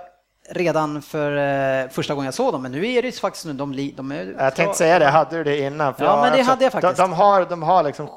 [0.52, 1.38] redan för
[1.84, 4.36] eh, första gången jag såg dem, men nu är det faktiskt nu de, de är...
[4.38, 5.94] Jag tänkte säga det, hade du det innan?
[5.98, 6.98] ja, men det hade jag faktiskt.
[6.98, 8.10] De, de, har, de har liksom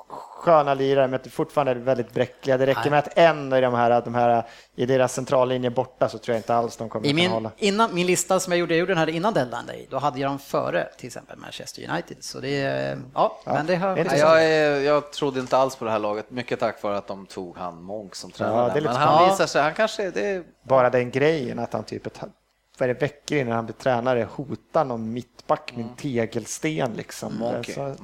[0.44, 2.58] sköna lirare, men fortfarande är väldigt bräckliga.
[2.58, 2.90] Det räcker Nej.
[2.90, 4.44] med att en i de här, de här
[4.76, 7.50] i deras centrallinje borta så tror jag inte alls de kommer I min, hålla.
[7.56, 10.20] Innan, min lista som jag gjorde, jag gjorde den här innan deadline day, då hade
[10.20, 12.16] jag dem före till exempel Manchester United.
[12.20, 12.58] Så det,
[13.14, 13.96] ja, ja men det har...
[13.96, 17.26] Jag, är, jag trodde inte alls på det här laget, mycket tack vare att de
[17.26, 18.72] tog han Monk som tränare.
[18.74, 20.10] Ja, men han visar sig, han kanske...
[20.10, 20.44] Det...
[20.62, 22.06] Bara den grejen att han typ
[22.78, 25.96] vad är det, veckor innan han blir tränare hotar någon mittback med en mm.
[25.96, 26.92] tegelsten.
[26.92, 27.38] Liksom.
[27.38, 27.74] Monkey.
[27.74, 27.94] Så,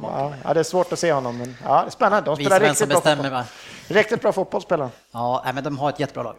[0.44, 2.30] ja, det är svårt att se honom, men ja, det är spännande.
[2.30, 3.42] De spelar riktigt bra, fotboll.
[3.88, 4.62] riktigt bra fotboll.
[4.62, 4.88] Spelar.
[5.12, 6.36] Ja, men de har ett jättebra lag.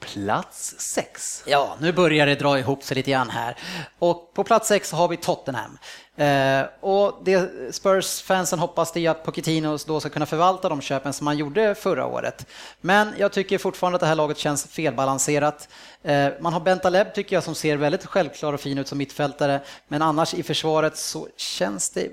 [0.00, 1.42] Plats sex.
[1.46, 3.56] Ja, nu börjar det dra ihop sig lite grann här.
[3.98, 5.78] Och på plats sex har vi Tottenham.
[6.16, 11.12] Eh, och det Spurs-fansen hoppas det är att Pochettino då ska kunna förvalta de köpen
[11.12, 12.46] som han gjorde förra året.
[12.80, 15.68] Men jag tycker fortfarande att det här laget känns felbalanserat.
[16.02, 19.60] Eh, man har Bentaleb tycker jag som ser väldigt självklar och fin ut som mittfältare,
[19.88, 22.10] men annars i försvaret så känns det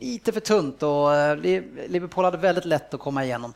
[0.00, 1.36] lite för tunt och eh,
[1.88, 3.54] Liverpool hade väldigt lätt att komma igenom.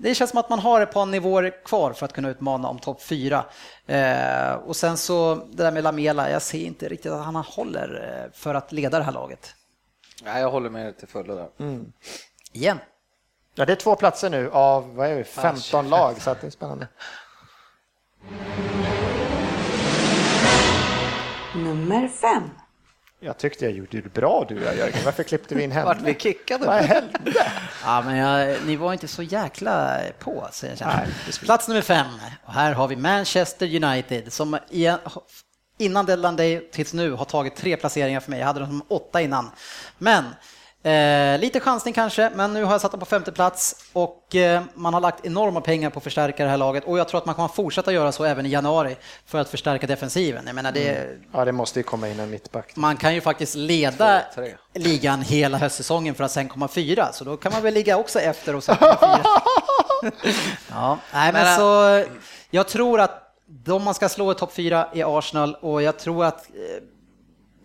[0.00, 2.78] Det känns som att man har ett par nivåer kvar för att kunna utmana om
[2.78, 3.44] topp fyra.
[3.86, 8.22] Eh, och sen så det där med Lamela, jag ser inte riktigt att han håller
[8.24, 9.54] eh, för att leda det här laget.
[10.22, 11.48] Nej, jag håller med till fullo där.
[11.58, 11.92] Mm.
[12.52, 12.78] Igen.
[13.54, 16.46] Ja, det är två platser nu av vad är det, 15 ah, lag, så det
[16.46, 16.88] är spännande.
[21.54, 22.50] Nummer fem.
[23.20, 24.98] Jag tyckte jag gjorde det bra du Jörgen.
[25.04, 25.84] Varför klippte vi in henne?
[25.84, 26.66] Vart vi kickade?
[26.66, 27.18] Vad hände?
[27.84, 30.48] Ja, men jag, ni var inte så jäkla på.
[30.52, 30.96] Så jag känner.
[30.96, 32.06] Nej, Plats nummer fem.
[32.44, 34.92] Och här har vi Manchester United som i,
[35.78, 38.40] innan deadline day tills nu har tagit tre placeringar för mig.
[38.40, 39.50] Jag hade dem som åtta innan.
[39.98, 40.24] Men
[40.82, 44.62] Eh, lite chansning kanske, men nu har jag satt dem på femte plats och eh,
[44.74, 47.26] man har lagt enorma pengar på att förstärka det här laget och jag tror att
[47.26, 48.96] man kommer fortsätta göra så även i januari
[49.26, 50.42] för att förstärka defensiven.
[50.46, 51.22] Jag menar det, mm.
[51.32, 52.76] Ja, det måste ju komma in en mittback.
[52.76, 54.42] Man kan ju faktiskt leda Två,
[54.74, 58.20] ligan hela höstsäsongen för att sen komma fyra, så då kan man väl ligga också
[58.20, 60.12] efter och sen komma fyra.
[60.70, 62.04] ja, nej, men så
[62.50, 66.24] jag tror att de man ska slå i topp fyra är Arsenal och jag tror
[66.24, 66.82] att eh,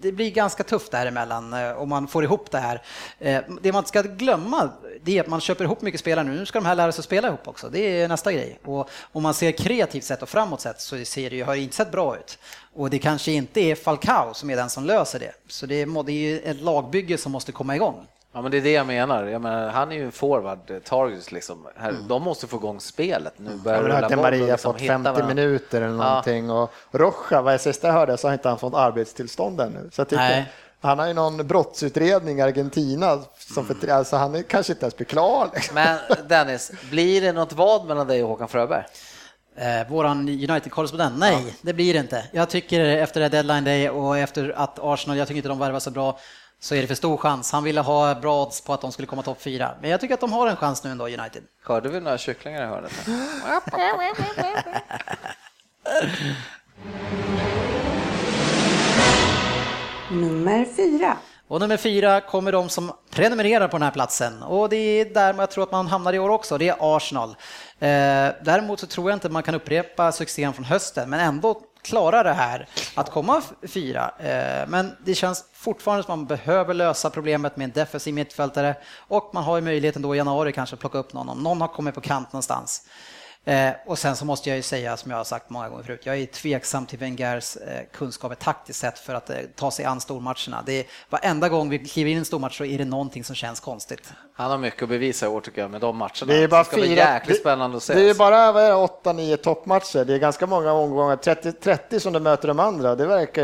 [0.04, 2.82] det blir ganska tufft däremellan eh, om man får ihop det här.
[3.20, 4.70] Eh, det man ska glömma
[5.04, 6.36] det är att man köper ihop mycket spelare nu.
[6.36, 7.70] Nu ska de här lära sig att spela ihop också.
[7.70, 8.60] Det är nästa grej.
[8.66, 11.76] Och om man ser kreativt sett och framåt sett så ser det, har det inte
[11.76, 12.40] sett bra ut.
[12.74, 15.32] Och det kanske inte är Falcao som är den som löser det.
[15.48, 18.08] Så det är, det är ett lagbygge som måste komma igång.
[18.34, 19.24] Ja, men det är det jag menar.
[19.24, 21.68] Jag menar han är ju en forward, eh, Targets liksom.
[21.76, 22.08] Här, mm.
[22.08, 23.34] De måste få igång spelet.
[23.38, 25.28] Nu börjar ja, har Maria liksom fått 50 varandra.
[25.28, 26.62] minuter eller någonting ja.
[26.62, 29.90] och Rocha, vad jag sista jag hörde så har inte han fått arbetstillstånd ännu.
[29.92, 30.46] Så jag tycker,
[30.82, 33.98] han har ju någon brottsutredning i Argentina, som för, mm.
[33.98, 35.50] alltså han är kanske inte ens blir klar.
[35.54, 35.76] Liksom.
[35.76, 38.84] Men Dennis, blir det något vad mellan dig och Håkan Fröberg?
[39.56, 41.54] Eh, våran United-korrespondent, nej ja.
[41.62, 42.26] det blir det inte.
[42.32, 45.80] Jag tycker efter det deadline day och efter att Arsenal, jag tycker inte de värvar
[45.80, 46.20] så bra,
[46.64, 47.52] så är det för stor chans.
[47.52, 49.76] Han ville ha bra odds på att de skulle komma topp fyra.
[49.82, 51.44] Men jag tycker att de har en chans nu ändå, United.
[51.64, 52.92] Hörde vi några kycklingar i hörnet?
[60.12, 61.18] Nummer fyra.
[61.48, 64.44] Och nummer fyra kommer de som prenumererar på den här platsen.
[64.44, 67.30] Och det är där jag tror att man hamnar i år också, det är Arsenal.
[67.30, 67.36] Eh,
[68.44, 72.34] däremot så tror jag inte man kan upprepa succén från hösten, men ändå klara det
[72.34, 74.12] här att komma fyra.
[74.20, 78.76] Eh, men det känns fortfarande som att man behöver lösa problemet med en defensiv mittfältare
[79.08, 81.62] och man har ju möjligheten då i januari kanske att plocka upp någon om någon
[81.62, 82.84] har kommit på kant någonstans.
[83.46, 86.02] Eh, och sen så måste jag ju säga, som jag har sagt många gånger förut,
[86.04, 90.02] jag är tveksam till Wengers eh, kunskaper taktiskt sett för att eh, ta sig an
[90.02, 90.64] stormatcherna.
[90.66, 93.36] Det är, varenda gång vi kliver in i en stormatch så är det någonting som
[93.36, 94.14] känns konstigt.
[94.34, 96.26] Han har mycket att bevisa i år tycker jag med de matcherna.
[96.26, 97.94] Det är bara fyra, jäkligt spännande att se.
[97.94, 100.06] Det är bara 8-9 toppmatcher.
[100.06, 102.96] Det är ganska många omgångar, 30, 30 som du möter de andra.
[102.96, 103.44] Det verkar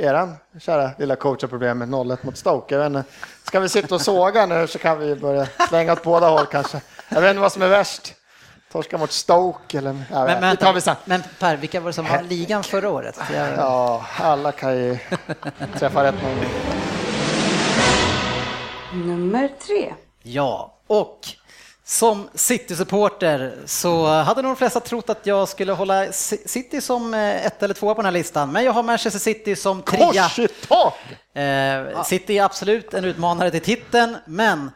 [0.00, 3.04] eran kära lilla coach har problem med 0-1 mot Stoke.
[3.44, 6.80] Ska vi sitta och såga nu så kan vi börja slänga åt båda håll kanske.
[7.08, 8.14] Jag vet inte vad som är värst.
[8.72, 10.04] Torska mot Stoke eller...
[10.10, 10.96] Ja, men, men, tar vi sen.
[11.04, 13.20] men Per, vilka var det som var ligan förra året?
[13.34, 13.48] Jag...
[13.56, 14.98] Ja, alla kan ju
[15.78, 16.44] träffa rätt någon.
[19.06, 19.94] Nummer tre.
[20.22, 21.20] Ja, och
[21.84, 27.46] som City-supporter så hade nog de flesta trott att jag skulle hålla City som eh,
[27.46, 30.22] ett eller två på den här listan, men jag har Manchester City som trea.
[30.22, 30.94] Kors i tak!
[31.34, 34.70] Eh, City är absolut en utmanare till titeln, men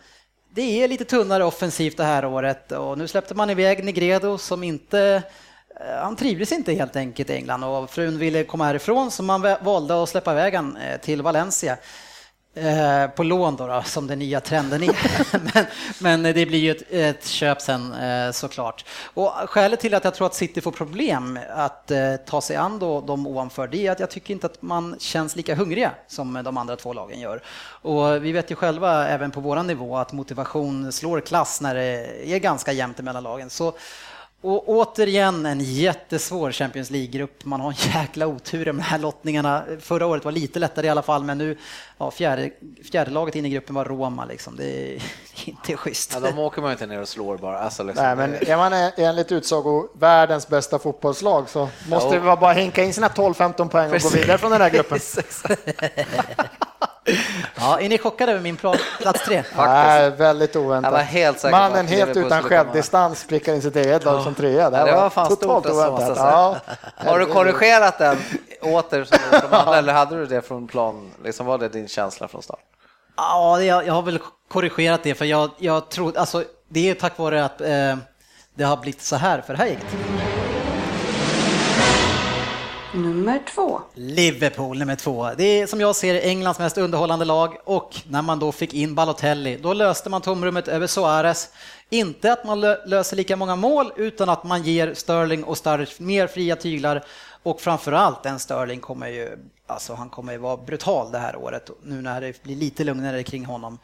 [0.55, 4.63] det är lite tunnare offensivt det här året och nu släppte man iväg Negredo som
[4.63, 5.23] inte
[5.81, 9.57] eh, han trivdes inte helt enkelt i England och frun ville komma härifrån så man
[9.63, 10.61] valde att släppa iväg eh,
[11.03, 11.77] till Valencia.
[12.55, 14.97] Eh, på lån då, då, som den nya trenden är.
[15.55, 15.67] men,
[15.99, 18.85] men, det blir ju ett, ett köp sen eh, såklart.
[19.15, 22.79] Och skälet till att jag tror att City får problem att eh, ta sig an
[22.79, 26.43] då de ovanför, det är att jag tycker inte att man känns lika hungriga som
[26.45, 27.43] de andra två lagen gör.
[27.83, 32.33] Och vi vet ju själva, även på våran nivå, att motivation slår klass när det
[32.35, 33.51] är ganska jämnt mellan lagen.
[33.51, 33.75] Så
[34.43, 37.45] och återigen en jättesvår Champions League-grupp.
[37.45, 39.65] Man har en jäkla otur med de här lottningarna.
[39.81, 41.59] Förra året var lite lättare i alla fall, men nu,
[41.99, 42.51] ja, fjärde,
[42.91, 44.57] fjärde laget in i gruppen var Roma liksom.
[44.57, 45.03] Det är
[45.45, 46.13] inte schysst.
[46.15, 47.59] Ja, de åker man inte ner och slår bara.
[47.59, 48.05] Alltså, liksom.
[48.05, 52.31] Nej, men är man enligt utsago världens bästa fotbollslag så måste ja.
[52.31, 54.99] det bara hinka in sina 12-15 poäng och gå vidare från den här gruppen.
[57.57, 59.43] Ja, är ni chockade över min plats tre?
[59.57, 60.93] Nej, väldigt oväntat.
[60.93, 64.71] Jag var helt säker Mannen helt utan självdistans prickar in sitt eget lag som trea.
[64.71, 66.17] Det, det var, var fan totalt stort oväntat.
[66.17, 66.57] Ja.
[66.97, 68.19] Har du korrigerat den
[68.61, 69.19] åter som
[69.51, 71.11] de andra, eller hade du det från plan?
[71.25, 72.61] Liksom var det din känsla från start?
[73.17, 74.19] Ja, jag, jag har väl
[74.49, 77.97] korrigerat det för jag, jag tror, alltså det är tack vare att eh,
[78.55, 79.87] det har blivit så här för det här gänget.
[82.95, 83.81] Nummer två.
[83.95, 85.31] Liverpool nummer två.
[85.37, 88.95] Det är som jag ser Englands mest underhållande lag och när man då fick in
[88.95, 91.49] Balotelli, då löste man tomrummet över Suarez.
[91.91, 96.27] Inte att man löser lika många mål utan att man ger Sterling och Sturridge mer
[96.27, 97.05] fria tyglar
[97.43, 101.71] och framförallt den Sterling kommer ju, alltså han kommer ju vara brutal det här året
[101.83, 103.79] nu när det blir lite lugnare kring honom.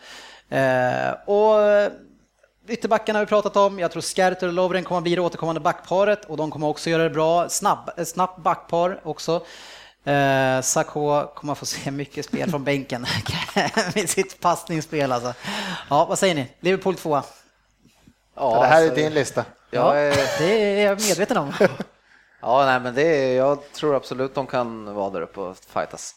[0.48, 1.90] Eh, och
[2.68, 3.78] Ytterbackarna har vi pratat om.
[3.78, 6.90] Jag tror Skerter och Lovren kommer att bli det återkommande backparet och de kommer också
[6.90, 7.48] göra det bra.
[7.48, 9.44] Snabb, snabbt backpar också.
[10.05, 13.06] Eh, Sakho kommer få se mycket spel från bänken
[13.94, 15.34] med sitt passningsspel alltså.
[15.90, 16.48] Ja, vad säger ni?
[16.60, 17.22] Liverpool tvåa.
[18.36, 19.44] Ja, det här är alltså, din lista.
[19.70, 21.52] Jag är, Det är jag medveten om.
[22.40, 26.14] ja, nej, men det är, jag tror absolut de kan vara där uppe och fightas.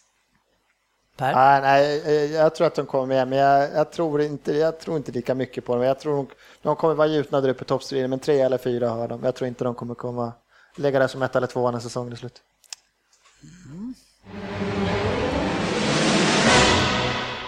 [1.20, 1.34] Per?
[1.34, 4.80] Nej, nej, eh, jag tror att de kommer med, men jag, jag, tror, inte, jag
[4.80, 5.84] tror inte lika mycket på dem.
[5.84, 6.28] Jag tror de,
[6.62, 9.24] de kommer vara gjutna där uppe i toppstriden, men tre eller fyra har de.
[9.24, 10.34] Jag tror inte de kommer komma
[10.80, 12.42] lägga det som ett eller två när säsongen är slut.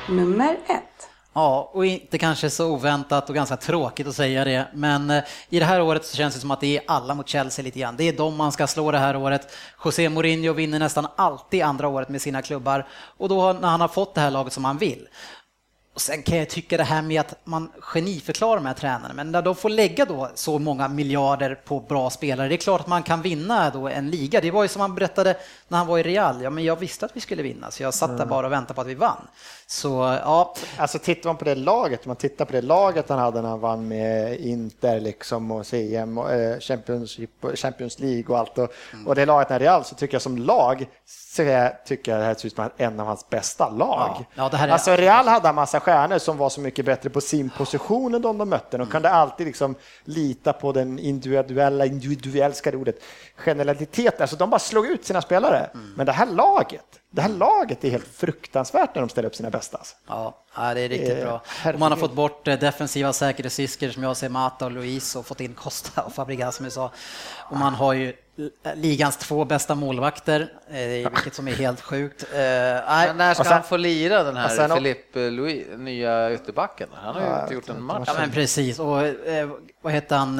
[0.10, 1.11] Nummer ett.
[1.34, 5.60] Ja, och inte kanske så oväntat och ganska tråkigt att säga det, men eh, i
[5.60, 7.98] det här året så känns det som att det är alla mot Chelsea lite grann.
[7.98, 9.53] Det är de man ska slå det här året.
[9.86, 12.88] José Mourinho vinner nästan alltid andra året med sina klubbar
[13.18, 15.08] och då när han har fått det här laget som han vill,
[15.94, 19.32] och sen kan jag tycka det här med att man geniförklarar de här tränarna, men
[19.32, 22.88] när de får lägga då så många miljarder på bra spelare, det är klart att
[22.88, 24.41] man kan vinna då en liga.
[24.41, 25.38] Det var ju som han berättade
[25.68, 27.94] när han var i Real, ja men jag visste att vi skulle vinna, så jag
[27.94, 29.28] satt där bara och väntade på att vi vann.
[29.72, 33.41] Så ja, Alltså tittar man på det laget, man tittar på det laget han hade
[33.41, 38.38] när han vann med Inter liksom och CM och eh, Championship, och Champions League och
[38.39, 38.72] allt och,
[39.06, 42.26] och det laget när Real så tycker jag som lag så jag tycker jag det
[42.26, 44.15] här ser ut som en av hans bästa lag.
[44.19, 46.85] Ja, ja, det här är- Alltså Real hade en massa stjärnor som var så mycket
[46.85, 48.77] bättre på sin position än de de mötte.
[48.77, 52.95] De kunde alltid liksom lita på den individuella, individuellska ordet,
[53.35, 54.22] generalitet.
[54.22, 55.69] Alltså de bara slog ut sina spelare.
[55.95, 59.50] Men det här laget, det här laget är helt fruktansvärt när de ställer upp sina
[59.50, 59.80] bästa.
[60.08, 61.42] Ja, det är riktigt Eh, bra.
[61.74, 65.26] Och man har fått bort eh, defensiva säkerhetsrisker som jag ser Mata och Luis och
[65.26, 66.92] fått in Costa och Fabregas som vi sa.
[67.50, 68.14] Och man har ju
[68.76, 70.78] ligans två bästa målvakter, eh,
[71.12, 72.26] vilket som är helt sjukt.
[72.34, 76.90] Nej, Men när ska sen- han få lira den här Philippe Louis, nya ytterbacken?
[76.94, 78.04] Han har ju inte gjort en match.
[78.08, 78.88] Ja men precis, och
[79.82, 80.40] vad heter han?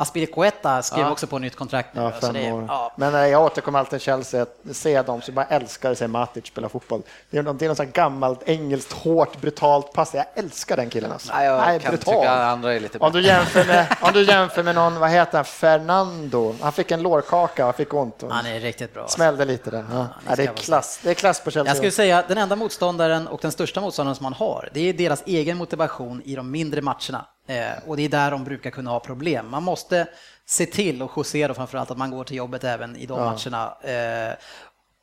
[0.00, 1.10] Aspilicueta skrev Ja.
[1.12, 2.00] också på nytt kontrakt nu.
[2.00, 2.64] Ja, alltså fem det är- år.
[2.68, 2.92] ja.
[2.96, 5.98] Men eh, jag återkommer alltid till Chelsea, att se dem så jag bara älskar att
[5.98, 7.02] se Matic spela fotboll.
[7.30, 10.14] Det är, någon- det är sånt här gammalt engelskt, hårt, brutalt pass.
[10.14, 11.32] Jag älskar den killen alltså.
[11.34, 12.14] Nej, jag Nej, kan brutal.
[12.14, 15.38] tycka andra är lite Om du, jämför med, om du jämför med någon, vad heter
[15.38, 16.54] han, Fernando.
[16.60, 19.08] Han fick en lårkaka och fick ont och Han är riktigt bra.
[19.08, 19.84] smällde lite där.
[19.92, 20.06] Ja.
[20.28, 21.70] Ja, det, är klass, det är klass på Chelsea.
[21.70, 24.92] Jag skulle säga den enda motståndaren och den största motståndaren som man har, det är
[24.92, 27.26] deras egen motivation i de mindre matcherna.
[27.50, 29.48] Eh, och det är där de brukar kunna ha problem.
[29.50, 30.06] Man måste
[30.46, 33.76] se till, och José då framförallt, att man går till jobbet även i de matcherna.
[33.82, 34.34] Eh,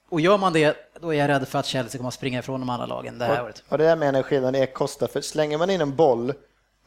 [0.09, 2.59] och gör man det, då är jag rädd för att Chelsea kommer att springa ifrån
[2.59, 3.63] de andra lagen det här året.
[3.69, 6.33] Och det jag menar är skillnaden är Costa, för slänger man in en boll,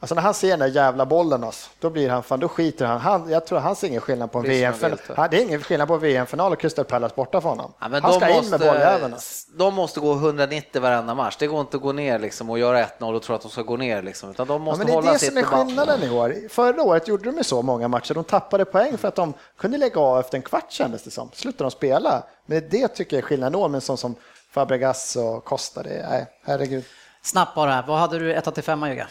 [0.01, 2.85] alltså när han ser den där jävla bollen, alltså, då blir han fan, då skiter
[2.85, 2.99] han.
[2.99, 4.97] han jag tror han ser ingen skillnad på en VM-final.
[5.31, 7.73] Det är ingen skillnad på VM-final och Crystal Palace borta för honom.
[7.79, 9.13] Ja, men han de ska in måste, med bolljäveln.
[9.13, 9.51] alltså.
[9.57, 11.35] De måste gå 190 varenda match.
[11.39, 13.61] Det går inte att gå ner liksom och göra 1-0 och tro att de ska
[13.61, 14.01] gå ner.
[14.01, 16.35] Liksom, utan de Ja, måste men det är hålla det som är skillnaden i år.
[16.49, 18.13] Förra året gjorde de ju så många matcher.
[18.13, 21.29] De tappade poäng för att de kunde lägga av efter en kvart kändes det som.
[21.33, 22.23] Slutade de spela.
[22.45, 24.15] Men det tycker jag är skillnaden i år med en sån som
[24.51, 25.83] Fabregas och Costa.
[25.83, 26.83] Det är, nej, herregud.
[27.23, 29.07] Snabbt bara, vad hade du 1 till 5 Jugga?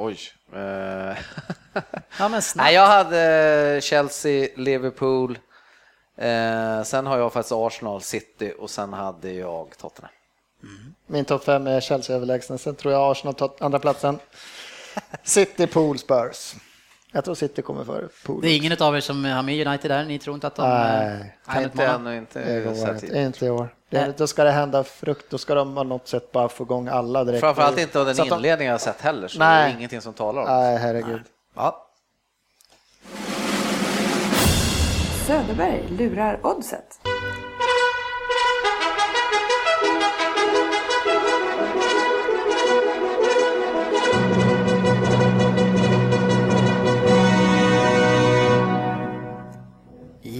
[0.00, 0.18] Oj.
[0.54, 1.16] Eh.
[2.18, 2.40] Ja.
[2.56, 5.38] Nej, jag hade Chelsea, Liverpool.
[6.16, 10.12] Eh, sen har jag faktiskt Arsenal, City och sen hade jag Tottenham.
[11.06, 12.58] Min topp fem är Chelsea överlägsna.
[12.58, 14.18] Sen tror jag Arsenal tar andra platsen.
[15.22, 16.54] City, Pool, Spurs.
[17.12, 18.40] Jag tror City kommer före Pool.
[18.42, 20.68] Det är ingen av er som har med United där, ni tror inte att de
[20.68, 21.38] Nej.
[21.46, 22.10] kan inte utmana?
[22.10, 22.40] ännu, inte
[23.26, 23.68] inte i år.
[23.90, 26.88] Det, då ska det hända frukt, då ska de på något sätt bara få igång
[26.88, 27.40] alla direkt.
[27.40, 29.64] Framförallt inte av den de- inledning jag har sett heller, så Nej.
[29.64, 30.54] det är ingenting som talar om det.
[30.54, 31.22] Nej, herregud.
[31.54, 31.84] Ja.
[35.26, 37.00] Söderberg lurar oddset.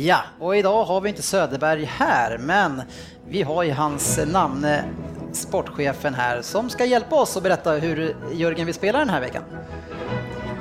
[0.09, 2.83] Ja, och idag har vi inte Söderberg här, men
[3.29, 4.85] vi har ju hans namne,
[5.33, 9.43] sportchefen här, som ska hjälpa oss att berätta hur Jörgen vill spela den här veckan.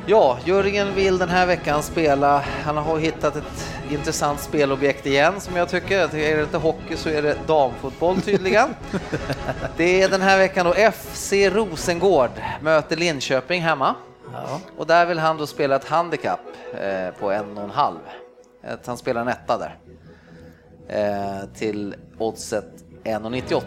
[0.05, 5.55] Ja, Jörgen vill den här veckan spela, han har hittat ett intressant spelobjekt igen som
[5.55, 5.99] jag tycker.
[5.99, 8.69] Jag tycker Är det inte hockey så är det damfotboll tydligen.
[9.77, 13.95] det är den här veckan då FC Rosengård möter Linköping hemma.
[14.33, 14.59] Ja.
[14.77, 16.39] Och där vill han då spela ett handikapp
[16.73, 17.99] eh, på en och en halv.
[18.67, 19.77] Att han spelar en etta där.
[20.89, 22.65] Eh, till oddset
[23.03, 23.61] 1,98.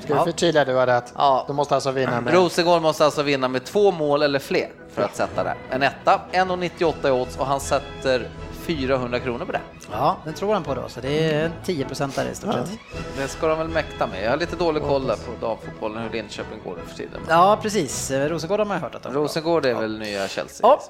[0.00, 1.44] Ska vi förtydliga du hade att Ja.
[1.46, 2.34] de måste alltså vinna med...
[2.34, 5.54] Rosengård måste alltså vinna med två mål eller fler för att sätta det.
[5.70, 9.60] En etta, 1,98 i odds och han sätter 400 kronor på det.
[9.92, 12.70] ja, den tror han på då, så det är 10 procent där i stort sett.
[13.16, 14.24] Det ska de väl mäkta med.
[14.24, 17.20] Jag har lite dålig koll där på damfotbollen, hur Linköping går nu för tiden.
[17.28, 18.10] Ja, precis.
[18.10, 20.58] Rosengård har man hört att de Rosengård är väl nya Chelsea.
[20.62, 20.80] Ja.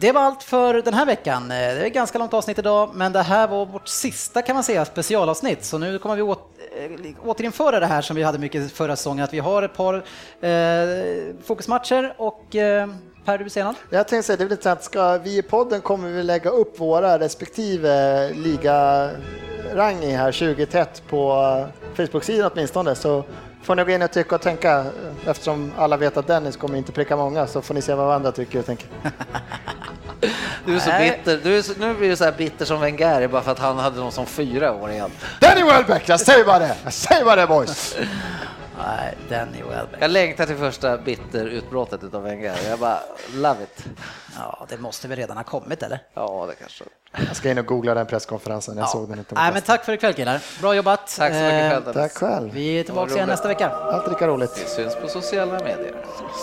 [0.00, 1.42] Det var allt för den här veckan.
[1.42, 4.54] Eh, det är ett ganska långt avsnitt idag, men det här var vårt sista kan
[4.54, 5.64] man säga specialavsnitt.
[5.64, 9.24] Så nu kommer vi åt, eh, återinföra det här som vi hade mycket förra säsongen,
[9.24, 9.94] att vi har ett par
[10.40, 12.88] eh, fokusmatcher och eh,
[13.24, 13.76] Per, du vill säga något?
[13.90, 16.80] Jag tänkte säga, det är lite sant, ska vi i podden kommer vi lägga upp
[16.80, 23.24] våra respektive liga-rang här 20 tätt på Facebook-sidan åtminstone, så
[23.62, 24.86] får ni gå in och tycka och tänka.
[25.26, 28.32] Eftersom alla vet att Dennis kommer inte pricka många så får ni se vad andra
[28.32, 28.88] tycker och tänker.
[30.66, 31.40] Du är så bitter.
[31.42, 33.78] Du är så, nu blir du så här bitter som Wenger bara för att han
[33.78, 35.10] hade någon som fyra år igen.
[35.40, 36.76] Danny Welbeck, jag säger bara det!
[36.84, 37.96] Jag säger bara det boys!
[38.78, 40.02] Nej, Danny Welbeck.
[40.02, 42.56] Jag längtar till första bitterutbrottet utav Wenger.
[42.68, 42.98] Jag bara,
[43.34, 43.84] love it.
[44.36, 46.00] Ja, det måste väl redan ha kommit eller?
[46.14, 46.84] Ja, det kanske.
[47.26, 48.88] Jag ska in och googla den presskonferensen, jag ja.
[48.88, 49.34] såg den inte.
[49.34, 50.42] Nej, men tack för ikväll killar.
[50.60, 51.16] Bra jobbat.
[51.18, 52.52] Tack så mycket själv eh, Tack själv.
[52.52, 53.70] Vi är tillbaka igen nästa vecka.
[53.70, 54.62] Allt lika roligt.
[54.64, 55.94] Vi syns på sociala medier.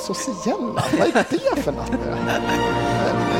[0.07, 0.83] Sociala?
[0.91, 1.91] Vad är det för något?